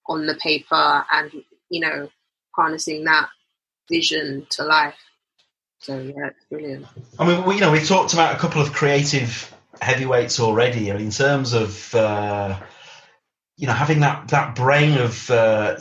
on 0.07 0.25
the 0.25 0.35
paper 0.35 1.05
and 1.11 1.31
you 1.69 1.81
know 1.81 2.09
harnessing 2.59 3.05
that 3.05 3.29
vision 3.89 4.45
to 4.49 4.63
life 4.63 4.99
so 5.79 5.97
yeah 5.99 6.27
it's 6.27 6.45
brilliant 6.49 6.85
I 7.17 7.27
mean, 7.27 7.45
we, 7.45 7.55
you 7.55 7.61
know, 7.61 7.71
we 7.71 7.79
talked 7.79 8.13
about 8.13 8.35
a 8.35 8.39
couple 8.39 8.61
of 8.61 8.73
creative 8.73 9.53
heavyweights 9.81 10.39
already. 10.39 10.91
I 10.91 10.95
mean, 10.95 11.05
in 11.05 11.11
terms 11.11 11.53
of 11.53 11.93
uh, 11.95 12.59
you 13.57 13.67
know 13.67 13.73
having 13.73 14.01
that 14.01 14.29
that 14.29 14.55
brain 14.55 14.97
of. 14.97 15.29
Uh, 15.29 15.77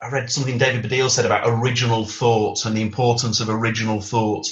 I 0.00 0.10
read 0.10 0.30
something 0.30 0.58
David 0.58 0.84
Baddiel 0.84 1.10
said 1.10 1.26
about 1.26 1.42
original 1.44 2.04
thought 2.04 2.64
and 2.64 2.76
the 2.76 2.82
importance 2.82 3.40
of 3.40 3.48
original 3.48 4.00
thought, 4.00 4.46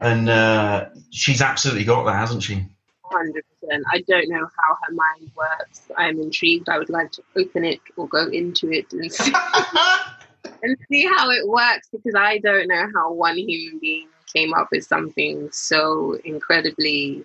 and 0.00 0.30
uh, 0.30 0.86
she's 1.10 1.42
absolutely 1.42 1.84
got 1.84 2.04
that, 2.04 2.14
hasn't 2.14 2.42
she? 2.42 2.64
Hundred 3.02 3.44
percent. 3.60 3.84
I 3.92 4.00
don't 4.08 4.30
know 4.30 4.48
how 4.56 4.76
her 4.82 4.94
mind 4.94 5.30
works. 5.36 5.82
I'm 5.94 6.18
intrigued. 6.18 6.70
I 6.70 6.78
would 6.78 6.88
like 6.88 7.12
to 7.12 7.22
open 7.36 7.66
it 7.66 7.80
or 7.98 8.08
go 8.08 8.28
into 8.28 8.72
it 8.72 8.90
and 8.94 9.12
see, 9.12 9.30
and 10.62 10.76
see 10.90 11.06
how 11.06 11.30
it 11.30 11.46
works 11.46 11.88
because 11.92 12.14
I 12.16 12.38
don't 12.38 12.68
know 12.68 12.88
how 12.94 13.12
one 13.12 13.36
human 13.36 13.78
being 13.78 14.08
came 14.32 14.52
up 14.52 14.68
with 14.72 14.84
something 14.84 15.48
so 15.52 16.18
incredibly. 16.24 17.24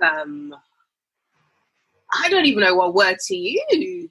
Um, 0.00 0.54
I 2.12 2.28
don't 2.28 2.46
even 2.46 2.62
know 2.62 2.74
what 2.76 2.94
word 2.94 3.16
to 3.26 3.36
use. 3.36 4.10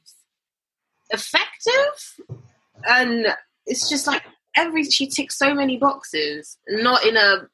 Effective, 1.10 2.42
and 2.90 3.28
it's 3.66 3.88
just 3.88 4.08
like 4.08 4.24
every 4.56 4.84
she 4.86 5.08
ticks 5.08 5.38
so 5.38 5.54
many 5.54 5.78
boxes, 5.78 6.58
not 6.68 7.06
in 7.06 7.18
a 7.18 7.48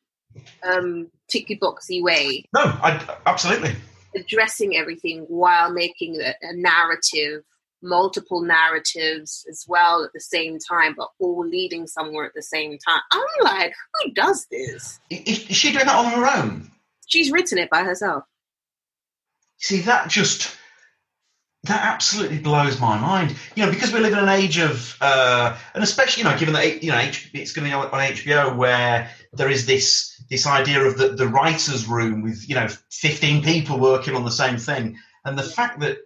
um, 0.64 1.10
ticky 1.28 1.58
boxy 1.58 2.02
way 2.02 2.46
No, 2.54 2.62
I, 2.62 3.18
absolutely. 3.26 3.76
addressing 4.16 4.78
everything 4.78 5.26
while 5.28 5.72
making 5.72 6.22
a, 6.22 6.34
a 6.42 6.54
narrative, 6.54 7.44
multiple 7.82 8.42
narratives 8.42 9.46
as 9.50 9.66
well 9.68 10.04
at 10.04 10.12
the 10.14 10.20
same 10.20 10.58
time, 10.60 10.96
but 10.98 11.10
all 11.20 11.46
leading 11.46 11.88
somewhere 11.88 12.26
at 12.26 12.34
the 12.36 12.42
same 12.42 12.78
time. 12.78 13.02
I'm 13.12 13.44
like, 13.44 13.74
who 13.96 14.12
does 14.12 14.48
this? 14.52 15.00
Is, 15.10 15.50
is 15.50 15.58
she 15.58 15.72
doing 15.72 15.86
that 15.86 15.96
on 15.96 16.12
her 16.12 16.42
own? 16.42 16.72
She's 17.08 17.32
written 17.32 17.58
it 17.58 17.70
by 17.70 17.84
herself. 17.84 18.24
See, 19.58 19.82
that 19.82 20.10
just 20.10 20.56
that 21.64 21.84
absolutely 21.84 22.40
blows 22.40 22.80
my 22.80 22.98
mind. 22.98 23.36
You 23.56 23.66
know, 23.66 23.72
because 23.72 23.94
we 23.94 24.00
live 24.00 24.14
in 24.14 24.20
an 24.20 24.30
age 24.30 24.58
of, 24.60 24.96
uh, 25.02 25.58
and 25.74 25.84
especially 25.84 26.24
you 26.24 26.30
know, 26.30 26.38
given 26.38 26.54
that 26.54 26.84
you 26.84 26.92
know 26.92 27.00
it's 27.34 27.52
going 27.52 27.70
to 27.70 27.70
be 27.70 27.74
on 27.74 27.90
HBO, 27.90 28.56
where 28.56 29.10
there 29.34 29.50
is 29.50 29.66
this 29.66 30.24
this 30.30 30.48
idea 30.48 30.82
of 30.82 30.98
the 30.98 31.10
the 31.10 31.28
writers' 31.28 31.88
room 31.88 32.22
with 32.22 32.48
you 32.48 32.56
know 32.56 32.68
fifteen 32.90 33.44
people 33.44 33.80
working 33.80 34.16
on 34.16 34.24
the 34.24 34.32
same 34.32 34.58
thing, 34.58 34.98
and 35.26 35.38
the 35.38 35.44
fact 35.44 35.82
that 35.82 35.98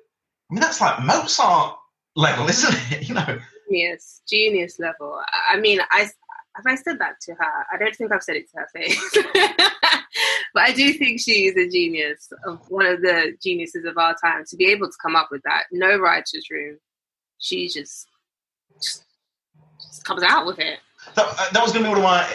mean 0.54 0.62
that's 0.62 0.82
like 0.82 1.04
Mozart 1.04 1.78
level, 2.16 2.48
isn't 2.48 2.74
it? 2.92 3.08
You 3.10 3.16
know, 3.16 3.40
Genius, 3.70 4.22
genius 4.28 4.80
level. 4.80 5.20
I- 5.52 5.60
mean, 5.60 5.80
I 5.92 6.10
have 6.56 6.66
I 6.68 6.76
said 6.76 7.00
that 7.00 7.20
to 7.22 7.34
her. 7.34 7.66
I 7.74 7.78
don't 7.78 7.96
think 7.96 8.12
I've 8.12 8.24
said 8.24 8.36
it 8.36 8.46
to 8.52 8.60
her 8.60 8.68
face, 8.74 9.18
but 10.54 10.64
I 10.64 10.72
do 10.72 10.94
think 10.94 11.20
she 11.20 11.48
is 11.48 11.56
a 11.58 11.68
genius 11.68 12.32
of 12.46 12.60
one 12.70 12.86
of 12.86 13.02
the 13.02 13.36
geniuses 13.42 13.86
of 13.86 13.98
our 13.98 14.16
time 14.24 14.44
to 14.50 14.56
be 14.56 14.68
able 14.68 14.88
to 14.88 14.98
come 15.02 15.16
up 15.16 15.30
with 15.32 15.42
that. 15.44 15.64
No 15.72 15.98
writer's 15.98 16.48
room. 16.52 16.78
She 17.40 17.68
just, 17.68 18.08
just, 18.82 19.06
just 19.82 20.06
comes 20.06 20.24
out 20.24 20.46
with 20.46 20.60
it. 20.60 20.80
That, 21.16 21.26
uh, 21.26 21.50
that 21.52 21.62
was 21.62 21.72
going 21.72 21.84
to 21.84 21.90
be 21.90 21.90
one 21.90 21.98
of 21.98 22.04
my 22.04 22.28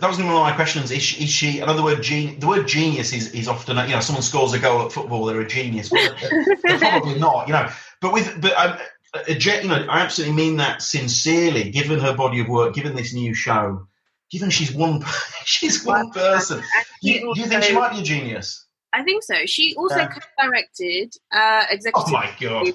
that 0.00 0.08
was 0.08 0.16
going 0.16 0.28
to 0.28 0.32
be 0.32 0.34
one 0.34 0.36
of 0.36 0.50
my 0.50 0.52
questions. 0.54 0.90
Is 0.90 1.02
she, 1.02 1.24
is 1.24 1.30
she 1.30 1.60
another 1.60 1.82
word? 1.82 2.02
Gen, 2.02 2.38
the 2.38 2.46
word 2.46 2.66
genius 2.66 3.12
is, 3.12 3.32
is 3.32 3.48
often 3.48 3.76
you 3.88 3.94
know 3.94 4.00
someone 4.00 4.22
scores 4.22 4.52
a 4.52 4.58
goal 4.58 4.86
at 4.86 4.92
football, 4.92 5.24
they're 5.24 5.40
a 5.40 5.46
genius. 5.46 5.90
Well, 5.90 6.14
they're, 6.20 6.44
they're 6.62 6.78
probably 6.78 7.18
not, 7.18 7.46
you 7.46 7.52
know. 7.52 7.68
But 8.00 8.12
with 8.12 8.40
but 8.40 8.52
um, 8.56 8.78
a, 9.26 9.34
gen- 9.34 9.64
you 9.64 9.68
know, 9.68 9.86
I 9.88 10.00
absolutely 10.00 10.36
mean 10.36 10.56
that 10.56 10.82
sincerely. 10.82 11.70
Given 11.70 12.00
her 12.00 12.14
body 12.14 12.40
of 12.40 12.48
work, 12.48 12.74
given 12.74 12.94
this 12.94 13.12
new 13.12 13.34
show, 13.34 13.86
given 14.30 14.50
she's 14.50 14.72
one 14.72 15.02
she's 15.44 15.84
one 15.84 16.10
person, 16.10 16.62
do 17.02 17.10
you, 17.10 17.34
do 17.34 17.40
you 17.40 17.46
think 17.46 17.64
she 17.64 17.74
might 17.74 17.92
be 17.92 18.00
a 18.00 18.02
genius? 18.02 18.64
I 18.92 19.02
think 19.02 19.24
so. 19.24 19.34
She 19.46 19.74
also 19.74 20.06
co-directed, 20.06 21.14
uh, 21.32 21.64
executive. 21.68 22.08
Oh 22.08 22.12
my 22.12 22.30
god! 22.40 22.68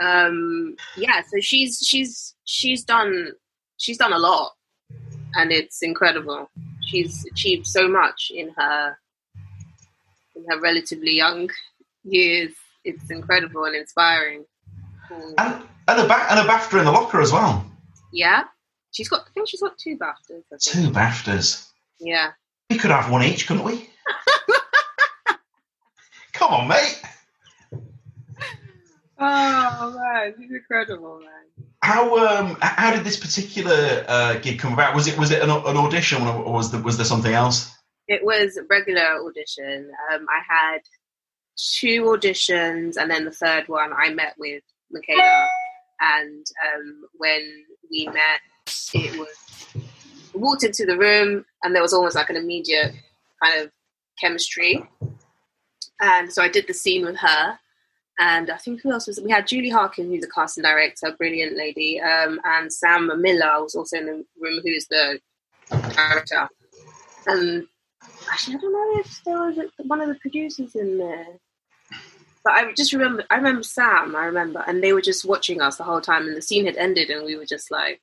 Um, 0.00 0.76
yeah, 0.96 1.20
so 1.20 1.38
she's 1.40 1.84
she's 1.86 2.34
she's 2.44 2.82
done 2.82 3.32
she's 3.76 3.98
done 3.98 4.12
a 4.12 4.18
lot, 4.18 4.52
and 5.34 5.52
it's 5.52 5.82
incredible. 5.82 6.50
She's 6.82 7.24
achieved 7.26 7.66
so 7.66 7.88
much 7.88 8.30
in 8.34 8.50
her 8.56 8.96
in 10.36 10.44
her 10.48 10.60
relatively 10.60 11.12
young 11.12 11.50
years. 12.02 12.52
It's 12.84 13.10
incredible 13.10 13.64
and 13.64 13.76
inspiring. 13.76 14.44
Mm. 15.10 15.34
And 15.38 15.64
and 15.88 16.00
a 16.00 16.06
ba- 16.06 16.26
and 16.30 16.40
a 16.40 16.50
BAFTA 16.50 16.78
in 16.78 16.84
the 16.84 16.92
locker 16.92 17.20
as 17.20 17.32
well. 17.32 17.64
Yeah, 18.12 18.44
she's 18.92 19.08
got. 19.08 19.20
I 19.20 19.30
think 19.32 19.48
she's 19.48 19.60
got 19.60 19.78
two 19.78 19.96
BAFTAs. 19.96 20.62
Two 20.62 20.90
BAFTAs. 20.90 21.68
Yeah. 22.00 22.32
We 22.70 22.78
could 22.78 22.90
have 22.90 23.10
one 23.10 23.22
each, 23.22 23.46
couldn't 23.46 23.64
we? 23.64 23.90
Come 26.32 26.52
on, 26.52 26.68
mate. 26.68 27.02
Oh 29.18 29.94
man, 29.96 30.34
she's 30.38 30.50
incredible, 30.50 31.20
man. 31.20 31.63
How 31.84 32.16
um 32.16 32.56
how 32.62 32.94
did 32.94 33.04
this 33.04 33.18
particular 33.18 34.06
uh, 34.08 34.38
gig 34.38 34.58
come 34.58 34.72
about? 34.72 34.94
Was 34.94 35.06
it 35.06 35.18
was 35.18 35.30
it 35.30 35.42
an, 35.42 35.50
an 35.50 35.76
audition 35.76 36.22
or 36.26 36.50
was 36.50 36.72
there 36.72 36.80
was 36.80 36.96
there 36.96 37.04
something 37.04 37.34
else? 37.34 37.70
It 38.08 38.24
was 38.24 38.56
a 38.56 38.62
regular 38.70 39.22
audition. 39.22 39.90
Um, 40.10 40.26
I 40.30 40.40
had 40.48 40.80
two 41.56 42.04
auditions, 42.04 42.96
and 42.96 43.10
then 43.10 43.26
the 43.26 43.30
third 43.30 43.68
one 43.68 43.92
I 43.92 44.08
met 44.14 44.34
with 44.38 44.62
Michaela. 44.90 45.46
And 46.00 46.46
um, 46.66 47.02
when 47.18 47.64
we 47.90 48.06
met, 48.06 48.40
it 48.94 49.18
was 49.18 49.36
I 50.34 50.38
walked 50.38 50.64
into 50.64 50.86
the 50.86 50.96
room 50.96 51.44
and 51.62 51.74
there 51.74 51.82
was 51.82 51.92
almost 51.92 52.16
like 52.16 52.30
an 52.30 52.36
immediate 52.36 52.94
kind 53.42 53.62
of 53.62 53.70
chemistry. 54.18 54.88
And 56.00 56.32
so 56.32 56.42
I 56.42 56.48
did 56.48 56.66
the 56.66 56.72
scene 56.74 57.04
with 57.04 57.18
her. 57.18 57.58
And 58.18 58.50
I 58.50 58.56
think 58.58 58.80
who 58.80 58.92
else 58.92 59.06
was 59.06 59.18
it? 59.18 59.24
We 59.24 59.30
had 59.30 59.46
Julie 59.46 59.70
Harkin, 59.70 60.08
who's 60.08 60.24
a 60.24 60.28
casting 60.28 60.62
director, 60.62 61.14
brilliant 61.18 61.56
lady, 61.56 62.00
um, 62.00 62.40
and 62.44 62.72
Sam 62.72 63.10
Miller 63.20 63.62
was 63.62 63.74
also 63.74 63.96
in 63.96 64.06
the 64.06 64.24
room, 64.40 64.60
who's 64.62 64.86
the 64.86 65.18
director. 65.70 66.48
And 67.26 67.66
actually, 68.30 68.56
I 68.56 68.58
don't 68.58 68.72
know 68.72 69.00
if 69.00 69.24
there 69.24 69.38
was 69.38 69.58
one 69.78 70.00
of 70.00 70.08
the 70.08 70.14
producers 70.16 70.74
in 70.76 70.98
there. 70.98 71.26
But 72.44 72.52
I 72.52 72.72
just 72.74 72.92
remember, 72.92 73.24
I 73.30 73.36
remember 73.36 73.62
Sam, 73.62 74.14
I 74.14 74.26
remember, 74.26 74.62
and 74.66 74.82
they 74.82 74.92
were 74.92 75.00
just 75.00 75.24
watching 75.24 75.60
us 75.60 75.76
the 75.76 75.84
whole 75.84 76.02
time, 76.02 76.26
and 76.26 76.36
the 76.36 76.42
scene 76.42 76.66
had 76.66 76.76
ended, 76.76 77.10
and 77.10 77.24
we 77.24 77.36
were 77.36 77.46
just 77.46 77.70
like, 77.70 78.00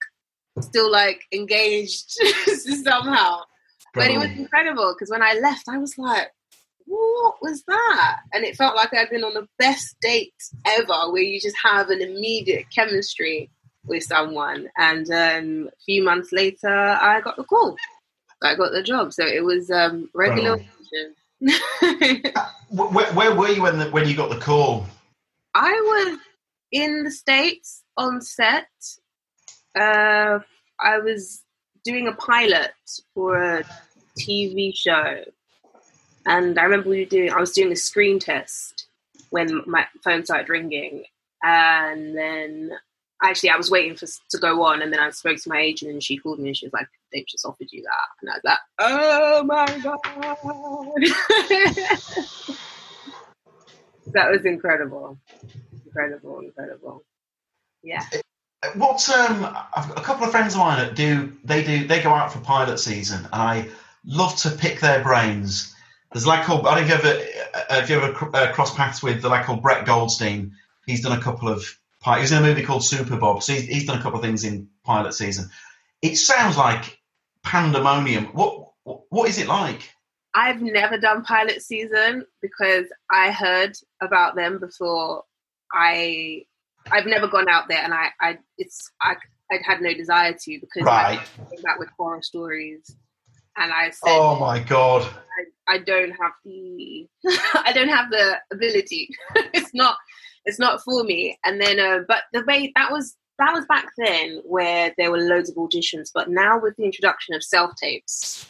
still 0.60 0.92
like 0.92 1.22
engaged 1.32 2.12
somehow. 2.84 3.42
But 3.94 4.10
it 4.10 4.18
was 4.18 4.32
incredible 4.32 4.94
because 4.94 5.10
when 5.10 5.22
I 5.22 5.34
left, 5.42 5.70
I 5.70 5.78
was 5.78 5.98
like, 5.98 6.32
what 6.92 7.36
was 7.42 7.64
that? 7.68 8.20
And 8.34 8.44
it 8.44 8.58
felt 8.58 8.76
like 8.76 8.94
I'd 8.94 9.10
been 9.10 9.24
on 9.24 9.34
the 9.34 9.48
best 9.58 9.96
date 10.02 10.34
ever, 10.66 11.12
where 11.12 11.22
you 11.22 11.40
just 11.40 11.56
have 11.64 11.90
an 11.90 12.02
immediate 12.02 12.66
chemistry 12.74 13.50
with 13.86 14.04
someone. 14.04 14.68
And 14.78 15.10
um, 15.10 15.70
a 15.70 15.84
few 15.86 16.04
months 16.04 16.32
later, 16.32 16.68
I 16.68 17.22
got 17.22 17.38
the 17.38 17.44
call. 17.44 17.78
I 18.44 18.56
got 18.56 18.72
the 18.74 18.84
job. 18.84 19.14
So 19.14 19.26
it 19.26 19.44
was 19.44 19.72
um, 19.72 20.10
regular. 20.14 20.58
where, 22.70 23.14
where, 23.14 23.36
were 23.36 23.50
you 23.50 23.62
when 23.62 23.80
the, 23.80 23.90
when 23.90 24.08
you 24.08 24.16
got 24.16 24.30
the 24.30 24.40
call? 24.40 24.86
I 25.56 25.72
was 25.72 26.20
in 26.72 27.04
the 27.04 27.12
states 27.12 27.84
on 27.96 28.22
set. 28.22 28.68
Uh, 29.80 30.40
I 30.80 31.00
was 31.00 31.44
doing 31.86 32.08
a 32.08 32.14
pilot 32.14 32.72
for 33.14 33.42
a 33.42 33.64
TV 34.20 34.76
show, 34.76 35.24
and 36.26 36.58
I 36.60 36.64
remember 36.64 36.90
we 36.90 37.00
were 37.00 37.06
doing. 37.06 37.32
I 37.32 37.40
was 37.40 37.52
doing 37.52 37.72
a 37.72 37.76
screen 37.76 38.20
test 38.20 38.88
when 39.30 39.62
my 39.66 39.86
phone 40.04 40.26
started 40.26 40.50
ringing, 40.50 41.04
and 41.44 42.18
then 42.18 42.72
actually 43.24 43.50
I 43.50 43.58
was 43.58 43.72
waiting 43.72 43.96
for 43.96 44.08
to 44.08 44.38
go 44.38 44.64
on, 44.64 44.82
and 44.82 44.92
then 44.92 45.00
I 45.00 45.10
spoke 45.12 45.38
to 45.38 45.50
my 45.50 45.60
agent, 45.60 45.92
and 45.92 46.04
she 46.04 46.18
called 46.18 46.40
me, 46.40 46.50
and 46.50 46.58
she 46.58 46.66
was 46.66 46.74
like, 46.74 46.88
"They've 47.12 47.28
just 47.28 47.46
offered 47.46 47.68
you 47.72 47.84
that," 47.84 48.10
and 48.22 48.30
I 48.30 48.34
was 48.34 48.44
like, 48.44 48.60
"Oh 48.80 49.44
my 49.44 49.66
god!" 49.84 50.00
that 54.14 54.32
was 54.32 54.46
incredible, 54.46 55.18
incredible, 55.86 56.40
incredible. 56.40 57.04
Yeah. 57.84 58.06
What's 58.76 59.10
um? 59.10 59.44
I've 59.76 59.88
got 59.88 59.98
a 59.98 60.04
couple 60.04 60.26
of 60.26 60.32
friends 60.32 60.54
of 60.54 60.60
mine 60.60 60.78
that 60.78 60.96
do. 60.96 61.36
They 61.44 61.64
do. 61.64 61.88
They 61.88 62.02
go 62.02 62.12
out 62.12 62.32
for 62.32 62.40
pilot 62.40 62.78
season, 62.78 63.26
and 63.26 63.42
I 63.42 63.70
love 64.06 64.36
to 64.38 64.52
pick 64.52 64.80
their 64.80 65.02
brains. 65.02 65.71
There's 66.12 66.26
a 66.26 66.30
lad 66.30 66.46
called. 66.46 66.68
I 66.68 66.80
don't 66.80 66.88
know 66.88 66.96
if 66.96 67.04
you 67.04 67.10
ever, 67.10 67.24
uh, 67.54 67.82
if 67.84 67.90
you 67.90 68.00
ever 68.00 68.36
uh, 68.36 68.52
cross 68.54 68.76
paths 68.76 69.02
with 69.02 69.22
the 69.22 69.30
lad 69.30 69.46
called 69.46 69.62
Brett 69.62 69.86
Goldstein. 69.86 70.56
He's 70.86 71.02
done 71.02 71.18
a 71.18 71.22
couple 71.22 71.48
of. 71.48 71.64
He 72.04 72.22
was 72.22 72.32
in 72.32 72.40
a 72.40 72.42
movie 72.42 72.64
called 72.64 72.84
Super 72.84 73.16
Bob, 73.16 73.44
so 73.44 73.54
he's, 73.54 73.64
he's 73.64 73.86
done 73.86 74.00
a 74.00 74.02
couple 74.02 74.20
of 74.20 74.26
things 74.26 74.44
in 74.44 74.70
pilot 74.84 75.14
season. 75.14 75.50
It 76.02 76.16
sounds 76.16 76.58
like 76.58 77.00
pandemonium. 77.44 78.26
What 78.34 78.72
what 78.84 79.30
is 79.30 79.38
it 79.38 79.48
like? 79.48 79.94
I've 80.34 80.62
never 80.62 80.98
done 80.98 81.24
pilot 81.24 81.62
season 81.62 82.26
because 82.42 82.88
I 83.10 83.32
heard 83.32 83.74
about 84.02 84.36
them 84.36 84.60
before 84.60 85.24
I 85.72 86.46
I've 86.90 87.06
never 87.06 87.28
gone 87.28 87.50
out 87.50 87.68
there, 87.68 87.82
and 87.84 87.94
I, 87.94 88.08
I 88.20 88.38
it's 88.58 88.92
I, 89.02 89.16
I 89.52 89.60
had 89.64 89.82
no 89.82 89.94
desire 89.94 90.34
to 90.34 90.60
because 90.60 90.84
right. 90.84 91.20
I 91.20 91.50
came 91.54 91.62
back 91.62 91.80
with 91.80 91.90
horror 91.98 92.22
stories, 92.22 92.96
and 93.58 93.72
I 93.72 93.90
said, 93.90 94.18
"Oh 94.18 94.40
my 94.40 94.60
god, 94.60 95.08
I, 95.68 95.76
I 95.76 95.78
don't 95.80 96.12
have 96.12 96.32
the 96.46 97.08
I 97.66 97.72
don't 97.74 97.90
have 97.90 98.10
the 98.10 98.38
ability. 98.52 99.10
it's 99.54 99.74
not 99.74 99.98
it's 100.46 100.60
not 100.60 100.82
for 100.84 101.04
me." 101.04 101.38
And 101.44 101.62
then, 101.62 101.80
uh, 101.80 102.00
but 102.08 102.24
the 102.34 102.44
way 102.46 102.72
that 102.76 102.92
was 102.92 103.16
that 103.40 103.54
was 103.54 103.66
back 103.66 103.86
then 103.98 104.42
where 104.46 104.94
there 104.98 105.12
were 105.12 105.20
loads 105.20 105.50
of 105.50 105.56
auditions, 105.56 106.10
but 106.14 106.30
now 106.30 106.60
with 106.60 106.76
the 106.78 106.84
introduction 106.84 107.36
of 107.36 107.44
self 107.44 107.72
tapes, 107.76 108.48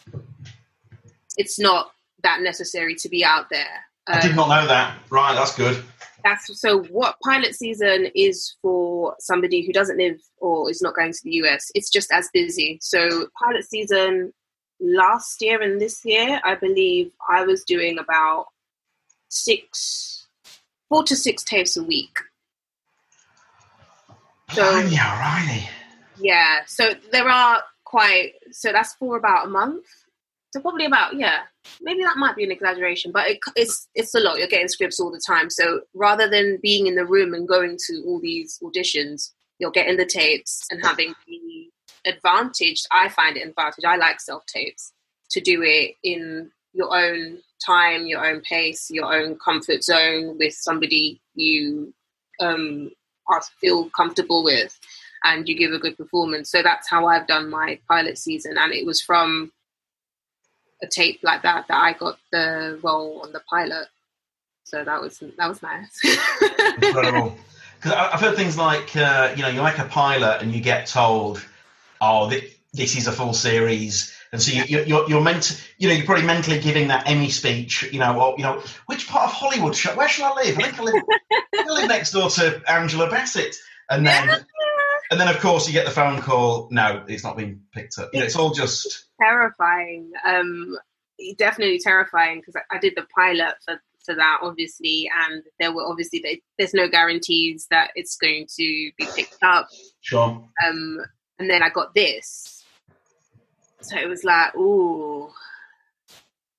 it's 1.38 1.60
not 1.60 1.92
that 2.24 2.42
necessary 2.42 2.96
to 2.96 3.10
be 3.10 3.24
out 3.24 3.48
there. 3.50 3.86
Um, 4.08 4.18
I 4.18 4.22
did 4.22 4.36
not 4.36 4.50
know 4.50 4.68
that. 4.68 4.98
Right, 5.10 5.34
that's 5.34 5.56
good 5.56 5.84
that's 6.24 6.60
so 6.60 6.84
what 6.86 7.16
pilot 7.24 7.56
season 7.56 8.08
is 8.16 8.56
for 8.62 9.16
somebody 9.20 9.66
who 9.66 9.74
doesn't 9.74 9.98
live 9.98 10.20
or 10.38 10.70
is 10.70 10.82
not 10.82 10.96
going 10.96 11.12
to 11.12 11.20
the 11.24 11.32
US. 11.44 11.72
It's 11.76 11.90
just 11.90 12.12
as 12.12 12.30
busy. 12.34 12.80
So 12.82 13.28
pilot 13.42 13.68
season 13.68 14.34
last 14.82 15.42
year 15.42 15.62
and 15.62 15.80
this 15.80 16.04
year, 16.04 16.42
I 16.44 16.56
believe 16.56 17.12
I 17.30 17.46
was 17.46 17.64
doing 17.64 18.00
about 18.00 18.48
six, 19.30 20.28
four 20.90 21.04
to 21.04 21.16
six 21.16 21.44
tapes 21.44 21.78
a 21.78 21.84
week. 21.84 22.18
So 24.52 24.80
yeah, 24.80 25.20
Riley. 25.20 25.70
Yeah, 26.20 26.60
so 26.68 26.92
there 27.12 27.30
are 27.30 27.64
quite. 27.86 28.34
So 28.52 28.72
that's 28.72 28.96
for 28.96 29.16
about 29.18 29.48
a 29.48 29.50
month. 29.50 29.86
So 30.52 30.60
probably 30.60 30.86
about 30.86 31.16
yeah, 31.16 31.44
maybe 31.82 32.04
that 32.04 32.18
might 32.18 32.36
be 32.36 32.44
an 32.44 32.52
exaggeration, 32.52 33.12
but 33.14 33.28
it, 33.28 33.40
it's 33.56 33.88
it's 33.96 34.14
a 34.14 34.20
lot. 34.20 34.38
You're 34.38 34.48
getting 34.48 34.68
scripts 34.68 35.00
all 35.00 35.12
the 35.12 35.22
time, 35.26 35.50
so 35.50 35.82
rather 35.94 36.30
than 36.30 36.60
being 36.62 36.88
in 36.88 36.96
the 36.96 37.06
room 37.06 37.34
and 37.34 37.48
going 37.48 37.78
to 37.88 38.04
all 38.06 38.20
these 38.20 38.60
auditions, 38.62 39.32
you're 39.60 39.72
getting 39.72 39.96
the 39.96 40.06
tapes 40.06 40.68
and 40.70 40.84
having 40.84 41.14
the 41.28 41.61
advantage. 42.06 42.84
I 42.92 43.10
find 43.10 43.38
it 43.38 43.48
advantage. 43.48 43.86
I 43.86 43.96
like 43.98 44.20
self 44.20 44.46
tapes 44.46 44.94
to 45.32 45.42
do 45.42 45.62
it 45.64 45.96
in 46.04 46.52
your 46.74 46.96
own 46.96 47.40
time, 47.66 48.08
your 48.08 48.26
own 48.26 48.42
pace, 48.42 48.90
your 48.90 49.14
own 49.14 49.38
comfort 49.38 49.84
zone 49.84 50.38
with 50.38 50.54
somebody 50.54 51.22
you 51.36 51.94
um, 52.40 52.92
are 53.28 53.42
feel 53.60 53.90
comfortable 53.90 54.44
with, 54.44 54.78
and 55.24 55.48
you 55.48 55.56
give 55.56 55.72
a 55.72 55.80
good 55.80 55.98
performance. 55.98 56.50
So 56.50 56.62
that's 56.64 56.90
how 56.90 57.08
I've 57.08 57.28
done 57.28 57.50
my 57.50 57.80
pilot 57.88 58.18
season, 58.18 58.58
and 58.58 58.74
it 58.74 58.86
was 58.86 59.02
from 59.02 59.52
a 60.82 60.88
tape 60.88 61.20
like 61.24 61.44
that 61.44 61.68
that 61.68 61.78
I 61.78 61.94
got 61.94 62.18
the 62.32 62.80
role 62.84 63.22
on 63.24 63.32
the 63.32 63.42
pilot. 63.50 63.88
So 64.64 64.84
that 64.84 65.02
was 65.02 65.22
that 65.38 65.48
was 65.48 65.62
nice. 65.62 66.00
Incredible. 66.82 67.38
Because 67.76 67.94
I've 67.94 68.20
heard 68.20 68.36
things 68.36 68.58
like 68.58 68.96
uh, 68.96 69.34
you 69.36 69.44
know 69.44 69.50
you 69.50 69.62
make 69.62 69.78
a 69.80 69.86
pilot 69.86 70.42
and 70.42 70.54
you 70.54 70.62
get 70.62 70.88
told, 70.88 71.46
oh 72.02 72.30
this 72.74 72.98
is 72.98 73.08
a 73.08 73.12
full 73.12 73.34
series, 73.34 74.14
and 74.32 74.42
so 74.42 74.52
you, 74.52 74.80
are 74.80 74.84
you're, 74.84 75.10
you're 75.10 75.22
meant 75.22 75.44
to, 75.44 75.62
you 75.78 75.88
know 75.88 75.94
you're 75.94 76.06
probably 76.06 76.26
mentally 76.26 76.60
giving 76.60 76.90
that 76.90 77.08
Emmy 77.08 77.30
speech. 77.30 77.84
You 77.92 78.00
know, 78.00 78.20
or, 78.20 78.36
you 78.38 78.44
know 78.44 78.62
which 78.88 79.08
part 79.08 79.30
of 79.30 79.32
Hollywood? 79.32 79.76
Should, 79.76 79.96
where 79.96 80.10
should 80.10 80.26
I 80.26 80.34
live? 80.34 80.58
I 80.58 80.62
think 80.64 80.80
I 80.80 80.84
live, 80.84 81.04
I 81.54 81.72
live 81.72 81.88
next 81.90 82.12
door 82.12 82.30
to 82.30 82.62
Angela 82.68 83.10
Bassett, 83.10 83.56
and 83.90 84.06
then. 84.06 84.28
Yeah. 84.28 84.40
And 85.10 85.20
then, 85.20 85.28
of 85.28 85.42
course, 85.42 85.68
you 85.68 85.74
get 85.74 85.84
the 85.84 85.92
phone 85.92 86.22
call. 86.22 86.70
No, 86.72 87.04
it's 87.06 87.26
not 87.26 87.36
being 87.36 87.64
picked 87.74 88.00
up. 88.00 88.12
You 88.14 88.22
know, 88.22 88.26
it's 88.26 88.38
all 88.38 88.52
just 88.52 89.08
terrifying. 89.20 90.10
Um, 90.26 90.78
definitely 91.38 91.80
terrifying 91.80 92.40
because 92.40 92.56
I, 92.56 92.78
I 92.78 92.80
did 92.80 92.94
the 92.96 93.06
pilot 93.14 93.56
for 93.66 93.82
for 94.06 94.16
that, 94.16 94.40
obviously, 94.42 95.10
and 95.28 95.44
there 95.60 95.74
were 95.74 95.86
obviously 95.86 96.42
there's 96.58 96.74
no 96.74 96.88
guarantees 96.88 97.68
that 97.70 97.92
it's 97.96 98.16
going 98.16 98.48
to 98.56 98.92
be 98.98 99.06
picked 99.16 99.44
up. 99.44 99.68
Sure. 100.00 100.48
Um, 100.66 101.00
and 101.42 101.50
then 101.50 101.64
I 101.64 101.70
got 101.70 101.96
this, 101.96 102.64
so 103.82 103.98
it 103.98 104.08
was 104.08 104.24
like, 104.24 104.56
ooh, 104.56 105.28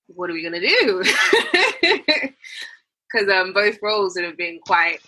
what 0.09 0.29
are 0.29 0.33
we 0.33 0.43
gonna 0.43 0.61
do? 0.61 1.05
Because 3.15 3.29
um, 3.29 3.53
both 3.53 3.77
roles 3.83 4.15
would 4.15 4.25
have 4.25 4.39
been 4.39 4.59
quite, 4.67 5.01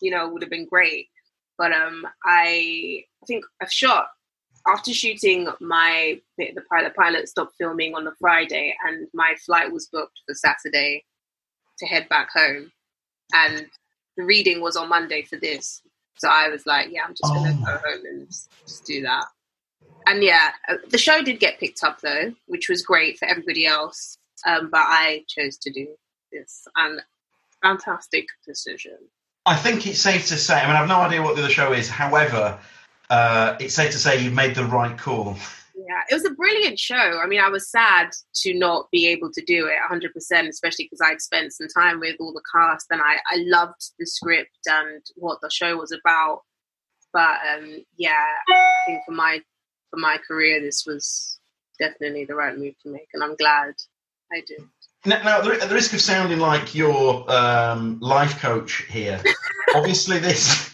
you 0.00 0.10
know, 0.10 0.28
would 0.28 0.42
have 0.42 0.50
been 0.50 0.66
great. 0.66 1.06
But 1.56 1.70
um, 1.70 2.04
I 2.24 3.04
think 3.28 3.44
I've 3.60 3.70
shot 3.70 4.08
after 4.66 4.92
shooting 4.92 5.46
my 5.60 6.20
the 6.38 6.60
pilot 6.68 6.96
pilot 6.96 7.28
stopped 7.28 7.54
filming 7.56 7.94
on 7.94 8.02
the 8.02 8.16
Friday 8.18 8.74
and 8.84 9.06
my 9.14 9.36
flight 9.46 9.70
was 9.70 9.86
booked 9.92 10.18
for 10.26 10.34
Saturday 10.34 11.04
to 11.78 11.86
head 11.86 12.08
back 12.08 12.30
home 12.34 12.72
and 13.32 13.66
the 14.16 14.24
reading 14.24 14.60
was 14.60 14.76
on 14.76 14.88
Monday 14.88 15.22
for 15.22 15.36
this 15.36 15.82
so 16.16 16.28
I 16.28 16.48
was 16.48 16.66
like 16.66 16.88
yeah 16.90 17.02
I'm 17.04 17.14
just 17.14 17.24
oh. 17.24 17.44
go 17.44 17.50
home 17.64 18.06
and 18.06 18.26
just, 18.26 18.50
just 18.66 18.84
do 18.84 19.02
that 19.02 19.26
and 20.06 20.22
yeah 20.22 20.50
uh, 20.68 20.76
the 20.90 20.98
show 20.98 21.22
did 21.22 21.40
get 21.40 21.58
picked 21.58 21.82
up 21.84 22.00
though 22.00 22.32
which 22.46 22.68
was 22.68 22.82
great 22.82 23.18
for 23.18 23.26
everybody 23.26 23.66
else 23.66 24.18
um, 24.46 24.70
but 24.70 24.80
I 24.80 25.24
chose 25.28 25.56
to 25.58 25.72
do 25.72 25.88
this 26.32 26.66
and 26.76 27.00
fantastic 27.62 28.26
decision 28.46 28.98
I 29.46 29.56
think 29.56 29.86
it's 29.86 30.00
safe 30.00 30.26
to 30.28 30.36
say 30.36 30.60
I 30.60 30.66
mean 30.66 30.76
I've 30.76 30.88
no 30.88 31.00
idea 31.00 31.22
what 31.22 31.36
the 31.36 31.42
other 31.42 31.52
show 31.52 31.72
is 31.72 31.88
however 31.88 32.58
uh, 33.12 33.56
it's 33.60 33.74
safe 33.74 33.90
to 33.90 33.98
say 33.98 34.22
you've 34.22 34.32
made 34.32 34.54
the 34.54 34.64
right 34.64 34.96
call. 34.96 35.36
Yeah, 35.88 36.02
it 36.10 36.14
was 36.14 36.24
a 36.24 36.30
brilliant 36.30 36.78
show. 36.78 37.20
I 37.22 37.26
mean, 37.26 37.40
I 37.40 37.48
was 37.48 37.70
sad 37.70 38.10
to 38.42 38.54
not 38.54 38.90
be 38.92 39.08
able 39.08 39.32
to 39.32 39.42
do 39.42 39.66
it 39.66 39.76
100%, 39.90 40.48
especially 40.48 40.84
because 40.84 41.00
I'd 41.02 41.20
spent 41.20 41.52
some 41.52 41.68
time 41.68 41.98
with 41.98 42.16
all 42.20 42.32
the 42.32 42.42
cast 42.54 42.86
and 42.90 43.00
I, 43.00 43.16
I 43.30 43.38
loved 43.38 43.90
the 43.98 44.06
script 44.06 44.58
and 44.66 45.02
what 45.16 45.38
the 45.42 45.50
show 45.50 45.76
was 45.76 45.92
about. 45.92 46.42
But 47.12 47.38
um, 47.52 47.84
yeah, 47.96 48.24
I 48.48 48.86
think 48.86 49.02
for 49.06 49.12
my 49.12 49.40
for 49.90 49.98
my 49.98 50.18
career, 50.26 50.60
this 50.60 50.84
was 50.86 51.38
definitely 51.78 52.24
the 52.24 52.34
right 52.34 52.56
move 52.56 52.74
to 52.82 52.90
make, 52.90 53.08
and 53.12 53.22
I'm 53.22 53.36
glad 53.36 53.74
I 54.32 54.40
did. 54.46 54.62
Now, 55.04 55.22
now 55.22 55.50
at 55.50 55.68
the 55.68 55.74
risk 55.74 55.92
of 55.92 56.00
sounding 56.00 56.38
like 56.38 56.74
your 56.74 57.30
um, 57.30 57.98
life 58.00 58.40
coach 58.40 58.86
here, 58.88 59.20
obviously 59.74 60.20
this, 60.20 60.72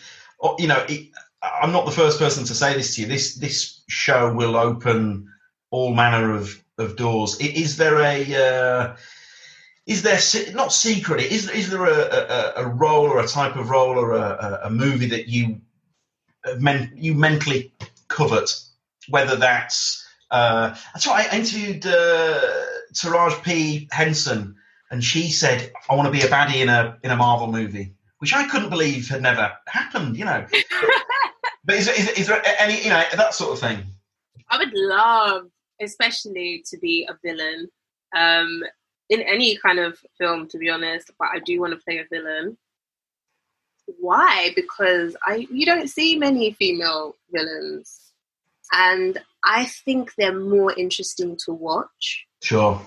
you 0.58 0.68
know, 0.68 0.84
it, 0.88 1.08
I'm 1.42 1.72
not 1.72 1.86
the 1.86 1.92
first 1.92 2.20
person 2.20 2.44
to 2.44 2.54
say 2.54 2.74
this 2.74 2.94
to 2.94 3.02
you. 3.02 3.08
This 3.08 3.34
this 3.34 3.77
show 3.88 4.32
will 4.32 4.56
open 4.56 5.28
all 5.70 5.94
manner 5.94 6.34
of, 6.34 6.62
of 6.78 6.96
doors. 6.96 7.38
Is 7.40 7.76
there 7.76 8.00
a 8.00 8.34
uh, 8.34 8.96
is 9.86 10.02
there 10.02 10.18
not 10.54 10.72
secret? 10.72 11.20
Is 11.22 11.48
is 11.50 11.70
there 11.70 11.84
a, 11.84 12.56
a, 12.58 12.64
a 12.64 12.68
role 12.68 13.06
or 13.06 13.20
a 13.20 13.26
type 13.26 13.56
of 13.56 13.70
role 13.70 13.98
or 13.98 14.12
a, 14.12 14.60
a 14.64 14.70
movie 14.70 15.08
that 15.08 15.28
you 15.28 15.60
men, 16.58 16.92
you 16.94 17.14
mentally 17.14 17.72
covet? 18.08 18.50
Whether 19.08 19.36
that's 19.36 20.06
uh, 20.30 20.74
that's 20.92 21.06
why 21.06 21.26
I 21.30 21.36
interviewed 21.36 21.86
uh, 21.86 22.40
Taraji 22.92 23.42
P 23.42 23.88
Henson, 23.90 24.56
and 24.90 25.02
she 25.02 25.30
said, 25.30 25.72
"I 25.88 25.94
want 25.94 26.06
to 26.06 26.12
be 26.12 26.20
a 26.20 26.30
baddie 26.30 26.60
in 26.60 26.68
a 26.68 26.98
in 27.02 27.10
a 27.10 27.16
Marvel 27.16 27.50
movie," 27.50 27.94
which 28.18 28.34
I 28.34 28.46
couldn't 28.46 28.70
believe 28.70 29.08
had 29.08 29.22
never 29.22 29.52
happened. 29.66 30.18
You 30.18 30.26
know, 30.26 30.46
but 31.68 31.76
is, 31.76 31.86
is, 31.86 32.08
is 32.18 32.26
there 32.26 32.42
any 32.58 32.82
you 32.82 32.90
know 32.90 33.04
that 33.14 33.34
sort 33.34 33.52
of 33.52 33.60
thing? 33.60 33.84
I 34.50 34.58
would 34.58 34.72
love, 34.72 35.50
especially, 35.80 36.64
to 36.70 36.78
be 36.78 37.08
a 37.08 37.16
villain 37.22 37.68
um, 38.16 38.64
in 39.08 39.20
any 39.20 39.56
kind 39.58 39.78
of 39.78 39.98
film. 40.18 40.48
To 40.48 40.58
be 40.58 40.68
honest, 40.68 41.12
but 41.18 41.28
I 41.32 41.38
do 41.38 41.60
want 41.60 41.74
to 41.74 41.84
play 41.84 41.98
a 41.98 42.06
villain. 42.10 42.56
Why? 44.00 44.50
Because 44.56 45.16
I 45.24 45.46
you 45.50 45.64
don't 45.64 45.88
see 45.88 46.18
many 46.18 46.52
female 46.52 47.14
villains 47.32 48.08
and 48.72 49.18
I 49.44 49.66
think 49.66 50.14
they're 50.14 50.38
more 50.38 50.72
interesting 50.72 51.36
to 51.44 51.52
watch. 51.52 52.26
Sure. 52.42 52.80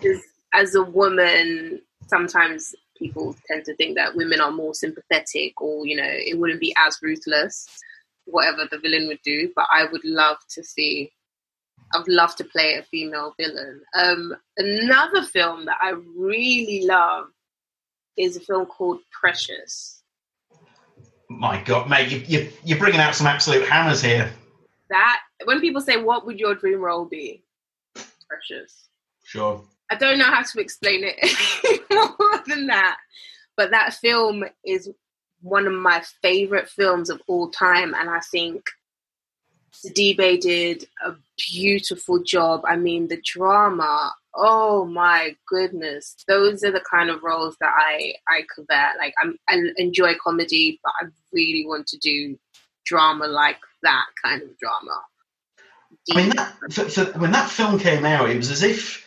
As 0.53 0.75
a 0.75 0.83
woman, 0.83 1.81
sometimes 2.07 2.75
people 2.97 3.35
tend 3.47 3.65
to 3.65 3.75
think 3.75 3.95
that 3.95 4.15
women 4.15 4.41
are 4.41 4.51
more 4.51 4.73
sympathetic, 4.73 5.59
or 5.61 5.85
you 5.85 5.95
know, 5.95 6.07
it 6.07 6.37
wouldn't 6.37 6.59
be 6.59 6.75
as 6.77 6.99
ruthless, 7.01 7.67
whatever 8.31 8.67
the 8.69 8.79
villain 8.79 9.07
would 9.07 9.21
do. 9.23 9.51
But 9.55 9.67
I 9.71 9.85
would 9.91 10.03
love 10.03 10.37
to 10.51 10.63
see. 10.63 11.11
I'd 11.93 12.07
love 12.07 12.35
to 12.37 12.43
play 12.45 12.75
a 12.75 12.83
female 12.83 13.35
villain. 13.37 13.81
Um, 13.97 14.35
another 14.57 15.23
film 15.23 15.65
that 15.65 15.77
I 15.81 15.91
really 16.15 16.85
love 16.85 17.27
is 18.17 18.37
a 18.37 18.39
film 18.39 18.65
called 18.65 18.99
Precious. 19.11 20.01
My 21.29 21.61
God, 21.63 21.89
mate, 21.89 22.11
you, 22.11 22.23
you, 22.27 22.49
you're 22.63 22.77
bringing 22.77 22.99
out 22.99 23.15
some 23.15 23.27
absolute 23.27 23.67
hammers 23.67 24.01
here. 24.01 24.31
That 24.89 25.19
when 25.45 25.61
people 25.61 25.81
say, 25.81 25.97
"What 25.97 26.25
would 26.25 26.39
your 26.39 26.55
dream 26.55 26.79
role 26.79 27.05
be?" 27.05 27.43
Precious. 28.27 28.89
Sure. 29.23 29.63
I 29.89 29.95
don't 29.95 30.17
know 30.17 30.25
how 30.25 30.41
to 30.41 30.59
explain 30.59 31.03
it 31.03 31.85
more 31.91 32.43
than 32.47 32.67
that, 32.67 32.97
but 33.55 33.71
that 33.71 33.93
film 33.93 34.43
is 34.65 34.89
one 35.41 35.67
of 35.67 35.73
my 35.73 36.03
favorite 36.21 36.69
films 36.69 37.09
of 37.09 37.21
all 37.27 37.49
time, 37.49 37.93
and 37.93 38.09
I 38.09 38.19
think 38.19 38.63
Sidibe 39.73 40.39
did 40.41 40.85
a 41.05 41.13
beautiful 41.51 42.23
job. 42.23 42.61
I 42.67 42.75
mean, 42.75 43.07
the 43.07 43.21
drama. 43.23 44.13
Oh 44.33 44.85
my 44.85 45.35
goodness, 45.47 46.15
those 46.27 46.63
are 46.63 46.71
the 46.71 46.83
kind 46.89 47.09
of 47.09 47.21
roles 47.21 47.57
that 47.59 47.73
I 47.75 48.13
I 48.29 48.43
covet. 48.55 48.97
Like 48.97 49.13
I'm, 49.21 49.37
I 49.49 49.59
enjoy 49.77 50.13
comedy, 50.23 50.79
but 50.83 50.93
I 51.01 51.05
really 51.33 51.65
want 51.65 51.87
to 51.87 51.97
do 51.97 52.37
drama 52.85 53.27
like 53.27 53.57
that 53.83 54.05
kind 54.23 54.41
of 54.41 54.57
drama. 54.57 55.01
I 56.11 56.15
mean, 56.15 56.29
that, 56.29 56.53
for, 56.71 56.85
for, 56.85 57.19
when 57.19 57.31
that 57.31 57.49
film 57.49 57.77
came 57.77 58.05
out, 58.05 58.29
it 58.29 58.37
was 58.37 58.51
as 58.51 58.63
if 58.63 59.05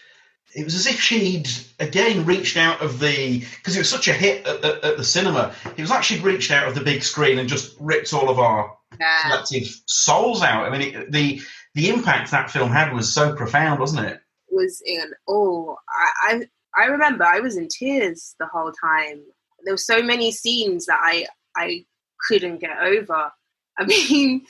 it 0.54 0.64
was 0.64 0.74
as 0.74 0.86
if 0.86 1.00
she'd 1.00 1.48
again 1.80 2.24
reached 2.24 2.56
out 2.56 2.80
of 2.80 3.00
the 3.00 3.40
because 3.40 3.74
it 3.74 3.80
was 3.80 3.90
such 3.90 4.08
a 4.08 4.12
hit 4.12 4.46
at, 4.46 4.64
at, 4.64 4.84
at, 4.84 4.96
the 4.96 5.04
cinema. 5.04 5.52
It 5.76 5.80
was 5.80 5.90
like 5.90 6.04
she'd 6.04 6.22
reached 6.22 6.50
out 6.50 6.68
of 6.68 6.74
the 6.74 6.80
big 6.80 7.02
screen 7.02 7.38
and 7.38 7.48
just 7.48 7.76
ripped 7.80 8.12
all 8.12 8.30
of 8.30 8.38
our 8.38 8.76
yeah. 9.00 9.22
collective 9.22 9.68
souls 9.86 10.42
out. 10.42 10.64
I 10.64 10.70
mean, 10.70 10.94
it, 10.94 11.12
the 11.12 11.40
the 11.74 11.88
impact 11.88 12.30
that 12.30 12.50
film 12.50 12.70
had 12.70 12.92
was 12.92 13.12
so 13.12 13.34
profound, 13.34 13.80
wasn't 13.80 14.06
it? 14.06 14.20
Was 14.50 14.80
in 14.86 15.12
oh, 15.28 15.76
I, 15.88 16.46
I 16.76 16.82
I 16.82 16.86
remember 16.86 17.24
I 17.24 17.40
was 17.40 17.56
in 17.56 17.68
tears 17.68 18.36
the 18.38 18.46
whole 18.46 18.72
time. 18.72 19.22
There 19.64 19.74
were 19.74 19.78
so 19.78 20.02
many 20.02 20.30
scenes 20.30 20.86
that 20.86 21.00
I 21.02 21.26
I 21.56 21.84
couldn't 22.28 22.60
get 22.60 22.78
over. 22.78 23.32
I 23.78 23.86
mean, 23.86 24.46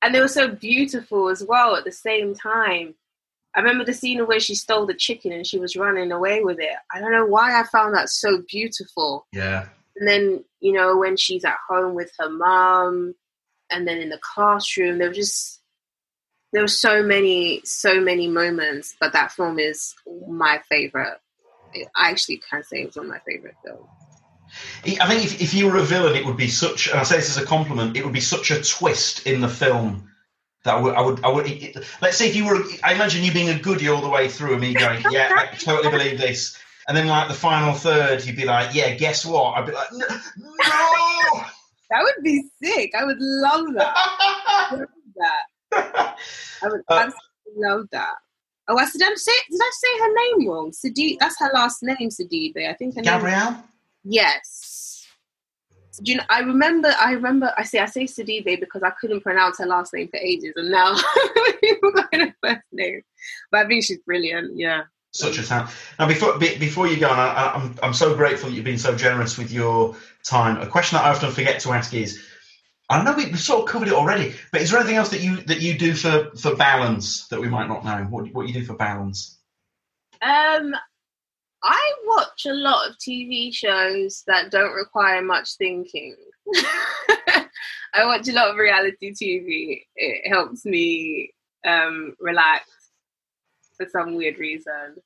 and 0.00 0.14
they 0.14 0.20
were 0.20 0.28
so 0.28 0.48
beautiful 0.48 1.28
as 1.28 1.44
well 1.46 1.76
at 1.76 1.84
the 1.84 1.92
same 1.92 2.34
time. 2.34 2.94
I 3.56 3.60
remember 3.60 3.84
the 3.84 3.92
scene 3.92 4.26
where 4.26 4.40
she 4.40 4.54
stole 4.54 4.86
the 4.86 4.94
chicken 4.94 5.32
and 5.32 5.46
she 5.46 5.58
was 5.58 5.76
running 5.76 6.10
away 6.10 6.42
with 6.42 6.58
it. 6.58 6.74
I 6.92 7.00
don't 7.00 7.12
know 7.12 7.26
why 7.26 7.58
I 7.58 7.64
found 7.64 7.94
that 7.94 8.08
so 8.08 8.42
beautiful. 8.48 9.26
Yeah. 9.32 9.68
And 9.96 10.08
then, 10.08 10.44
you 10.60 10.72
know, 10.72 10.96
when 10.96 11.16
she's 11.16 11.44
at 11.44 11.56
home 11.68 11.94
with 11.94 12.10
her 12.18 12.28
mom 12.28 13.14
and 13.70 13.86
then 13.86 13.98
in 13.98 14.08
the 14.08 14.18
classroom, 14.20 14.98
there 14.98 15.08
were 15.08 15.14
just 15.14 15.60
there 16.52 16.62
were 16.62 16.68
so 16.68 17.02
many, 17.02 17.60
so 17.64 18.00
many 18.00 18.28
moments, 18.28 18.94
but 19.00 19.12
that 19.12 19.32
film 19.32 19.58
is 19.58 19.94
my 20.28 20.60
favorite. 20.68 21.18
I 21.96 22.10
actually 22.10 22.40
can 22.48 22.62
say 22.62 22.82
it 22.82 22.86
was 22.86 22.96
one 22.96 23.06
of 23.06 23.12
my 23.12 23.18
favorite 23.26 23.56
films. 23.64 23.88
I 24.84 25.08
think 25.08 25.24
if, 25.24 25.40
if 25.40 25.54
you 25.54 25.66
were 25.66 25.78
a 25.78 25.82
villain, 25.82 26.14
it 26.14 26.24
would 26.24 26.36
be 26.36 26.48
such. 26.48 26.88
And 26.88 26.98
I 26.98 27.02
say 27.02 27.16
this 27.16 27.36
as 27.36 27.42
a 27.42 27.46
compliment. 27.46 27.96
It 27.96 28.04
would 28.04 28.12
be 28.12 28.20
such 28.20 28.52
a 28.52 28.62
twist 28.62 29.26
in 29.26 29.40
the 29.40 29.48
film 29.48 30.10
that 30.64 30.74
I 30.74 30.80
would. 30.80 30.94
I 30.94 31.00
would. 31.00 31.24
I 31.24 31.28
would 31.28 31.46
it, 31.46 31.76
let's 32.02 32.16
say 32.16 32.28
if 32.28 32.36
you 32.36 32.46
were. 32.46 32.62
I 32.82 32.94
imagine 32.94 33.22
you 33.22 33.32
being 33.32 33.50
a 33.50 33.58
goodie 33.58 33.88
all 33.88 34.00
the 34.00 34.08
way 34.08 34.28
through, 34.28 34.52
and 34.52 34.60
me 34.60 34.74
going, 34.74 35.02
"Yeah, 35.10 35.30
I 35.36 35.54
totally 35.58 35.90
believe 35.90 36.18
this." 36.18 36.58
And 36.88 36.96
then, 36.96 37.06
like 37.06 37.28
the 37.28 37.34
final 37.34 37.74
third, 37.74 38.24
you'd 38.24 38.36
be 38.36 38.44
like, 38.44 38.74
"Yeah, 38.74 38.94
guess 38.94 39.24
what?" 39.24 39.56
I'd 39.56 39.66
be 39.66 39.72
like, 39.72 39.88
"No." 39.92 40.06
that 41.90 42.02
would 42.02 42.24
be 42.24 42.42
sick. 42.62 42.92
I 42.98 43.04
would 43.04 43.18
love 43.20 43.66
that. 43.74 43.94
I 43.96 44.68
would 44.72 44.80
love 44.80 44.88
that. 45.16 46.16
I 46.62 46.68
would 46.68 46.80
uh, 46.88 46.94
absolutely 46.94 47.68
love 47.68 47.86
that. 47.92 48.14
Oh, 48.66 48.78
I, 48.78 48.86
did 48.90 49.02
I 49.02 49.14
say 49.14 49.32
did 49.50 49.60
I 49.60 49.70
say 49.72 49.98
her 50.00 50.14
name 50.14 50.48
wrong? 50.48 50.72
Sadi, 50.72 51.18
that's 51.20 51.38
her 51.38 51.50
last 51.52 51.82
name, 51.82 52.08
Sidibe. 52.08 52.68
I 52.68 52.72
think 52.74 52.96
her 52.96 53.02
Gabrielle. 53.02 53.52
Name, 53.52 53.62
Yes. 54.04 54.63
Do 56.02 56.12
you 56.12 56.18
know, 56.18 56.24
I 56.28 56.40
remember, 56.40 56.92
I 57.00 57.12
remember, 57.12 57.52
I 57.56 57.62
say, 57.62 57.78
I 57.78 57.86
say 57.86 58.04
Sidibe 58.04 58.60
because 58.60 58.82
I 58.82 58.90
couldn't 58.90 59.20
pronounce 59.20 59.58
her 59.58 59.66
last 59.66 59.94
name 59.94 60.08
for 60.08 60.16
ages, 60.16 60.52
and 60.56 60.70
now 60.70 60.96
people 61.60 61.92
got 61.92 62.14
her 62.14 62.34
first 62.42 62.62
name. 62.72 63.02
But 63.50 63.66
I 63.66 63.68
think 63.68 63.84
she's 63.84 63.98
brilliant. 63.98 64.58
Yeah. 64.58 64.82
Such 65.12 65.38
a 65.38 65.44
talent. 65.44 65.70
Now, 65.98 66.08
before 66.08 66.38
before 66.38 66.88
you 66.88 66.98
go 66.98 67.08
on, 67.08 67.18
I, 67.18 67.54
am 67.54 67.62
I'm, 67.62 67.78
I'm 67.84 67.94
so 67.94 68.16
grateful 68.16 68.48
that 68.48 68.56
you've 68.56 68.64
been 68.64 68.78
so 68.78 68.96
generous 68.96 69.38
with 69.38 69.52
your 69.52 69.94
time. 70.24 70.60
A 70.60 70.66
question 70.66 70.96
that 70.96 71.04
I 71.04 71.10
often 71.10 71.30
forget 71.30 71.60
to 71.60 71.70
ask 71.70 71.94
is, 71.94 72.20
I 72.90 73.02
know 73.04 73.14
we've 73.14 73.38
sort 73.38 73.62
of 73.62 73.68
covered 73.68 73.86
it 73.86 73.94
already, 73.94 74.34
but 74.50 74.60
is 74.60 74.72
there 74.72 74.80
anything 74.80 74.96
else 74.96 75.10
that 75.10 75.20
you 75.20 75.36
that 75.42 75.60
you 75.60 75.78
do 75.78 75.94
for 75.94 76.32
for 76.36 76.56
balance 76.56 77.28
that 77.28 77.40
we 77.40 77.48
might 77.48 77.68
not 77.68 77.84
know? 77.84 78.04
What 78.10 78.34
what 78.34 78.48
you 78.48 78.54
do 78.54 78.64
for 78.64 78.74
balance? 78.74 79.38
Um, 80.20 80.74
I 81.64 81.94
watch 82.04 82.44
a 82.46 82.52
lot 82.52 82.88
of 82.88 82.96
TV 82.98 83.52
shows 83.52 84.22
that 84.26 84.50
don't 84.50 84.74
require 84.74 85.22
much 85.22 85.56
thinking. 85.56 86.14
I 87.94 88.04
watch 88.04 88.28
a 88.28 88.32
lot 88.32 88.50
of 88.50 88.56
reality 88.56 89.14
TV. 89.14 89.86
It 89.96 90.28
helps 90.28 90.66
me 90.66 91.32
um, 91.66 92.14
relax 92.20 92.68
for 93.78 93.86
some 93.88 94.14
weird 94.14 94.38
reason. 94.38 94.96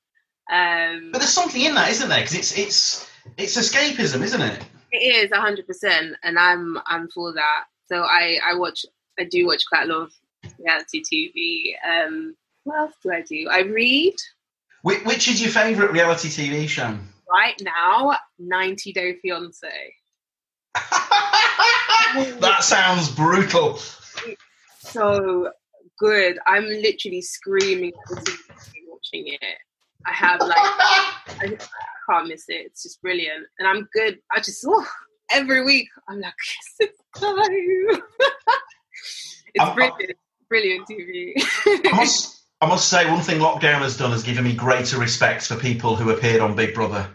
Um, 0.51 1.11
but 1.13 1.19
there's 1.19 1.33
something 1.33 1.63
in 1.63 1.75
that, 1.77 1.91
isn't 1.91 2.09
there? 2.09 2.21
Because 2.21 2.35
it's 2.35 2.59
it's 2.59 3.11
it's 3.37 3.57
escapism, 3.57 4.23
isn't 4.23 4.41
it? 4.41 4.65
It 4.91 5.27
is 5.27 5.31
hundred 5.33 5.67
percent, 5.67 6.17
and 6.25 6.39
I'm 6.39 6.79
I'm 6.87 7.09
for 7.11 7.35
that. 7.35 7.65
So 7.87 8.03
I 8.03 8.39
I 8.45 8.55
watch 8.55 8.85
I 9.19 9.25
do 9.25 9.47
watch 9.47 9.63
quite 9.71 9.89
a 9.89 9.93
lot 9.93 10.03
of 10.03 10.13
reality 10.59 11.03
TV. 11.05 11.75
Um, 11.87 12.35
what 12.65 12.79
else 12.79 12.95
do 13.03 13.13
I 13.13 13.23
do? 13.23 13.49
I 13.51 13.61
read. 13.61 14.15
Which 14.83 15.29
is 15.29 15.41
your 15.43 15.51
favourite 15.51 15.93
reality 15.93 16.29
TV 16.29 16.69
show? 16.69 16.97
Right 17.31 17.61
now, 17.61 18.17
90 18.39 18.93
Day 18.93 19.17
Fiance. 19.21 19.69
that 20.75 22.59
sounds 22.61 23.11
brutal. 23.11 23.79
so 24.79 25.51
good. 25.99 26.39
I'm 26.47 26.65
literally 26.65 27.23
screaming 27.23 27.93
at 28.11 28.25
the 28.25 28.31
TV 28.31 28.73
watching 28.87 29.35
it. 29.35 29.59
I 30.07 30.13
have 30.13 30.41
like, 30.41 30.53
I, 30.57 31.13
I, 31.41 31.59
can't 32.09 32.29
miss 32.29 32.45
it. 32.49 32.67
It's 32.67 32.85
just 32.85 33.03
brilliant. 33.03 33.47
And 33.59 33.69
I'm 33.69 33.89
good. 33.93 34.19
I 34.35 34.41
just, 34.41 34.65
oh, 34.67 34.87
every 35.31 35.65
week, 35.65 35.89
I'm 36.09 36.21
like, 36.21 36.33
yes, 36.81 36.91
it's 36.91 37.21
time. 37.21 38.03
it's 39.55 39.65
I'm, 39.65 39.75
brilliant. 39.75 40.01
I'm, 40.01 40.47
brilliant 40.49 40.89
TV. 40.89 41.33
I 41.67 41.97
must, 41.97 42.38
I 42.61 42.67
must 42.67 42.89
say, 42.89 43.09
one 43.09 43.23
thing 43.23 43.39
lockdown 43.39 43.81
has 43.83 43.97
done 43.97 44.11
has 44.11 44.25
given 44.25 44.45
me 44.45 44.53
greater 44.53 44.99
respect 44.99 45.47
for 45.47 45.57
people 45.57 45.95
who 45.95 46.11
appeared 46.11 46.41
on 46.41 46.57
Big 46.57 46.75
Brother. 46.75 47.09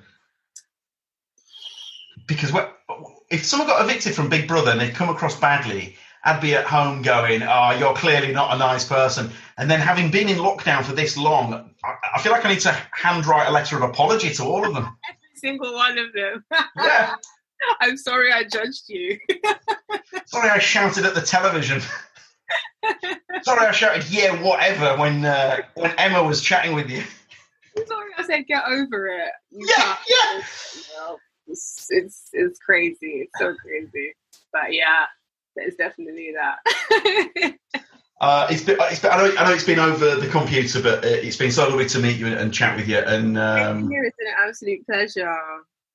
Because 2.27 2.51
if 3.29 3.43
someone 3.43 3.67
got 3.67 3.83
evicted 3.83 4.15
from 4.15 4.29
Big 4.29 4.47
Brother 4.47 4.71
and 4.71 4.79
they'd 4.79 4.95
come 4.95 5.09
across 5.09 5.37
badly, 5.37 5.97
I'd 6.23 6.39
be 6.39 6.55
at 6.55 6.65
home 6.65 7.01
going, 7.01 7.43
"Oh, 7.43 7.75
you're 7.77 7.93
clearly 7.93 8.31
not 8.31 8.55
a 8.55 8.57
nice 8.57 8.85
person." 8.85 9.31
And 9.57 9.69
then 9.69 9.81
having 9.81 10.09
been 10.09 10.29
in 10.29 10.37
lockdown 10.37 10.85
for 10.85 10.93
this 10.93 11.17
long, 11.17 11.71
I, 11.83 11.95
I 12.15 12.21
feel 12.21 12.31
like 12.31 12.45
I 12.45 12.49
need 12.49 12.61
to 12.61 12.71
handwrite 12.91 13.49
a 13.49 13.51
letter 13.51 13.75
of 13.75 13.81
apology 13.81 14.33
to 14.35 14.43
all 14.43 14.65
of 14.65 14.73
them. 14.73 14.85
Every 15.09 15.35
single 15.35 15.73
one 15.73 15.97
of 15.97 16.13
them. 16.13 16.45
Yeah. 16.77 17.15
I'm 17.81 17.97
sorry 17.97 18.31
I 18.31 18.43
judged 18.43 18.83
you. 18.89 19.17
Sorry, 20.25 20.49
I 20.49 20.59
shouted 20.59 21.05
at 21.05 21.15
the 21.15 21.21
television. 21.21 21.81
Sorry, 23.43 23.67
I 23.67 23.71
shouted 23.71 24.09
"yeah, 24.09 24.41
whatever" 24.41 24.99
when 24.99 25.25
uh, 25.25 25.57
when 25.75 25.91
Emma 25.97 26.23
was 26.23 26.41
chatting 26.41 26.73
with 26.73 26.89
you. 26.89 27.03
I'm 27.77 27.85
sorry 27.87 28.11
I 28.17 28.23
said 28.23 28.45
get 28.47 28.63
over 28.67 29.07
it. 29.07 29.31
You 29.51 29.67
Yeah, 29.69 29.97
yeah. 30.09 30.41
know, 30.97 31.17
it's, 31.47 31.87
it's 31.89 32.29
it's 32.33 32.59
crazy. 32.59 33.27
It's 33.27 33.39
so 33.39 33.55
crazy. 33.55 34.13
But 34.51 34.73
yeah, 34.73 35.05
there's 35.55 35.75
definitely 35.75 36.33
that. 36.35 37.55
Uh, 38.21 38.47
it's 38.49 38.63
been, 38.63 38.77
it's 38.79 39.01
been, 39.01 39.11
I, 39.11 39.17
know, 39.17 39.35
I 39.37 39.43
know 39.45 39.53
it's 39.53 39.65
been 39.65 39.79
over 39.79 40.15
the 40.15 40.27
computer, 40.29 40.81
but 40.81 41.03
uh, 41.03 41.07
it's 41.09 41.35
been 41.35 41.51
so 41.51 41.67
lovely 41.67 41.87
to 41.87 41.99
meet 41.99 42.15
you 42.17 42.27
and, 42.27 42.35
and 42.35 42.53
chat 42.53 42.77
with 42.77 42.87
you. 42.87 42.99
And 42.99 43.37
um, 43.37 43.91
it's 43.91 44.17
an 44.17 44.33
absolute 44.47 44.85
pleasure. 44.85 45.35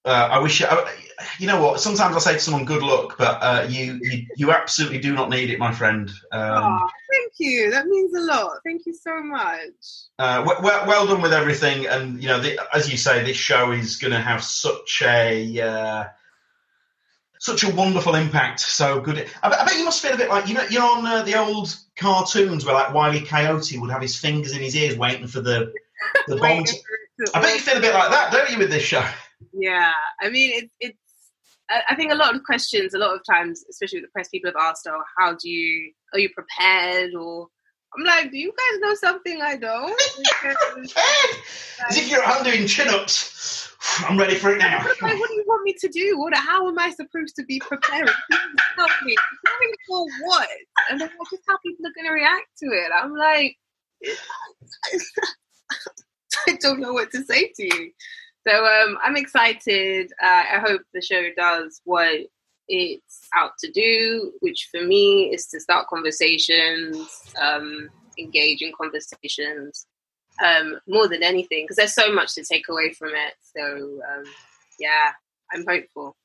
Uh, 0.05 0.29
I 0.33 0.39
wish 0.39 0.61
you, 0.61 0.67
I, 0.67 0.91
you 1.39 1.47
know 1.47 1.61
what? 1.61 1.81
Sometimes 1.81 2.15
I 2.17 2.19
say 2.21 2.33
to 2.35 2.39
someone, 2.41 2.65
"Good 2.65 2.83
luck," 2.83 3.17
but 3.19 3.39
uh, 3.43 3.67
you, 3.69 3.99
you, 4.03 4.27
you 4.37 4.51
absolutely 4.53 4.99
do 4.99 5.13
not 5.15 5.31
need 5.31 5.51
it, 5.51 5.59
my 5.59 5.73
friend. 5.73 6.09
Um, 6.33 6.41
Aw, 6.41 6.89
thank 7.11 7.33
you. 7.39 7.71
That 7.71 7.87
means 7.87 8.15
a 8.15 8.21
lot. 8.21 8.59
Thank 8.65 8.87
you 8.87 8.95
so 8.95 9.23
much. 9.23 9.61
uh, 10.19 10.45
well, 10.63 10.87
well, 10.87 11.07
done 11.07 11.21
with 11.23 11.33
everything, 11.33 11.87
and 11.87 12.23
you 12.23 12.29
know, 12.29 12.41
the, 12.41 12.59
as 12.73 12.91
you 12.91 12.97
say, 12.97 13.25
this 13.25 13.37
show 13.37 13.73
is 13.73 13.97
going 13.97 14.13
to 14.13 14.21
have 14.21 14.43
such 14.43 15.03
a 15.05 15.61
uh, 15.61 16.05
such 17.41 17.65
a 17.65 17.75
wonderful 17.75 18.15
impact. 18.15 18.61
So 18.61 19.01
good. 19.01 19.29
I, 19.43 19.49
bet- 19.49 19.61
I 19.61 19.65
bet 19.65 19.77
you 19.77 19.85
must 19.85 20.01
feel 20.01 20.15
a 20.15 20.17
bit 20.17 20.29
like 20.29 20.49
you 20.49 20.55
know, 20.55 20.65
you're 20.71 20.83
on 20.83 21.05
uh, 21.05 21.23
the 21.23 21.39
old 21.39 21.77
cartoons 21.97 22.65
where 22.65 22.75
like 22.75 22.95
Wiley 22.95 23.21
Coyote 23.23 23.79
would 23.79 23.91
have 23.91 24.03
his 24.03 24.17
fingers 24.17 24.53
in 24.53 24.63
his 24.63 24.77
ears, 24.77 24.97
waiting 24.97 25.27
for 25.27 25.41
the 25.41 25.73
the 26.29 26.37
bomb. 26.37 26.43
Waiting 26.59 26.65
To, 26.67 26.73
for 26.73 27.25
it 27.25 27.27
to 27.33 27.37
I 27.37 27.43
bet 27.43 27.55
you 27.55 27.61
feel 27.61 27.77
a 27.79 27.81
bit 27.81 27.95
like 27.95 28.11
that, 28.11 28.33
don't 28.33 28.51
you, 28.51 28.59
with 28.59 28.71
this 28.71 28.85
show? 28.85 29.05
Yeah, 29.53 29.93
I 30.21 30.31
mean, 30.31 30.51
it, 30.65 30.71
it's. 30.81 30.99
I 31.71 31.95
think 31.97 32.11
a 32.11 32.15
lot 32.15 32.35
of 32.35 32.43
questions, 32.45 32.95
a 32.95 32.99
lot 32.99 33.15
of 33.15 33.21
times, 33.31 33.63
especially 33.69 34.01
with 34.01 34.09
the 34.09 34.13
press, 34.13 34.31
people 34.31 34.51
have 34.51 34.71
asked, 34.71 34.89
"Oh, 34.91 35.03
how 35.19 35.33
do 35.33 35.51
you? 35.51 35.93
Are 36.15 36.19
you 36.19 36.31
prepared?" 36.31 37.15
Or 37.15 37.49
I'm 37.97 38.05
like, 38.05 38.31
"Do 38.31 38.39
you 38.39 38.53
guys 38.53 38.81
know 38.81 38.95
something 38.95 39.43
I 39.43 39.57
don't?" 39.57 40.01
Because, 40.43 40.95
As 41.89 41.97
if 41.99 42.11
you're 42.11 42.23
doing 42.43 42.67
chin 42.67 42.89
ups. 42.89 43.69
I'm 44.09 44.19
ready 44.19 44.35
for 44.35 44.53
it 44.53 44.59
now. 44.59 44.79
what, 44.79 45.01
what 45.01 45.29
do 45.29 45.35
you 45.35 45.45
want 45.47 45.65
me 45.65 45.75
to 45.79 45.89
do? 45.89 46.19
What? 46.19 46.35
How 46.35 46.69
am 46.69 46.79
I 46.79 46.91
supposed 46.91 47.37
to 47.37 47.45
be 47.45 47.61
preparing? 47.61 48.13
Help 48.77 48.91
me. 49.05 49.15
Preparing 49.45 49.75
for 49.87 50.07
what? 50.23 50.49
And 50.91 51.01
then 51.01 51.11
just 51.31 51.43
how 51.49 51.57
people 51.65 51.87
are 51.87 51.93
going 51.95 52.07
to 52.07 52.13
react 52.13 52.47
to 52.59 52.67
it. 52.67 52.91
I'm 52.95 53.15
like, 53.15 53.57
I 56.47 56.57
don't 56.61 56.81
know 56.81 56.93
what 56.93 57.11
to 57.13 57.25
say 57.25 57.53
to 57.57 57.65
you. 57.65 57.93
So 58.49 58.65
um, 58.65 58.99
I'm 59.03 59.17
excited. 59.17 60.13
Uh, 60.23 60.45
I 60.55 60.59
hope 60.67 60.81
the 60.95 61.03
show 61.03 61.23
does 61.37 61.81
what 61.85 62.15
it's 62.69 63.21
out 63.35 63.53
to 63.61 63.71
do, 63.71 64.33
which 64.41 64.69
for 64.71 64.83
me 64.83 65.31
is 65.35 65.47
to 65.49 65.61
start 65.61 65.87
conversations, 65.89 66.97
um, 67.41 67.89
engage 68.19 68.63
in 68.63 68.73
conversations 68.81 69.87
um, 70.43 70.79
more 70.89 71.09
than 71.09 71.23
anything, 71.23 71.65
because 71.65 71.77
there's 71.77 71.95
so 71.95 72.13
much 72.13 72.35
to 72.37 72.45
take 72.45 72.69
away 72.69 72.93
from 72.93 73.11
it. 73.11 73.35
So 73.57 74.01
um, 74.11 74.25
yeah, 74.79 75.13
I'm 75.53 75.65
hopeful. 75.69 76.17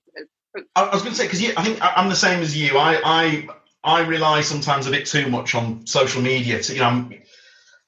I 0.56 0.84
I 0.84 0.94
was 0.94 1.02
going 1.02 1.14
to 1.14 1.18
say 1.18 1.26
because 1.26 1.44
I 1.58 1.64
think 1.64 1.80
I'm 1.82 2.10
the 2.10 2.16
same 2.16 2.42
as 2.42 2.56
you. 2.56 2.78
I, 2.78 3.02
I 3.04 3.48
I 3.84 4.02
rely 4.06 4.42
sometimes 4.42 4.88
a 4.88 4.92
bit 4.92 5.08
too 5.08 5.28
much 5.28 5.56
on 5.56 5.86
social 5.88 6.22
media. 6.22 6.62
To, 6.62 6.74
you 6.74 6.80
know, 6.80 6.86
I'm, 6.86 7.14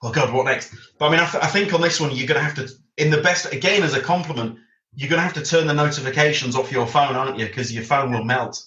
oh 0.01 0.11
God, 0.11 0.33
what 0.33 0.45
next? 0.45 0.73
But 0.97 1.07
I 1.07 1.11
mean, 1.11 1.19
I, 1.19 1.25
th- 1.25 1.43
I 1.43 1.47
think 1.47 1.73
on 1.73 1.81
this 1.81 2.01
one 2.01 2.11
you're 2.13 2.27
going 2.27 2.39
to 2.39 2.43
have 2.43 2.55
to, 2.55 2.69
in 2.97 3.09
the 3.09 3.21
best 3.21 3.51
again 3.51 3.83
as 3.83 3.93
a 3.93 4.01
compliment, 4.01 4.59
you're 4.93 5.09
going 5.09 5.19
to 5.19 5.23
have 5.23 5.33
to 5.33 5.43
turn 5.43 5.67
the 5.67 5.73
notifications 5.73 6.55
off 6.55 6.71
your 6.71 6.87
phone, 6.87 7.15
aren't 7.15 7.37
you? 7.37 7.45
Because 7.45 7.73
your 7.73 7.83
phone 7.83 8.13
will 8.13 8.23
melt. 8.23 8.63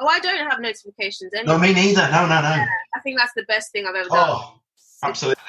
Oh, 0.00 0.06
I 0.06 0.20
don't 0.20 0.48
have 0.48 0.60
notifications 0.60 1.32
anymore. 1.34 1.56
No, 1.56 1.60
me 1.60 1.72
neither. 1.72 2.08
No, 2.10 2.22
no, 2.22 2.40
no. 2.40 2.48
yeah, 2.48 2.66
I 2.94 3.00
think 3.00 3.18
that's 3.18 3.34
the 3.34 3.44
best 3.44 3.72
thing 3.72 3.86
I've 3.86 3.94
ever 3.94 4.08
done. 4.08 4.28
Oh, 4.30 4.60
absolutely. 5.02 5.42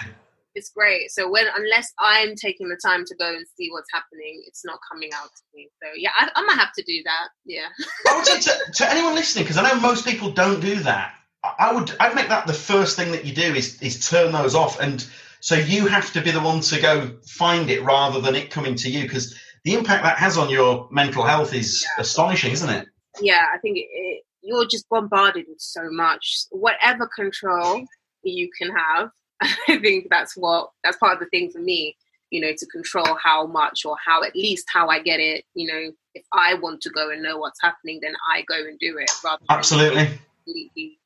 It's 0.56 0.72
great. 0.72 1.12
So 1.12 1.30
when 1.30 1.46
unless 1.56 1.94
I'm 2.00 2.36
taking 2.36 2.68
the 2.68 2.78
time 2.84 3.06
to 3.06 3.16
go 3.16 3.30
and 3.30 3.46
see 3.56 3.70
what's 3.72 3.90
happening, 3.94 4.44
it's 4.48 4.66
not 4.66 4.80
coming 4.92 5.12
out 5.14 5.30
to 5.30 5.44
me. 5.54 5.70
So 5.82 5.90
yeah, 5.96 6.10
I, 6.18 6.30
I 6.36 6.42
might 6.42 6.58
have 6.58 6.74
to 6.74 6.84
do 6.84 7.02
that. 7.06 7.28
Yeah. 7.46 7.68
I 8.08 8.16
would 8.16 8.26
say 8.26 8.40
to, 8.40 8.72
to 8.72 8.92
anyone 8.92 9.14
listening, 9.14 9.46
because 9.46 9.58
I 9.58 9.70
know 9.70 9.80
most 9.80 10.06
people 10.06 10.32
don't 10.32 10.60
do 10.60 10.76
that. 10.82 11.14
I 11.58 11.72
would, 11.72 11.92
I'd 12.00 12.16
make 12.16 12.28
that 12.30 12.48
the 12.48 12.54
first 12.54 12.98
thing 12.98 13.12
that 13.14 13.26
you 13.26 13.34
do 13.34 13.54
is 13.54 13.82
is 13.82 14.10
turn 14.10 14.34
those 14.34 14.56
off, 14.56 14.80
and 14.80 15.08
so 15.42 15.56
you 15.56 15.88
have 15.88 16.12
to 16.14 16.22
be 16.22 16.32
the 16.32 16.40
one 16.40 16.62
to 16.62 16.82
go 16.82 17.18
find 17.26 17.70
it 17.70 17.84
rather 17.84 18.22
than 18.22 18.36
it 18.36 18.52
coming 18.52 18.76
to 18.76 18.90
you, 18.90 19.04
because 19.04 19.36
the 19.64 19.74
impact 19.74 20.04
that 20.04 20.18
has 20.18 20.38
on 20.38 20.50
your 20.50 20.88
mental 20.92 21.24
health 21.24 21.54
is 21.54 21.86
astonishing, 21.98 22.52
isn't 22.52 22.70
it? 22.70 22.88
yeah, 23.22 23.46
I 23.54 23.58
think 23.60 23.78
it, 23.78 24.24
you're 24.42 24.66
just 24.66 24.88
bombarded 24.90 25.46
with 25.48 25.60
so 25.60 25.90
much. 25.92 26.46
Whatever 26.52 27.10
control 27.14 27.86
you 28.24 28.50
can 28.58 28.74
have, 28.76 29.10
I 29.42 29.78
think 29.80 30.08
that's 30.10 30.36
what 30.36 30.72
that's 30.84 30.98
part 30.98 31.14
of 31.14 31.20
the 31.20 31.28
thing 31.28 31.52
for 31.52 31.60
me. 31.60 31.96
You 32.30 32.42
know, 32.42 32.52
to 32.56 32.66
control 32.68 33.18
how 33.22 33.48
much 33.48 33.86
or 33.86 33.96
how 34.06 34.24
at 34.24 34.36
least 34.36 34.68
how 34.72 34.88
I 34.88 35.00
get 35.02 35.20
it. 35.20 35.46
You 35.56 35.72
know, 35.72 35.92
if 36.14 36.24
I 36.32 36.54
want 36.56 36.82
to 36.82 36.90
go 36.92 37.10
and 37.10 37.24
know 37.24 37.38
what's 37.38 37.62
happening, 37.62 38.00
then 38.02 38.14
I 38.32 38.44
go 38.44 38.56
and 38.56 38.78
do 38.80 38.98
it 38.98 39.10
rather 39.24 39.40
than 39.48 39.58
Absolutely, 39.58 40.10
completely 40.46 41.00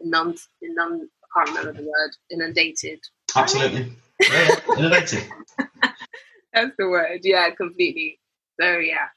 numbed, 0.00 0.38
numb. 0.62 1.08
I 1.36 1.44
can't 1.44 1.58
remember 1.58 1.82
the 1.82 1.88
word. 1.88 2.10
Inundated. 2.30 3.00
Absolutely. 3.36 3.92
Yeah, 4.20 4.56
innovative. 4.78 5.24
That's 6.52 6.70
the 6.78 6.88
word. 6.88 7.20
Yeah, 7.22 7.50
completely. 7.50 8.20
So 8.60 8.78
yeah, 8.78 9.08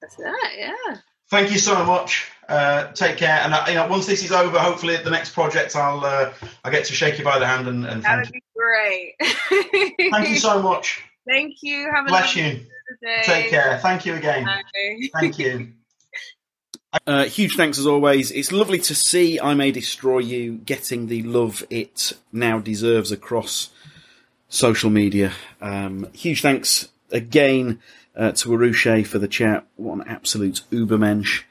that's 0.00 0.16
that. 0.16 0.50
Yeah. 0.56 0.96
Thank 1.30 1.50
you 1.50 1.58
so 1.58 1.84
much. 1.84 2.30
Uh, 2.48 2.92
take 2.92 3.16
care, 3.18 3.40
and 3.42 3.52
uh, 3.52 3.64
you 3.68 3.74
know, 3.74 3.86
once 3.88 4.06
this 4.06 4.24
is 4.24 4.32
over, 4.32 4.58
hopefully 4.58 4.96
at 4.96 5.04
the 5.04 5.10
next 5.10 5.34
project, 5.34 5.76
I'll 5.76 6.04
uh, 6.04 6.32
I 6.62 6.70
get 6.70 6.86
to 6.86 6.94
shake 6.94 7.18
you 7.18 7.24
by 7.24 7.38
the 7.38 7.46
hand 7.46 7.68
and, 7.68 7.84
and 7.86 8.02
That 8.02 8.24
thank 8.24 8.26
would 8.26 8.34
you. 8.34 8.40
be 8.40 8.42
great. 8.56 10.10
Thank 10.12 10.28
you 10.30 10.36
so 10.36 10.62
much. 10.62 11.02
Thank 11.26 11.56
you. 11.62 11.90
Have 11.94 12.06
a 12.06 12.08
Bless 12.08 12.36
you. 12.36 12.60
day. 13.02 13.22
Take 13.22 13.50
care. 13.50 13.78
Thank 13.78 14.06
you 14.06 14.14
again. 14.14 14.44
Bye. 14.44 14.62
Thank 15.20 15.38
you. 15.38 15.72
Uh, 17.06 17.24
huge 17.24 17.56
thanks 17.56 17.78
as 17.78 17.86
always. 17.86 18.30
It's 18.30 18.52
lovely 18.52 18.78
to 18.80 18.94
see 18.94 19.40
I 19.40 19.54
May 19.54 19.72
Destroy 19.72 20.18
You 20.18 20.58
getting 20.58 21.08
the 21.08 21.22
love 21.22 21.64
it 21.70 22.12
now 22.32 22.58
deserves 22.58 23.10
across 23.10 23.70
social 24.48 24.90
media. 24.90 25.32
Um, 25.60 26.08
huge 26.12 26.40
thanks 26.42 26.88
again 27.10 27.80
uh, 28.16 28.32
to 28.32 28.48
Weruche 28.48 29.06
for 29.06 29.18
the 29.18 29.28
chat. 29.28 29.66
What 29.76 29.94
an 29.94 30.08
absolute 30.08 30.62
ubermensch. 30.70 31.42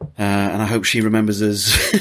Uh, 0.00 0.22
and 0.22 0.60
I 0.60 0.66
hope 0.66 0.84
she 0.84 1.00
remembers 1.00 1.40
us 1.42 1.94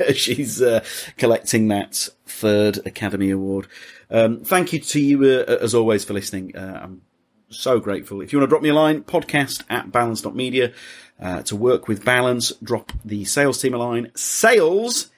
as 0.00 0.16
she's 0.16 0.60
uh, 0.62 0.84
collecting 1.16 1.68
that 1.68 2.08
third 2.26 2.86
Academy 2.86 3.30
Award. 3.30 3.66
Um, 4.10 4.44
thank 4.44 4.72
you 4.72 4.80
to 4.80 5.00
you, 5.00 5.24
uh, 5.24 5.58
as 5.60 5.74
always, 5.74 6.04
for 6.04 6.12
listening. 6.12 6.54
Uh, 6.54 6.80
I'm 6.82 7.02
so 7.50 7.80
grateful. 7.80 8.20
If 8.20 8.32
you 8.32 8.38
want 8.38 8.48
to 8.48 8.50
drop 8.50 8.62
me 8.62 8.68
a 8.68 8.74
line, 8.74 9.02
podcast 9.02 9.64
at 9.70 9.90
balance.media. 9.90 10.72
Uh, 11.20 11.42
to 11.42 11.56
work 11.56 11.88
with 11.88 12.04
Balance, 12.04 12.52
drop 12.62 12.92
the 13.04 13.24
sales 13.24 13.60
team 13.60 13.74
a 13.74 13.78
line, 13.78 14.12
sales 14.14 15.08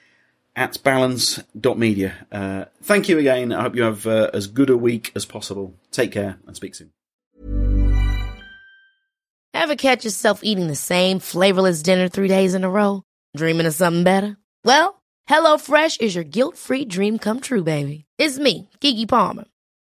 at 0.55 0.81
balance.media. 0.83 2.27
Uh, 2.31 2.65
thank 2.81 3.07
you 3.07 3.19
again. 3.19 3.53
I 3.53 3.61
hope 3.61 3.75
you 3.75 3.83
have 3.83 4.07
uh, 4.07 4.29
as 4.33 4.47
good 4.47 4.69
a 4.69 4.77
week 4.77 5.11
as 5.15 5.25
possible. 5.25 5.75
Take 5.91 6.11
care 6.13 6.39
and 6.47 6.55
speak 6.55 6.75
soon. 6.75 6.91
Ever 9.53 9.75
catch 9.75 10.05
yourself 10.05 10.41
eating 10.43 10.67
the 10.67 10.75
same 10.75 11.19
flavorless 11.19 11.83
dinner 11.83 12.07
three 12.07 12.27
days 12.27 12.55
in 12.55 12.63
a 12.63 12.69
row? 12.69 13.03
Dreaming 13.37 13.67
of 13.67 13.75
something 13.75 14.03
better? 14.03 14.37
Well, 14.65 15.01
HelloFresh 15.29 16.01
is 16.01 16.15
your 16.15 16.23
guilt-free 16.23 16.85
dream 16.85 17.19
come 17.19 17.41
true, 17.41 17.63
baby. 17.63 18.05
It's 18.17 18.39
me, 18.39 18.69
Keke 18.79 19.07
Palmer. 19.07 19.45